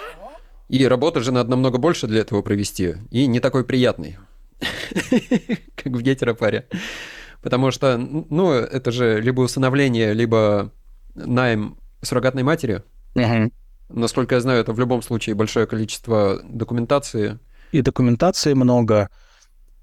И 0.67 0.83
работы 0.87 1.19
же 1.19 1.31
надо 1.31 1.51
намного 1.51 1.77
больше 1.77 2.07
для 2.07 2.21
этого 2.21 2.41
провести. 2.41 2.95
И 3.11 3.27
не 3.27 3.39
такой 3.39 3.63
приятный, 3.63 4.17
как 5.75 5.93
в 5.93 6.01
гетеропаре. 6.01 6.67
Потому 7.43 7.69
что, 7.69 7.97
ну, 7.99 8.51
это 8.53 8.89
же 8.89 9.21
либо 9.21 9.41
усыновление, 9.41 10.15
либо 10.15 10.71
найм 11.13 11.77
суррогатной 12.01 12.41
матери. 12.41 12.81
Насколько 13.89 14.35
я 14.35 14.41
знаю, 14.41 14.61
это 14.61 14.71
в 14.71 14.79
любом 14.79 15.01
случае 15.01 15.35
большое 15.35 15.65
количество 15.65 16.41
документации, 16.43 17.39
И 17.71 17.81
документации 17.81 18.53
много, 18.53 19.09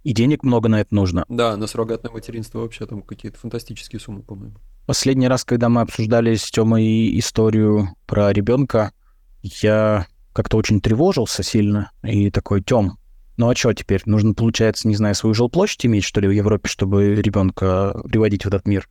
и 0.04 0.12
денег 0.12 0.42
много 0.42 0.68
на 0.68 0.80
это 0.80 0.94
нужно. 0.94 1.24
Да, 1.28 1.56
на 1.56 1.66
суррогатное 1.66 2.10
материнство 2.12 2.60
вообще 2.60 2.86
там 2.86 3.02
какие-то 3.02 3.38
фантастические 3.38 4.00
суммы, 4.00 4.22
по-моему. 4.22 4.56
Последний 4.86 5.26
раз, 5.28 5.44
когда 5.44 5.68
мы 5.68 5.80
обсуждали 5.80 6.34
с 6.36 6.48
Тёмой 6.50 7.18
историю 7.18 7.88
про 8.06 8.32
ребенка, 8.32 8.92
я 9.42 10.06
как-то 10.32 10.56
очень 10.56 10.80
тревожился 10.80 11.42
сильно 11.42 11.90
и 12.04 12.30
такой, 12.30 12.62
Тём, 12.62 12.98
ну 13.36 13.48
а 13.50 13.54
что 13.54 13.72
теперь? 13.72 14.02
Нужно, 14.06 14.34
получается, 14.34 14.86
не 14.86 14.94
знаю, 14.94 15.14
свою 15.14 15.34
жилплощадь 15.34 15.86
иметь, 15.86 16.04
что 16.04 16.20
ли, 16.20 16.28
в 16.28 16.30
Европе, 16.30 16.68
чтобы 16.68 17.16
ребенка 17.16 18.00
приводить 18.04 18.44
в 18.44 18.48
этот 18.48 18.66
мир. 18.66 18.88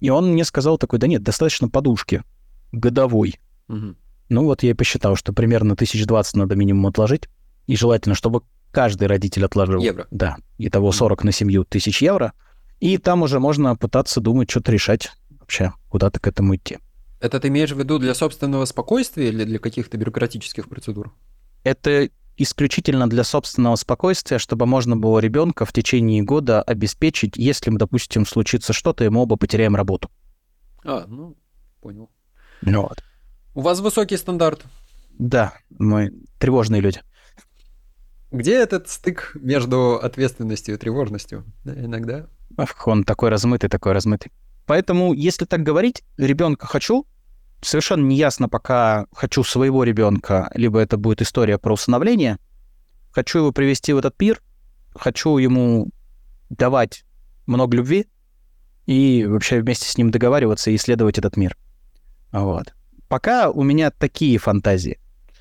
И 0.00 0.10
он 0.10 0.32
мне 0.32 0.44
сказал 0.44 0.78
такой, 0.78 0.98
да 0.98 1.06
нет, 1.06 1.22
достаточно 1.22 1.68
подушки 1.68 2.22
годовой. 2.72 3.40
Мгм. 3.68 3.96
Ну 4.28 4.44
вот 4.44 4.62
я 4.62 4.70
и 4.70 4.74
посчитал, 4.74 5.16
что 5.16 5.32
примерно 5.32 5.74
1020 5.74 6.36
надо 6.36 6.54
минимум 6.56 6.86
отложить. 6.86 7.28
И 7.66 7.76
желательно, 7.76 8.14
чтобы 8.14 8.42
каждый 8.70 9.08
родитель 9.08 9.44
отложил. 9.44 9.80
Евро. 9.80 10.06
Да. 10.10 10.36
Итого 10.58 10.92
40 10.92 11.24
на 11.24 11.32
семью 11.32 11.64
тысяч 11.64 12.02
евро. 12.02 12.32
И 12.80 12.98
там 12.98 13.22
уже 13.22 13.40
можно 13.40 13.74
пытаться 13.76 14.20
думать, 14.20 14.50
что-то 14.50 14.72
решать 14.72 15.12
вообще, 15.30 15.72
куда-то 15.88 16.20
к 16.20 16.26
этому 16.26 16.56
идти. 16.56 16.78
Это 17.20 17.40
ты 17.40 17.48
имеешь 17.48 17.72
в 17.72 17.78
виду 17.78 17.98
для 17.98 18.14
собственного 18.14 18.64
спокойствия 18.64 19.28
или 19.28 19.44
для 19.44 19.58
каких-то 19.58 19.96
бюрократических 19.96 20.68
процедур? 20.68 21.12
Это 21.64 22.08
исключительно 22.36 23.10
для 23.10 23.24
собственного 23.24 23.74
спокойствия, 23.74 24.38
чтобы 24.38 24.66
можно 24.66 24.96
было 24.96 25.18
ребенка 25.18 25.64
в 25.64 25.72
течение 25.72 26.22
года 26.22 26.62
обеспечить, 26.62 27.36
если, 27.36 27.70
допустим, 27.70 28.24
случится 28.24 28.72
что-то, 28.72 29.04
и 29.04 29.08
мы 29.08 29.22
оба 29.22 29.36
потеряем 29.36 29.74
работу. 29.74 30.08
А, 30.84 31.04
ну, 31.08 31.36
понял. 31.80 32.08
Вот. 32.62 33.02
У 33.54 33.60
вас 33.60 33.80
высокий 33.80 34.16
стандарт. 34.16 34.64
Да, 35.18 35.54
мы 35.70 36.12
тревожные 36.38 36.80
люди. 36.80 37.00
Где 38.30 38.54
этот 38.54 38.88
стык 38.88 39.32
между 39.40 39.94
ответственностью 39.94 40.74
и 40.74 40.78
тревожностью? 40.78 41.44
Да, 41.64 41.74
иногда. 41.74 42.26
Ах, 42.56 42.86
Он 42.86 43.04
такой 43.04 43.30
размытый, 43.30 43.70
такой 43.70 43.92
размытый. 43.92 44.32
Поэтому, 44.66 45.14
если 45.14 45.46
так 45.46 45.62
говорить, 45.62 46.04
ребенка 46.18 46.66
хочу, 46.66 47.06
совершенно 47.62 48.06
неясно 48.06 48.48
пока 48.48 49.06
хочу 49.12 49.42
своего 49.42 49.82
ребенка, 49.82 50.50
либо 50.54 50.78
это 50.78 50.98
будет 50.98 51.22
история 51.22 51.58
про 51.58 51.72
усыновление. 51.72 52.38
Хочу 53.12 53.38
его 53.38 53.52
привести 53.52 53.92
в 53.94 53.98
этот 53.98 54.20
мир, 54.20 54.42
хочу 54.94 55.38
ему 55.38 55.88
давать 56.50 57.04
много 57.46 57.78
любви 57.78 58.06
и 58.84 59.24
вообще 59.26 59.60
вместе 59.60 59.88
с 59.88 59.96
ним 59.96 60.10
договариваться 60.10 60.70
и 60.70 60.76
исследовать 60.76 61.18
этот 61.18 61.36
мир. 61.36 61.56
Вот. 62.30 62.74
Пока 63.08 63.50
у 63.50 63.62
меня 63.62 63.90
такие 63.90 64.38
фантазии. 64.38 64.98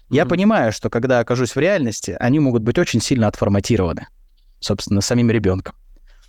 Я 0.09 0.23
Мгм. 0.23 0.29
понимаю, 0.29 0.71
что 0.71 0.89
когда 0.89 1.19
окажусь 1.19 1.55
в 1.55 1.59
реальности, 1.59 2.15
они 2.19 2.39
могут 2.39 2.63
быть 2.63 2.77
очень 2.79 3.01
сильно 3.01 3.27
отформатированы, 3.27 4.07
собственно, 4.59 5.01
самим 5.01 5.29
ребенком. 5.29 5.75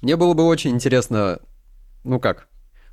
Мне 0.03 0.17
было 0.17 0.35
бы 0.35 0.45
очень 0.45 0.71
интересно, 0.73 1.39
ну 2.03 2.19
как, 2.19 2.49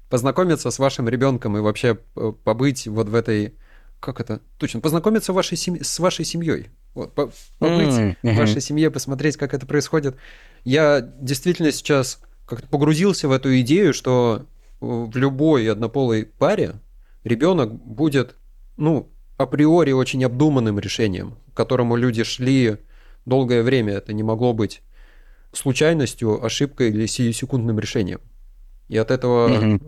познакомиться 0.09 0.69
с 0.69 0.77
вашим 0.77 1.09
ребенком 1.09 1.57
и 1.57 1.59
вообще 1.59 1.97
э, 2.15 2.33
побыть 2.43 2.87
вот 2.87 3.09
в 3.09 3.15
этой, 3.15 3.55
как 3.99 4.19
это, 4.19 4.41
точно, 4.59 4.79
познакомиться 4.79 5.33
вашей 5.33 5.57
сем- 5.57 5.83
с 5.83 5.99
вашей 5.99 6.23
семьей. 6.25 6.69
Вот, 6.93 7.15
по- 7.15 7.31
побыть 7.57 7.93
М, 7.93 8.15
в 8.21 8.35
вашей 8.35 8.61
семье, 8.61 8.91
посмотреть, 8.91 9.37
как 9.37 9.55
это 9.55 9.65
происходит. 9.65 10.15
Я 10.63 11.01
действительно 11.01 11.71
сейчас 11.71 12.21
как-то 12.45 12.67
погрузился 12.67 13.27
в 13.27 13.31
эту 13.31 13.59
идею, 13.61 13.91
что 13.93 14.45
в 14.79 15.15
любой 15.17 15.69
однополой 15.71 16.25
паре 16.25 16.75
ребенок 17.25 17.73
будет, 17.73 18.37
ну, 18.77 19.11
априори 19.35 19.91
очень 19.91 20.23
обдуманным 20.23 20.79
решением, 20.79 21.37
к 21.53 21.57
которому 21.57 21.97
люди 21.97 22.23
шли 22.23 22.77
долгое 23.25 23.63
время. 23.63 23.93
Это 23.93 24.13
не 24.13 24.23
могло 24.23 24.53
быть 24.53 24.81
случайностью, 25.51 26.43
ошибкой 26.43 26.89
или 26.89 27.05
сиюсекундным 27.05 27.79
решением. 27.79 28.21
И 28.87 28.97
от 28.97 29.11
этого, 29.11 29.79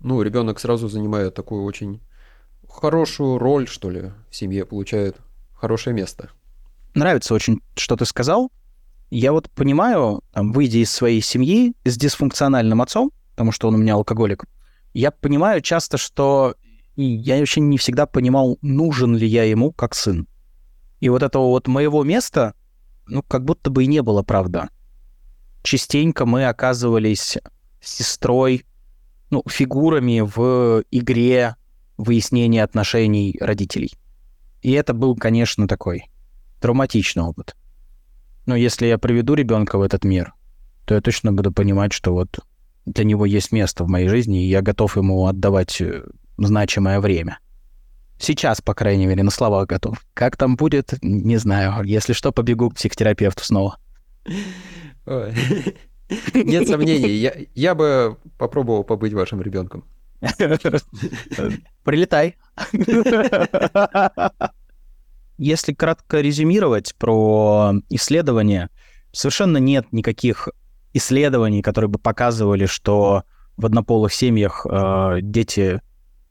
ну, 0.00 0.22
ребенок 0.22 0.58
сразу 0.58 0.88
занимает 0.88 1.34
такую 1.34 1.64
очень 1.64 2.00
хорошую 2.68 3.38
роль, 3.38 3.68
что 3.68 3.90
ли, 3.90 4.12
в 4.30 4.36
семье, 4.36 4.64
получает 4.64 5.16
хорошее 5.54 5.94
место. 5.94 6.30
нравится 6.94 7.34
очень, 7.34 7.60
что 7.76 7.96
ты 7.96 8.04
сказал. 8.06 8.50
Я 9.10 9.32
вот 9.32 9.50
понимаю, 9.50 10.22
там, 10.32 10.52
выйдя 10.52 10.78
из 10.78 10.90
своей 10.90 11.20
семьи 11.20 11.74
с 11.84 11.96
дисфункциональным 11.96 12.82
отцом, 12.82 13.10
потому 13.30 13.52
что 13.52 13.68
он 13.68 13.74
у 13.74 13.78
меня 13.78 13.94
алкоголик, 13.94 14.44
я 14.94 15.10
понимаю 15.10 15.60
часто, 15.60 15.96
что 15.96 16.54
и 16.98 17.04
я 17.04 17.38
вообще 17.38 17.60
не 17.60 17.78
всегда 17.78 18.06
понимал, 18.06 18.58
нужен 18.60 19.14
ли 19.14 19.24
я 19.24 19.44
ему 19.44 19.70
как 19.70 19.94
сын. 19.94 20.26
И 20.98 21.08
вот 21.08 21.22
этого 21.22 21.44
вот 21.44 21.68
моего 21.68 22.02
места, 22.02 22.54
ну, 23.06 23.22
как 23.22 23.44
будто 23.44 23.70
бы 23.70 23.84
и 23.84 23.86
не 23.86 24.02
было, 24.02 24.24
правда. 24.24 24.68
Частенько 25.62 26.26
мы 26.26 26.46
оказывались 26.46 27.38
с 27.80 27.96
сестрой, 27.98 28.64
ну, 29.30 29.44
фигурами 29.48 30.22
в 30.22 30.82
игре 30.90 31.54
выяснения 31.98 32.64
отношений 32.64 33.38
родителей. 33.40 33.92
И 34.62 34.72
это 34.72 34.92
был, 34.92 35.14
конечно, 35.14 35.68
такой 35.68 36.10
травматичный 36.60 37.22
опыт. 37.22 37.54
Но 38.44 38.56
если 38.56 38.86
я 38.86 38.98
приведу 38.98 39.34
ребенка 39.34 39.78
в 39.78 39.82
этот 39.82 40.02
мир, 40.02 40.34
то 40.84 40.96
я 40.96 41.00
точно 41.00 41.32
буду 41.32 41.52
понимать, 41.52 41.92
что 41.92 42.12
вот 42.12 42.40
для 42.86 43.04
него 43.04 43.24
есть 43.24 43.52
место 43.52 43.84
в 43.84 43.88
моей 43.88 44.08
жизни, 44.08 44.42
и 44.44 44.48
я 44.48 44.62
готов 44.62 44.96
ему 44.96 45.26
отдавать 45.26 45.80
э, 45.80 46.02
значимое 46.46 47.00
время. 47.00 47.38
Сейчас, 48.18 48.60
по 48.60 48.74
крайней 48.74 49.06
мере, 49.06 49.22
на 49.22 49.30
словах 49.30 49.68
готов. 49.68 50.00
Как 50.14 50.36
там 50.36 50.56
будет, 50.56 50.94
не 51.02 51.36
знаю. 51.36 51.84
Если 51.84 52.12
что, 52.12 52.32
побегу 52.32 52.70
к 52.70 52.74
психотерапевту 52.74 53.44
снова. 53.44 53.78
Нет 56.34 56.68
сомнений, 56.68 57.10
я, 57.10 57.34
я 57.54 57.74
бы 57.74 58.16
попробовал 58.38 58.82
побыть 58.82 59.12
вашим 59.12 59.42
ребенком. 59.42 59.84
Прилетай. 61.84 62.36
Если 65.36 65.72
кратко 65.72 66.20
резюмировать 66.20 66.94
про 66.96 67.74
исследования, 67.90 68.70
совершенно 69.12 69.58
нет 69.58 69.92
никаких 69.92 70.48
исследований, 70.92 71.62
которые 71.62 71.88
бы 71.88 72.00
показывали, 72.00 72.66
что 72.66 73.22
в 73.56 73.66
однополых 73.66 74.12
семьях 74.12 74.66
э, 74.68 75.18
дети 75.22 75.80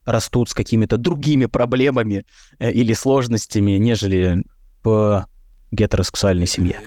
растут 0.08 0.50
с 0.50 0.54
какими-то 0.54 0.98
другими 0.98 1.46
проблемами 1.46 2.26
э, 2.60 2.72
или 2.72 2.94
сложностями, 2.94 3.72
нежели 3.72 4.44
в 4.84 5.28
гетеросексуальной 5.72 6.48
семье. 6.48 6.80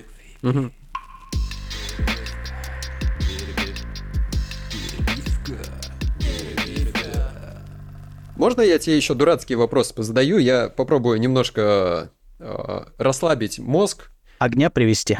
Можно 8.37 8.63
я 8.63 8.79
тебе 8.79 8.97
еще 8.97 9.13
дурацкий 9.13 9.55
вопрос 9.55 9.93
позадаю? 9.93 10.39
Я 10.39 10.71
попробую 10.71 11.21
немножко 11.21 12.11
э, 12.39 12.85
расслабить 12.97 13.59
мозг. 13.59 14.11
Огня 14.39 14.71
привести. 14.71 15.19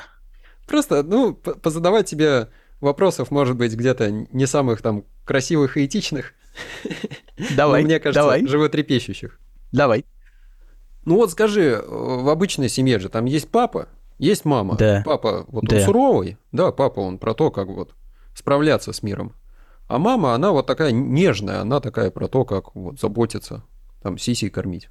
Просто, 0.67 1.03
ну, 1.03 1.35
позадавать 1.35 2.07
тебе 2.07 2.49
вопросов, 2.81 3.31
может 3.31 3.59
быть, 3.59 3.75
где-то 3.75 4.11
не 4.11 4.47
самых 4.47 4.81
там 4.81 5.05
красивых 5.27 5.77
и 5.77 5.85
этичных. 5.85 6.33
Давай, 7.57 7.83
но, 7.83 7.87
мне 7.87 7.99
кажется, 7.99 8.21
давай, 8.23 8.47
животрепещущих. 8.47 9.39
давай. 9.73 10.05
Ну 11.07 11.17
вот 11.17 11.31
скажи, 11.31 11.63
э, 11.63 11.83
в 11.87 12.29
обычной 12.29 12.69
семье 12.69 12.99
же 12.99 13.09
там 13.09 13.25
есть 13.25 13.49
папа, 13.51 13.89
есть 14.19 14.45
мама. 14.45 14.77
Да. 14.77 15.03
Папа 15.05 15.45
вот 15.49 15.65
Да. 15.65 15.77
он 15.77 15.83
суровый, 15.83 16.37
да, 16.53 16.73
папа 16.73 17.01
он 17.01 17.19
про 17.19 17.33
то, 17.35 17.51
как 17.51 17.69
вот 17.69 17.95
справляться 18.35 18.93
с 18.93 19.03
миром. 19.03 19.35
А 19.89 19.99
мама, 19.99 20.35
она 20.35 20.53
вот 20.53 20.67
такая 20.67 20.93
нежная, 20.93 21.61
она 21.63 21.81
такая 21.81 22.11
про 22.11 22.29
то, 22.29 22.45
как 22.45 22.75
вот 22.75 23.01
заботиться, 23.01 23.65
там 24.03 24.19
сисей 24.19 24.51
кормить. 24.51 24.89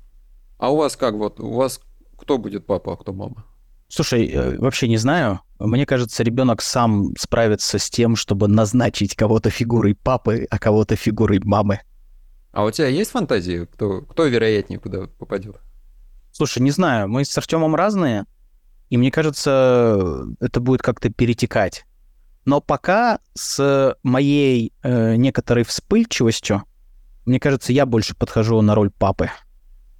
А 0.57 0.71
у 0.73 0.77
вас 0.77 0.97
как 0.97 1.13
вот, 1.13 1.39
у 1.39 1.53
вас 1.53 1.79
кто 2.17 2.37
будет 2.37 2.65
папа, 2.65 2.93
а 2.93 2.97
кто 2.97 3.13
мама? 3.13 3.45
Слушай, 3.87 4.27
э, 4.27 4.57
вообще 4.57 4.87
не 4.87 4.97
знаю. 4.97 5.39
Мне 5.59 5.85
кажется, 5.85 6.23
ребенок 6.23 6.61
сам 6.61 7.13
справится 7.17 7.77
с 7.77 7.89
тем, 7.89 8.15
чтобы 8.15 8.47
назначить 8.47 9.15
кого-то 9.15 9.49
фигурой 9.49 9.93
папы, 9.93 10.47
а 10.49 10.57
кого-то 10.57 10.95
фигурой 10.95 11.39
мамы. 11.43 11.81
А 12.51 12.63
у 12.63 12.71
тебя 12.71 12.87
есть 12.87 13.11
фантазии, 13.11 13.65
кто, 13.65 14.01
кто 14.01 14.25
вероятнее 14.25 14.79
куда 14.79 15.07
попадет? 15.19 15.57
Слушай, 16.31 16.61
не 16.61 16.71
знаю, 16.71 17.09
мы 17.09 17.25
с 17.25 17.37
Артемом 17.37 17.75
разные, 17.75 18.25
и 18.89 18.97
мне 18.97 19.11
кажется, 19.11 20.25
это 20.39 20.59
будет 20.61 20.81
как-то 20.81 21.09
перетекать. 21.09 21.85
Но 22.45 22.61
пока 22.61 23.19
с 23.33 23.95
моей 24.01 24.73
э, 24.81 25.15
некоторой 25.15 25.65
вспыльчивостью, 25.65 26.63
мне 27.25 27.39
кажется, 27.39 27.73
я 27.73 27.85
больше 27.85 28.15
подхожу 28.15 28.61
на 28.61 28.75
роль 28.75 28.89
папы, 28.89 29.29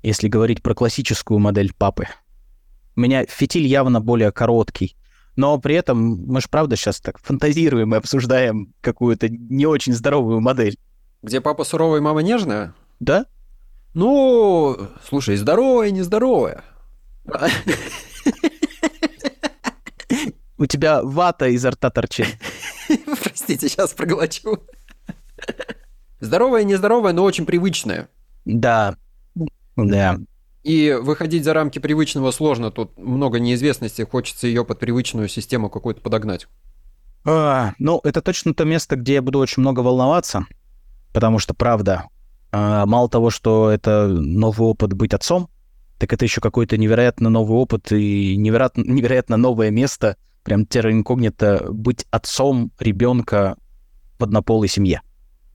если 0.02 0.30
говорить 0.30 0.64
про 0.64 0.74
классическую 0.74 1.40
модель 1.40 1.74
папы. 1.74 2.08
У 2.96 3.02
меня 3.02 3.26
фитиль 3.26 3.68
явно 3.68 4.02
более 4.02 4.32
короткий, 4.32 4.96
но 5.40 5.58
при 5.58 5.76
этом 5.76 6.26
мы 6.28 6.42
же 6.42 6.48
правда 6.50 6.76
сейчас 6.76 7.00
так 7.00 7.18
фантазируем 7.20 7.96
и 7.96 7.98
обсуждаем 7.98 8.74
какую-то 8.82 9.30
не 9.30 9.66
очень 9.66 9.94
здоровую 9.94 10.42
модель. 10.42 10.78
Где 11.22 11.40
папа 11.40 11.64
суровый, 11.64 12.02
мама 12.02 12.20
нежная? 12.22 12.74
Да? 13.00 13.26
Ну, 13.94 14.78
слушай, 15.08 15.38
здоровая, 15.38 15.92
нездоровая. 15.92 16.62
У 20.58 20.66
тебя 20.66 21.02
вата 21.04 21.48
изо 21.48 21.72
рта 21.72 21.90
торчит. 21.90 22.28
Простите, 23.24 23.70
сейчас 23.70 23.94
проглочу. 23.94 24.62
Здоровая, 26.20 26.66
нездоровая, 26.66 27.14
но 27.14 27.24
очень 27.24 27.46
привычная. 27.46 28.10
Да. 28.44 28.98
Да. 29.78 30.20
И 30.64 30.92
выходить 31.00 31.46
за 31.46 31.54
рамки 31.54 31.80
привычного 31.80 32.32
сложно. 32.32 32.72
Тут 32.72 32.98
много 32.98 33.40
неизвестности, 33.40 34.02
хочется 34.02 34.48
ее 34.48 34.66
под 34.66 34.80
привычную 34.80 35.30
систему 35.30 35.70
какую-то 35.70 36.02
подогнать. 36.02 36.48
А, 37.26 37.74
ну, 37.80 38.00
это 38.04 38.22
точно 38.22 38.54
то 38.54 38.66
место, 38.66 38.96
где 38.96 39.16
я 39.16 39.22
буду 39.22 39.40
очень 39.40 39.62
много 39.62 39.82
волноваться, 39.82 40.46
потому 41.14 41.40
что, 41.40 41.54
правда, 41.54 42.06
а, 42.52 42.86
мало 42.86 43.10
того, 43.10 43.30
что 43.30 43.70
это 43.70 44.08
новый 44.08 44.68
опыт 44.68 44.94
быть 44.94 45.14
отцом, 45.14 45.50
так 45.98 46.14
это 46.14 46.26
еще 46.26 46.40
какой-то 46.42 46.78
невероятно 46.78 47.30
новый 47.30 47.58
опыт 47.58 47.92
и 47.92 48.36
невероятно, 48.38 48.84
невероятно 48.84 49.38
новое 49.38 49.70
место, 49.70 50.16
прям 50.44 50.66
терра 50.66 50.92
инкогнито, 50.92 51.68
быть 51.70 52.06
отцом 52.10 52.72
ребенка 52.80 53.58
в 54.18 54.24
однополой 54.24 54.70
семье. 54.70 55.02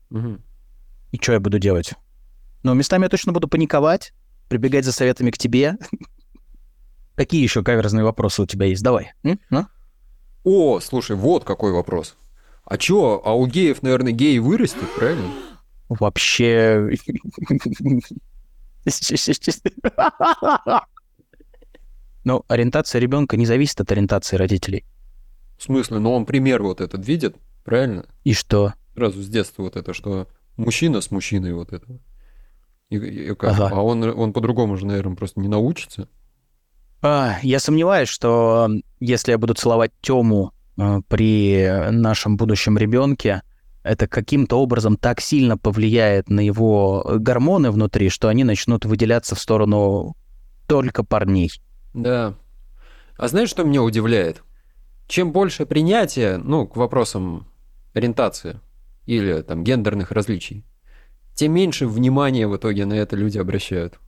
Мгм. 0.09 0.43
И 1.11 1.17
что 1.17 1.33
я 1.33 1.39
буду 1.39 1.59
делать? 1.59 1.93
Ну, 2.63 2.73
местами 2.73 3.03
я 3.03 3.09
точно 3.09 3.31
буду 3.31 3.47
паниковать, 3.47 4.13
прибегать 4.47 4.85
за 4.85 4.91
советами 4.91 5.31
к 5.31 5.37
тебе. 5.37 5.77
Какие 7.15 7.43
еще 7.43 7.63
каверзные 7.63 8.03
вопросы 8.03 8.41
у 8.41 8.45
тебя 8.45 8.65
есть? 8.65 8.83
Давай. 8.83 9.13
М? 9.23 9.39
Ну? 9.49 9.65
О, 10.43 10.79
слушай, 10.79 11.15
вот 11.15 11.43
какой 11.43 11.71
вопрос. 11.71 12.15
А 12.65 12.77
чё, 12.77 13.21
а 13.23 13.35
у 13.35 13.47
геев, 13.47 13.81
наверное, 13.83 14.11
геи 14.11 14.37
вырастет, 14.39 14.89
правильно? 14.95 15.29
Вообще... 15.89 16.89
Ну, 22.23 22.43
ориентация 22.47 22.99
ребенка 22.99 23.37
не 23.37 23.45
зависит 23.45 23.79
от 23.81 23.91
ориентации 23.91 24.35
родителей. 24.35 24.83
В 25.57 25.63
смысле, 25.63 25.99
ну 25.99 26.11
он 26.11 26.25
пример 26.25 26.63
вот 26.63 26.81
этот 26.81 27.05
видит, 27.05 27.35
правильно? 27.63 28.07
И 28.23 28.33
что? 28.33 28.73
Сразу 28.95 29.21
с 29.21 29.27
детства 29.29 29.61
вот 29.61 29.75
это, 29.75 29.93
что 29.93 30.27
мужчина 30.57 31.01
с 31.01 31.11
мужчиной 31.11 31.53
вот 31.53 31.71
это. 31.71 31.99
И, 32.89 32.97
и 32.97 33.35
как? 33.35 33.51
Ага. 33.51 33.69
А 33.71 33.81
он, 33.81 34.03
он 34.03 34.33
по-другому 34.33 34.77
же, 34.77 34.85
наверное, 34.85 35.15
просто 35.15 35.39
не 35.39 35.47
научится. 35.47 36.07
А, 37.01 37.37
я 37.41 37.59
сомневаюсь, 37.59 38.09
что 38.09 38.67
м, 38.69 38.83
если 38.99 39.31
я 39.31 39.37
буду 39.37 39.53
целовать 39.53 39.91
Тему 40.01 40.53
э, 40.77 41.01
при 41.07 41.91
нашем 41.91 42.37
будущем 42.37 42.77
ребенке, 42.77 43.41
это 43.83 44.07
каким-то 44.07 44.59
образом 44.59 44.97
так 44.97 45.21
сильно 45.21 45.57
повлияет 45.57 46.29
на 46.29 46.39
его 46.39 47.05
гормоны 47.19 47.69
внутри, 47.69 48.09
что 48.09 48.29
они 48.29 48.43
начнут 48.43 48.85
выделяться 48.85 49.35
в 49.35 49.39
сторону 49.39 50.15
только 50.67 51.03
парней. 51.03 51.51
Да. 51.93 52.33
А 53.17 53.27
знаешь, 53.27 53.49
что 53.49 53.63
меня 53.63 53.83
удивляет? 53.83 54.43
Чем 55.07 55.31
больше 55.31 55.67
принятия, 55.67 56.37
ну, 56.37 56.67
к 56.67 56.75
вопросам 56.75 57.47
ориентации 57.93 58.59
или 59.05 59.41
там 59.43 59.63
гендерных 59.63 60.11
различий, 60.11 60.65
тем 61.35 61.53
меньше 61.53 61.85
внимания 61.87 62.47
в 62.47 62.55
итоге 62.55 62.85
на 62.85 62.93
это 62.93 63.15
люди 63.15 63.37
обращают. 63.37 63.99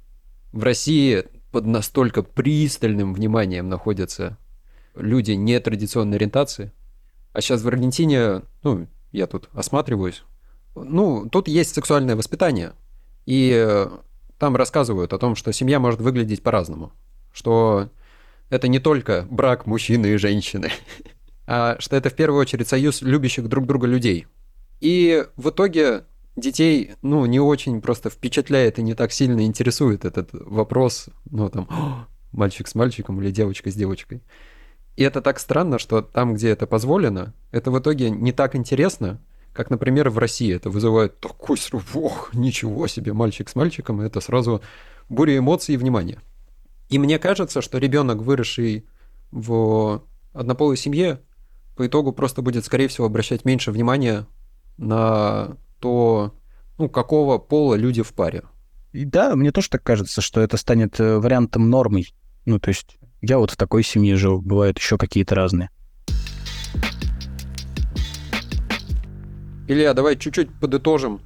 В 0.54 0.64
России 0.64 1.26
под 1.52 1.66
настолько 1.66 2.24
пристальным 2.24 3.14
вниманием 3.14 3.70
находятся 3.70 4.38
люди 4.96 5.32
нетрадиционной 5.32 6.18
ориентации. 6.18 6.72
А 7.34 7.42
сейчас 7.42 7.62
в 7.62 7.68
Аргентине, 7.68 8.44
ну, 8.64 8.88
я 9.12 9.28
тут 9.28 9.50
осматриваюсь, 9.54 10.24
ну, 10.76 11.28
тут 11.30 11.48
есть 11.48 11.74
сексуальное 11.76 12.16
воспитание. 12.16 12.74
И 13.26 13.52
э, 13.54 13.90
там 14.38 14.56
рассказывают 14.56 15.14
о 15.14 15.18
том, 15.18 15.36
что 15.36 15.52
семья 15.52 15.80
может 15.80 16.00
выглядеть 16.00 16.44
по-разному. 16.44 16.94
Что 17.34 17.90
это 18.50 18.68
не 18.68 18.80
только 18.80 19.28
брак 19.30 19.66
мужчины 19.66 20.08
и 20.08 20.18
женщины, 20.18 20.72
а 21.46 21.76
что 21.80 21.96
это 21.96 22.10
в 22.10 22.14
первую 22.14 22.40
очередь 22.40 22.68
союз 22.68 23.02
любящих 23.02 23.50
друг 23.50 23.66
друга 23.66 23.88
людей. 23.88 24.28
И 24.80 25.26
в 25.36 25.50
итоге 25.50 26.06
детей, 26.38 26.92
ну, 27.02 27.26
не 27.26 27.40
очень 27.40 27.82
просто 27.82 28.10
впечатляет 28.10 28.80
и 28.80 28.84
не 28.84 28.94
так 28.94 29.12
сильно 29.12 29.46
интересует 29.46 30.06
этот 30.06 30.30
вопрос, 30.32 31.10
ну, 31.30 31.50
там, 31.50 31.68
«О, 31.70 32.08
мальчик 32.32 32.68
с 32.68 32.76
мальчиком 32.76 33.22
или 33.22 33.32
девочка 33.32 33.70
с 33.72 33.76
девочкой. 33.76 34.22
И 34.96 35.04
это 35.04 35.22
так 35.22 35.40
странно, 35.40 35.80
что 35.80 36.02
там, 36.02 36.36
где 36.36 36.50
это 36.50 36.66
позволено, 36.66 37.34
это 37.52 37.72
в 37.72 37.80
итоге 37.80 38.10
не 38.10 38.32
так 38.32 38.56
интересно, 38.56 39.20
как, 39.54 39.70
например, 39.70 40.10
в 40.10 40.18
России. 40.18 40.54
Это 40.54 40.70
вызывает 40.70 41.20
такой 41.20 41.58
срыв, 41.58 41.96
ох, 41.96 42.34
ничего 42.34 42.88
себе, 42.88 43.14
мальчик 43.14 43.50
с 43.50 43.56
мальчиком, 43.56 44.02
и 44.02 44.06
это 44.06 44.22
сразу 44.22 44.62
буря 45.10 45.38
эмоций 45.38 45.76
и 45.76 45.78
внимания. 45.78 46.20
И 46.90 47.00
мне 47.00 47.20
кажется, 47.20 47.62
что 47.62 47.80
ребенок, 47.80 48.20
выросший 48.20 48.86
в 49.32 50.04
однополой 50.34 50.78
семье, 50.78 51.22
по 51.76 51.86
итогу 51.86 52.12
просто 52.12 52.42
будет, 52.42 52.66
скорее 52.66 52.88
всего, 52.88 53.06
обращать 53.06 53.46
меньше 53.46 53.72
внимания 53.72 54.26
на 54.78 55.58
то, 55.80 56.34
ну, 56.78 56.90
какого 56.90 57.38
пола 57.38 57.76
люди 57.76 58.02
в 58.02 58.14
паре. 58.14 58.44
И 58.94 59.06
да, 59.06 59.36
мне 59.36 59.52
тоже 59.52 59.70
так 59.70 59.84
кажется, 59.84 60.22
что 60.22 60.42
это 60.42 60.58
станет 60.58 61.00
э, 61.00 61.18
вариантом 61.18 61.70
нормой. 61.70 62.14
Ну, 62.46 62.60
то 62.60 62.70
есть 62.70 62.98
я 63.22 63.38
вот 63.38 63.52
в 63.52 63.58
такой 63.58 63.84
семье 63.84 64.16
жил, 64.16 64.42
бывают 64.42 64.78
еще 64.78 64.98
какие-то 64.98 65.36
разные. 65.36 65.70
Илья, 69.68 69.94
давай 69.94 70.16
чуть-чуть 70.16 70.50
подытожим. 70.60 71.20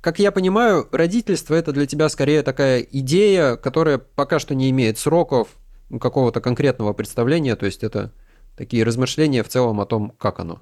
Как 0.00 0.18
я 0.18 0.32
понимаю, 0.32 0.88
родительство 0.90 1.54
это 1.54 1.72
для 1.72 1.86
тебя 1.86 2.08
скорее 2.08 2.42
такая 2.42 2.80
идея, 2.80 3.56
которая 3.56 3.98
пока 3.98 4.38
что 4.38 4.54
не 4.54 4.70
имеет 4.70 4.98
сроков, 4.98 5.48
ну, 5.88 5.98
какого-то 5.98 6.40
конкретного 6.40 6.92
представления, 6.92 7.56
то 7.56 7.66
есть 7.66 7.84
это 7.84 8.12
такие 8.56 8.84
размышления 8.84 9.42
в 9.42 9.48
целом 9.48 9.80
о 9.80 9.86
том, 9.86 10.10
как 10.18 10.40
оно. 10.40 10.60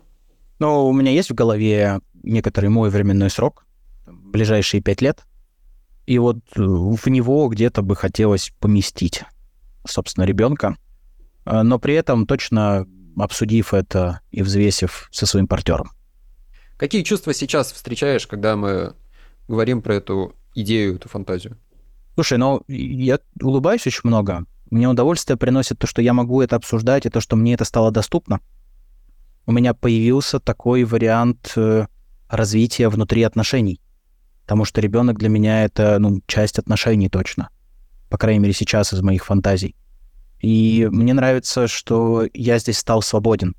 Но 0.58 0.88
у 0.88 0.92
меня 0.92 1.10
есть 1.12 1.30
в 1.30 1.34
голове 1.34 2.00
некоторый 2.22 2.70
мой 2.70 2.90
временной 2.90 3.30
срок, 3.30 3.66
ближайшие 4.06 4.82
пять 4.82 5.02
лет, 5.02 5.24
и 6.06 6.18
вот 6.18 6.38
э, 6.56 6.60
в 6.60 7.06
него 7.06 7.48
где-то 7.48 7.82
бы 7.82 7.96
хотелось 7.96 8.52
поместить, 8.60 9.24
собственно, 9.84 10.24
ребенка, 10.24 10.76
Э, 11.46 11.62
но 11.62 11.78
при 11.78 11.94
этом 11.94 12.26
точно 12.26 12.86
обсудив 13.16 13.72
это 13.72 14.20
и 14.30 14.42
взвесив 14.42 15.08
со 15.12 15.24
своим 15.24 15.46
партнером. 15.46 15.90
Какие 16.76 17.02
чувства 17.02 17.32
сейчас 17.32 17.72
встречаешь, 17.72 18.26
когда 18.26 18.56
мы 18.56 18.94
говорим 19.48 19.80
про 19.80 19.94
эту 19.94 20.34
идею, 20.54 20.96
эту 20.96 21.08
фантазию? 21.08 21.56
Слушай, 22.14 22.36
ну, 22.36 22.62
я 22.68 23.20
улыбаюсь 23.40 23.86
очень 23.86 24.02
много. 24.04 24.44
Мне 24.70 24.88
удовольствие 24.88 25.36
приносит 25.36 25.78
то, 25.78 25.86
что 25.86 26.02
я 26.02 26.12
могу 26.12 26.42
это 26.42 26.56
обсуждать, 26.56 27.06
и 27.06 27.10
то, 27.10 27.20
что 27.20 27.36
мне 27.36 27.54
это 27.54 27.64
стало 27.64 27.90
доступно. 27.90 28.40
У 29.46 29.52
меня 29.52 29.74
появился 29.74 30.40
такой 30.40 30.84
вариант 30.84 31.52
э, 31.56 31.86
развития 32.28 32.88
внутри 32.88 33.22
отношений. 33.22 33.80
Потому 34.42 34.64
что 34.64 34.80
ребенок 34.80 35.18
для 35.18 35.28
меня 35.28 35.64
это, 35.64 35.98
ну, 36.00 36.20
часть 36.26 36.58
отношений 36.58 37.08
точно. 37.08 37.50
По 38.10 38.18
крайней 38.18 38.40
мере, 38.40 38.52
сейчас 38.52 38.92
из 38.92 39.02
моих 39.02 39.24
фантазий. 39.24 39.76
И 40.40 40.88
мне 40.90 41.14
нравится, 41.14 41.68
что 41.68 42.26
я 42.34 42.58
здесь 42.58 42.78
стал 42.78 43.02
свободен. 43.02 43.54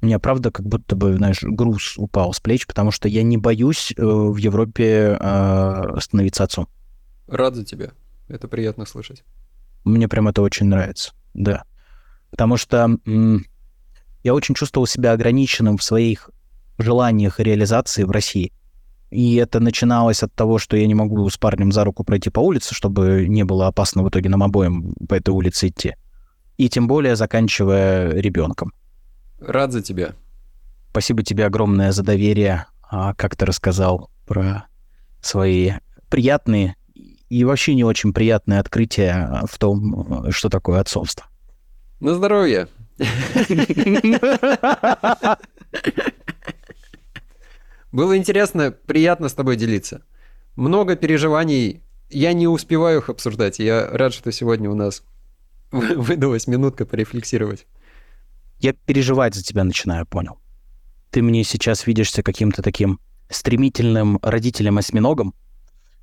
У 0.00 0.06
меня, 0.06 0.20
правда, 0.20 0.52
как 0.52 0.66
будто 0.66 0.94
бы, 0.94 1.16
знаешь, 1.16 1.42
груз 1.42 1.98
упал 1.98 2.32
с 2.32 2.38
плеч, 2.38 2.66
потому 2.66 2.92
что 2.92 3.08
я 3.08 3.24
не 3.24 3.36
боюсь 3.36 3.92
э, 3.96 4.04
в 4.04 4.36
Европе 4.36 5.16
э, 5.20 5.96
становиться 6.00 6.44
отцом. 6.44 6.68
Рад 7.26 7.56
за 7.56 7.64
тебя. 7.64 7.90
Это 8.28 8.46
приятно 8.46 8.86
слышать. 8.86 9.24
Мне 9.84 10.06
прям 10.06 10.28
это 10.28 10.42
очень 10.42 10.66
нравится, 10.66 11.12
да. 11.34 11.64
Потому 12.30 12.56
что 12.56 12.98
м, 13.06 13.44
я 14.28 14.34
очень 14.34 14.54
чувствовал 14.54 14.86
себя 14.86 15.12
ограниченным 15.12 15.78
в 15.78 15.82
своих 15.82 16.30
желаниях 16.76 17.40
и 17.40 17.42
реализации 17.42 18.04
в 18.04 18.10
России. 18.10 18.52
И 19.10 19.36
это 19.36 19.58
начиналось 19.58 20.22
от 20.22 20.34
того, 20.34 20.58
что 20.58 20.76
я 20.76 20.86
не 20.86 20.94
могу 20.94 21.30
с 21.30 21.38
парнем 21.38 21.72
за 21.72 21.82
руку 21.82 22.04
пройти 22.04 22.28
по 22.28 22.40
улице, 22.40 22.74
чтобы 22.74 23.26
не 23.26 23.44
было 23.44 23.68
опасно 23.68 24.02
в 24.02 24.10
итоге 24.10 24.28
нам 24.28 24.42
обоим 24.42 24.92
по 25.08 25.14
этой 25.14 25.30
улице 25.30 25.68
идти. 25.68 25.94
И 26.58 26.68
тем 26.68 26.88
более 26.88 27.16
заканчивая 27.16 28.12
ребенком. 28.12 28.74
Рад 29.40 29.72
за 29.72 29.82
тебя. 29.82 30.14
Спасибо 30.90 31.22
тебе 31.22 31.46
огромное 31.46 31.90
за 31.92 32.02
доверие, 32.02 32.66
а, 32.82 33.14
как 33.14 33.34
ты 33.34 33.46
рассказал 33.46 34.10
про 34.26 34.66
свои 35.22 35.72
приятные 36.10 36.76
и 37.30 37.44
вообще 37.44 37.74
не 37.74 37.84
очень 37.84 38.12
приятные 38.12 38.60
открытия 38.60 39.42
в 39.50 39.58
том, 39.58 40.26
что 40.32 40.50
такое 40.50 40.80
отцовство. 40.80 41.26
На 42.00 42.14
здоровье. 42.14 42.68
Было 47.92 48.16
интересно, 48.16 48.70
приятно 48.70 49.28
с 49.28 49.34
тобой 49.34 49.56
делиться. 49.56 50.02
Много 50.56 50.96
переживаний. 50.96 51.82
Я 52.10 52.32
не 52.32 52.46
успеваю 52.48 53.00
их 53.00 53.08
обсуждать. 53.08 53.58
Я 53.58 53.88
рад, 53.90 54.12
что 54.12 54.30
сегодня 54.32 54.70
у 54.70 54.74
нас 54.74 55.02
вы- 55.70 55.96
выдалась 55.96 56.46
минутка 56.46 56.84
порефлексировать. 56.86 57.66
Я 58.60 58.72
переживать 58.72 59.34
за 59.34 59.42
тебя 59.42 59.64
начинаю, 59.64 60.06
понял. 60.06 60.38
Ты 61.10 61.22
мне 61.22 61.44
сейчас 61.44 61.86
видишься 61.86 62.22
каким-то 62.22 62.62
таким 62.62 63.00
стремительным 63.30 64.18
родителем-осьминогом, 64.22 65.34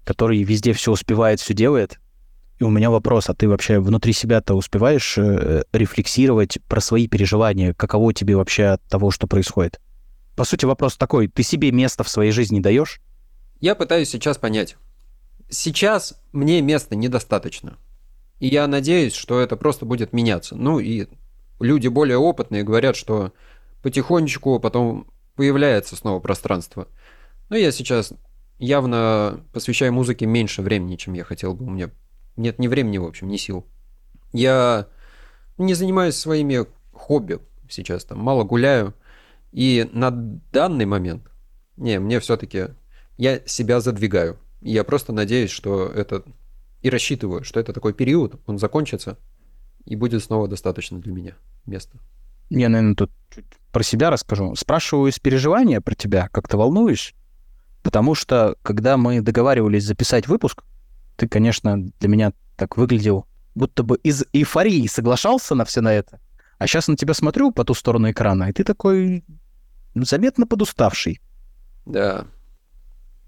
который 0.04 0.42
везде 0.44 0.74
все 0.74 0.92
успевает, 0.92 1.40
все 1.40 1.54
делает, 1.54 2.00
И 2.60 2.64
у 2.64 2.70
меня 2.70 2.90
вопрос, 2.90 3.30
а 3.30 3.34
ты 3.34 3.50
вообще 3.50 3.80
внутри 3.80 4.14
себя-то 4.14 4.54
успеваешь 4.54 5.18
э, 5.18 5.64
рефлексировать 5.74 6.60
про 6.70 6.80
свои 6.80 7.08
переживания? 7.08 7.74
Каково 7.74 8.14
тебе 8.14 8.38
вообще 8.38 8.66
от 8.66 8.84
того, 8.84 9.12
что 9.12 9.28
происходит? 9.28 9.82
По 10.36 10.46
сути, 10.46 10.66
вопрос 10.66 10.96
такой, 10.96 11.28
ты 11.28 11.44
себе 11.44 11.72
место 11.72 12.04
в 12.04 12.10
своей 12.10 12.32
жизни 12.32 12.62
даешь? 12.62 13.02
Я 13.60 13.76
пытаюсь 13.76 14.10
сейчас 14.10 14.38
понять. 14.38 14.78
Сейчас 15.50 16.22
мне 16.32 16.62
места 16.62 16.96
недостаточно. 16.96 17.78
И 18.40 18.48
я 18.48 18.68
надеюсь, 18.68 19.14
что 19.14 19.40
это 19.40 19.58
просто 19.58 19.86
будет 19.86 20.14
меняться. 20.14 20.56
Ну 20.56 20.80
и 20.80 21.08
люди 21.60 21.88
более 21.88 22.18
опытные 22.18 22.64
говорят, 22.64 22.96
что 22.96 23.34
потихонечку 23.82 24.60
потом 24.60 25.08
появляется 25.36 25.96
снова 25.96 26.20
пространство. 26.20 26.88
Но 27.50 27.56
я 27.58 27.72
сейчас 27.72 28.14
явно 28.60 29.42
посвящаю 29.54 29.94
музыке 29.94 30.26
меньше 30.26 30.62
времени, 30.62 30.96
чем 30.96 31.14
я 31.14 31.24
хотел 31.24 31.54
бы. 31.54 31.66
У 31.66 31.70
меня 31.70 31.92
нет 32.36 32.60
ни 32.60 32.68
времени, 32.68 32.98
в 32.98 33.06
общем, 33.06 33.28
ни 33.28 33.38
сил. 33.38 33.66
Я 34.34 34.88
не 35.58 35.74
занимаюсь 35.74 36.16
своими 36.16 36.66
хобби 36.92 37.40
сейчас, 37.70 38.06
там 38.06 38.20
мало 38.20 38.44
гуляю. 38.44 38.94
И 39.52 39.90
на 39.94 40.12
данный 40.12 40.86
момент, 40.86 41.32
не, 41.78 42.00
мне 42.00 42.20
все-таки, 42.20 42.68
я 43.18 43.40
себя 43.46 43.80
задвигаю. 43.80 44.38
Я 44.62 44.84
просто 44.84 45.14
надеюсь, 45.14 45.52
что 45.52 45.88
это, 45.88 46.24
и 46.82 46.90
рассчитываю, 46.90 47.44
что 47.44 47.60
это 47.60 47.72
такой 47.72 47.94
период, 47.94 48.42
он 48.48 48.58
закончится, 48.58 49.18
и 49.86 49.96
будет 49.96 50.24
снова 50.24 50.48
достаточно 50.48 51.00
для 51.00 51.14
меня 51.14 51.36
места. 51.66 51.98
Я, 52.50 52.70
наверное, 52.70 52.96
тут 52.96 53.12
чуть 53.34 53.46
про 53.72 53.84
себя 53.84 54.10
расскажу. 54.10 54.56
Спрашиваю 54.56 55.10
из 55.10 55.20
переживания 55.20 55.82
про 55.82 55.96
тебя, 55.96 56.30
как 56.30 56.48
ты 56.48 56.58
волнуешь? 56.58 57.14
Потому 57.82 58.16
что, 58.16 58.56
когда 58.62 58.98
мы 58.98 59.22
договаривались 59.22 59.84
записать 59.84 60.28
выпуск, 60.28 60.64
ты, 61.16 61.28
конечно, 61.28 61.78
для 62.00 62.10
меня 62.10 62.34
так 62.56 62.78
выглядел, 62.78 63.26
будто 63.54 63.84
бы 63.84 63.98
из 63.98 64.24
эйфории 64.34 64.88
соглашался 64.88 65.56
на 65.56 65.66
все 65.66 65.82
на 65.82 65.94
это. 65.94 66.20
А 66.58 66.68
сейчас 66.68 66.88
на 66.88 66.96
тебя 66.96 67.14
смотрю 67.14 67.52
по 67.52 67.64
ту 67.64 67.74
сторону 67.74 68.12
экрана, 68.12 68.50
и 68.50 68.54
ты 68.54 68.64
такой 68.64 69.24
заметно 69.94 70.48
подуставший. 70.48 71.22
Да. 71.86 72.28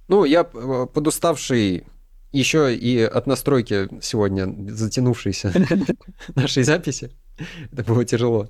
Ну, 0.08 0.24
я 0.24 0.42
э, 0.42 0.88
подуставший 0.94 1.86
еще 2.32 2.76
и 2.76 3.02
от 3.02 3.28
настройки 3.28 3.90
сегодня 4.02 4.48
затянувшейся 4.72 5.54
нашей 6.36 6.64
записи. 6.64 7.12
Это 7.72 7.84
было 7.84 8.06
тяжело. 8.06 8.50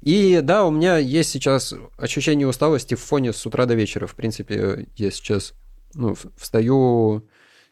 И 0.00 0.40
да, 0.42 0.64
у 0.64 0.70
меня 0.70 0.96
есть 0.96 1.30
сейчас 1.30 1.74
ощущение 1.98 2.46
усталости 2.46 2.94
в 2.94 3.00
фоне 3.00 3.32
с 3.32 3.44
утра 3.46 3.66
до 3.66 3.74
вечера. 3.74 4.06
В 4.06 4.14
принципе, 4.14 4.86
я 4.96 5.10
сейчас 5.10 5.54
ну, 5.94 6.16
встаю 6.36 7.28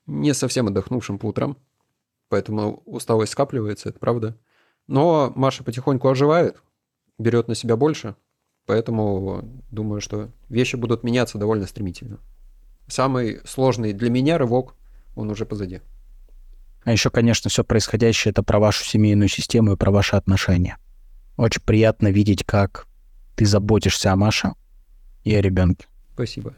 не 0.08 0.34
совсем 0.34 0.66
отдохнувшим 0.66 1.18
по 1.18 1.26
утрам, 1.26 1.56
поэтому 2.28 2.82
усталость 2.86 3.32
скапливается, 3.32 3.90
это 3.90 3.98
правда. 3.98 4.36
Но 4.86 5.32
Маша 5.36 5.62
потихоньку 5.62 6.08
оживает, 6.08 6.60
берет 7.18 7.46
на 7.46 7.54
себя 7.54 7.76
больше, 7.76 8.16
поэтому 8.66 9.44
думаю, 9.70 10.00
что 10.00 10.30
вещи 10.48 10.76
будут 10.76 11.04
меняться 11.04 11.38
довольно 11.38 11.66
стремительно. 11.66 12.18
Самый 12.88 13.40
сложный 13.44 13.92
для 13.92 14.10
меня 14.10 14.38
рывок, 14.38 14.74
он 15.14 15.30
уже 15.30 15.44
позади. 15.44 15.82
А 16.84 16.92
еще, 16.92 17.10
конечно, 17.10 17.50
все 17.50 17.64
происходящее 17.64 18.30
это 18.30 18.42
про 18.42 18.58
вашу 18.58 18.84
семейную 18.84 19.28
систему 19.28 19.72
и 19.72 19.76
про 19.76 19.90
ваши 19.90 20.16
отношения. 20.16 20.78
Очень 21.36 21.62
приятно 21.62 22.08
видеть, 22.08 22.44
как 22.44 22.86
ты 23.36 23.44
заботишься 23.44 24.10
о 24.10 24.16
Маше 24.16 24.54
и 25.22 25.34
о 25.34 25.40
ребенке. 25.42 25.86
Спасибо. 26.14 26.54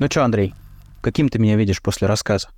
Ну 0.00 0.06
что, 0.08 0.22
Андрей, 0.22 0.54
каким 1.00 1.28
ты 1.28 1.40
меня 1.40 1.56
видишь 1.56 1.82
после 1.82 2.06
рассказа? 2.06 2.50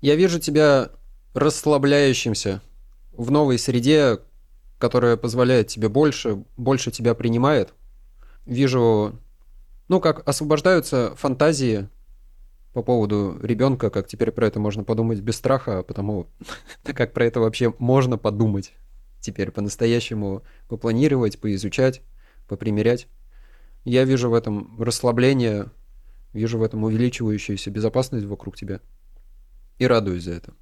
Я 0.00 0.16
вижу 0.16 0.40
тебя 0.40 0.88
расслабляющимся 1.34 2.62
в 3.12 3.30
новой 3.30 3.58
среде, 3.58 4.20
которая 4.78 5.18
позволяет 5.18 5.66
тебе 5.66 5.90
больше, 5.90 6.44
больше 6.56 6.90
тебя 6.90 7.14
принимает. 7.14 7.74
Вижу, 8.46 9.18
ну, 9.88 10.00
как 10.00 10.26
освобождаются 10.26 11.14
фантазии 11.16 11.90
по 12.72 12.82
поводу 12.82 13.38
ребенка, 13.42 13.90
как 13.90 14.08
теперь 14.08 14.30
про 14.30 14.46
это 14.46 14.58
можно 14.58 14.82
подумать 14.82 15.20
без 15.20 15.36
страха, 15.36 15.82
потому 15.82 16.28
как 16.84 17.12
про 17.12 17.26
это 17.26 17.40
вообще 17.40 17.74
можно 17.78 18.16
подумать 18.16 18.72
теперь 19.20 19.50
по-настоящему, 19.50 20.42
попланировать, 20.68 21.38
поизучать, 21.38 22.00
попримерять. 22.48 23.08
Я 23.84 24.04
вижу 24.04 24.30
в 24.30 24.34
этом 24.34 24.82
расслабление, 24.82 25.70
вижу 26.32 26.58
в 26.58 26.62
этом 26.62 26.84
увеличивающуюся 26.84 27.70
безопасность 27.70 28.26
вокруг 28.26 28.56
тебя 28.56 28.80
и 29.78 29.86
радуюсь 29.86 30.24
за 30.24 30.32
это. 30.32 30.54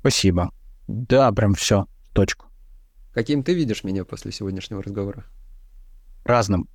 Спасибо. 0.00 0.52
Да, 0.86 1.32
прям 1.32 1.54
все, 1.54 1.86
точку. 2.12 2.46
Каким 3.12 3.42
ты 3.42 3.54
видишь 3.54 3.82
меня 3.82 4.04
после 4.04 4.30
сегодняшнего 4.30 4.82
разговора? 4.82 5.24
Разным. 6.24 6.68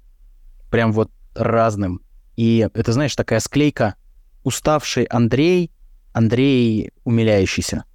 Прям 0.70 0.91
вот 0.91 1.12
разным. 1.36 2.01
И 2.36 2.68
это, 2.74 2.91
знаешь, 2.93 3.16
такая 3.16 3.39
склейка 3.39 3.95
уставший 4.43 5.03
Андрей, 5.05 5.72
Андрей 6.14 6.91
умиляющийся. 7.03 7.86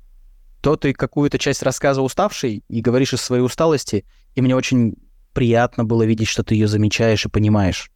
То 0.60 0.76
ты 0.76 0.92
какую-то 0.92 1.38
часть 1.38 1.62
рассказа 1.62 2.02
уставший 2.02 2.64
и 2.68 2.80
говоришь 2.80 3.12
из 3.12 3.20
своей 3.20 3.42
усталости, 3.42 4.04
и 4.34 4.40
мне 4.40 4.54
очень 4.54 4.96
приятно 5.32 5.84
было 5.84 6.04
видеть, 6.04 6.28
что 6.28 6.42
ты 6.42 6.54
ее 6.54 6.68
замечаешь 6.68 7.26
и 7.26 7.28
понимаешь, 7.28 7.90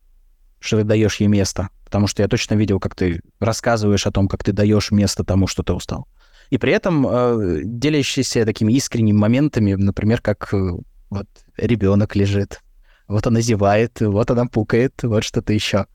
что 0.61 0.79
ты 0.79 0.85
даешь 0.85 1.17
ей 1.17 1.27
место. 1.27 1.71
Потому 1.85 2.07
что 2.07 2.23
я 2.23 2.29
точно 2.29 2.55
видел, 2.55 2.79
как 2.79 2.95
ты 2.95 3.21
рассказываешь 3.41 4.07
о 4.07 4.13
том, 4.13 4.29
как 4.29 4.45
ты 4.45 4.53
даешь 4.53 4.93
место 4.93 5.25
тому, 5.25 5.47
что 5.47 5.63
ты 5.63 5.73
устал. 5.73 6.07
И 6.51 6.59
при 6.59 6.73
этом 6.73 7.07
э, 7.07 7.61
делящийся 7.65 8.45
такими 8.45 8.73
искренними 8.75 9.17
моментами, 9.17 9.75
например, 9.75 10.21
как 10.21 10.53
э, 10.53 10.73
вот 11.09 11.27
ребенок 11.57 12.15
лежит, 12.15 12.61
вот 13.09 13.27
она 13.27 13.41
зевает, 13.41 14.01
вот 14.01 14.31
она 14.31 14.47
пукает, 14.47 15.03
вот 15.03 15.25
что-то 15.25 15.53
еще. 15.53 15.87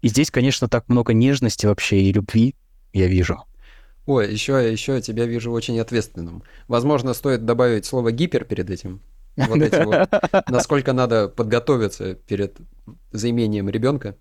И 0.00 0.08
здесь, 0.08 0.30
конечно, 0.30 0.68
так 0.68 0.88
много 0.88 1.12
нежности 1.12 1.66
вообще 1.66 2.02
и 2.02 2.12
любви 2.12 2.54
я 2.92 3.06
вижу. 3.06 3.42
Ой, 4.06 4.32
еще, 4.32 4.70
еще 4.70 5.00
тебя 5.00 5.26
вижу 5.26 5.52
очень 5.52 5.78
ответственным. 5.78 6.42
Возможно, 6.66 7.14
стоит 7.14 7.44
добавить 7.44 7.86
слово 7.86 8.10
гипер 8.10 8.44
перед 8.44 8.68
этим. 8.70 9.00
Вот 9.36 9.60
эти 9.60 9.84
вот. 9.84 10.08
Насколько 10.48 10.92
надо 10.92 11.28
подготовиться 11.28 12.14
перед 12.14 12.58
заимением 13.10 13.68
ребенка. 13.68 14.16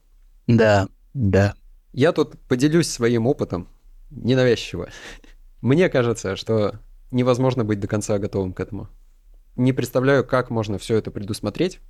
Да, 0.47 0.87
да. 1.13 1.55
Я 1.93 2.13
тут 2.13 2.39
поделюсь 2.47 2.89
своим 2.89 3.27
опытом 3.27 3.67
ненавязчиво. 4.09 4.89
Мне 5.61 5.89
кажется, 5.89 6.35
что 6.35 6.79
невозможно 7.11 7.63
быть 7.63 7.79
до 7.79 7.87
конца 7.87 8.17
готовым 8.17 8.53
к 8.53 8.59
этому. 8.59 8.89
Не 9.55 9.73
представляю, 9.73 10.25
как 10.25 10.49
можно 10.49 10.77
все 10.77 10.95
это 10.97 11.11
предусмотреть 11.11 11.81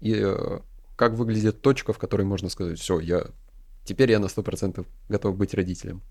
и 0.00 0.14
э, 0.16 0.60
как 0.96 1.12
выглядит 1.12 1.60
точка, 1.60 1.92
в 1.92 1.98
которой 1.98 2.22
можно 2.22 2.48
сказать, 2.48 2.78
все, 2.78 2.98
я 2.98 3.26
теперь 3.84 4.10
я 4.10 4.18
на 4.18 4.26
100% 4.26 4.86
готов 5.08 5.36
быть 5.36 5.54
родителем. 5.54 6.02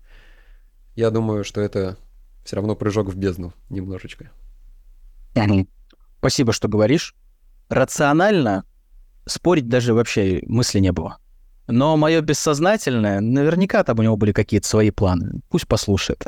Я 0.94 1.10
думаю, 1.10 1.44
что 1.44 1.60
это 1.60 1.96
все 2.44 2.56
равно 2.56 2.76
прыжок 2.76 3.08
в 3.08 3.16
бездну 3.16 3.52
немножечко. 3.68 4.30
Спасибо, 6.20 6.52
что 6.52 6.68
говоришь. 6.68 7.14
Рационально 7.70 8.64
спорить 9.24 9.68
даже 9.68 9.94
вообще 9.94 10.42
мысли 10.46 10.78
не 10.78 10.92
было. 10.92 11.16
Но 11.66 11.96
мое 11.96 12.20
бессознательное, 12.20 13.20
наверняка 13.20 13.82
там 13.84 13.98
у 13.98 14.02
него 14.02 14.18
были 14.18 14.32
какие-то 14.32 14.68
свои 14.68 14.90
планы. 14.90 15.40
Пусть 15.48 15.66
послушает. 15.66 16.24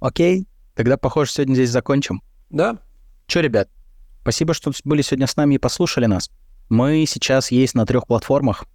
Окей, 0.00 0.46
тогда, 0.74 0.98
похоже, 0.98 1.30
сегодня 1.30 1.54
здесь 1.54 1.70
закончим. 1.70 2.20
Да. 2.50 2.78
Че, 3.26 3.40
ребят, 3.40 3.70
спасибо, 4.20 4.52
что 4.52 4.70
были 4.84 5.00
сегодня 5.00 5.26
с 5.26 5.36
нами 5.36 5.54
и 5.54 5.58
послушали 5.58 6.04
нас. 6.04 6.30
Мы 6.68 7.06
сейчас 7.08 7.50
есть 7.50 7.74
на 7.74 7.86
трех 7.86 8.06
платформах. 8.06 8.66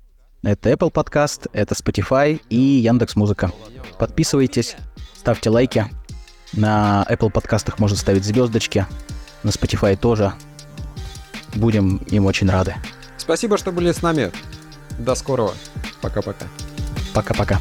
Это 0.41 0.71
Apple 0.71 0.91
Podcast, 0.91 1.51
это 1.53 1.75
Spotify 1.75 2.41
и 2.49 2.55
Яндекс 2.57 3.15
Музыка. 3.15 3.51
Подписывайтесь, 3.99 4.75
ставьте 5.13 5.51
лайки. 5.51 5.85
На 6.53 7.05
Apple 7.07 7.29
подкастах 7.29 7.77
можно 7.77 7.95
ставить 7.95 8.25
звездочки, 8.25 8.87
на 9.43 9.49
Spotify 9.49 9.95
тоже. 9.95 10.33
Будем 11.55 11.97
им 11.97 12.25
очень 12.25 12.49
рады. 12.49 12.75
Спасибо, 13.17 13.57
что 13.57 13.71
были 13.71 13.91
с 13.91 14.01
нами. 14.01 14.31
До 14.97 15.15
скорого. 15.15 15.53
Пока-пока. 16.01 16.45
Пока-пока. 17.13 17.59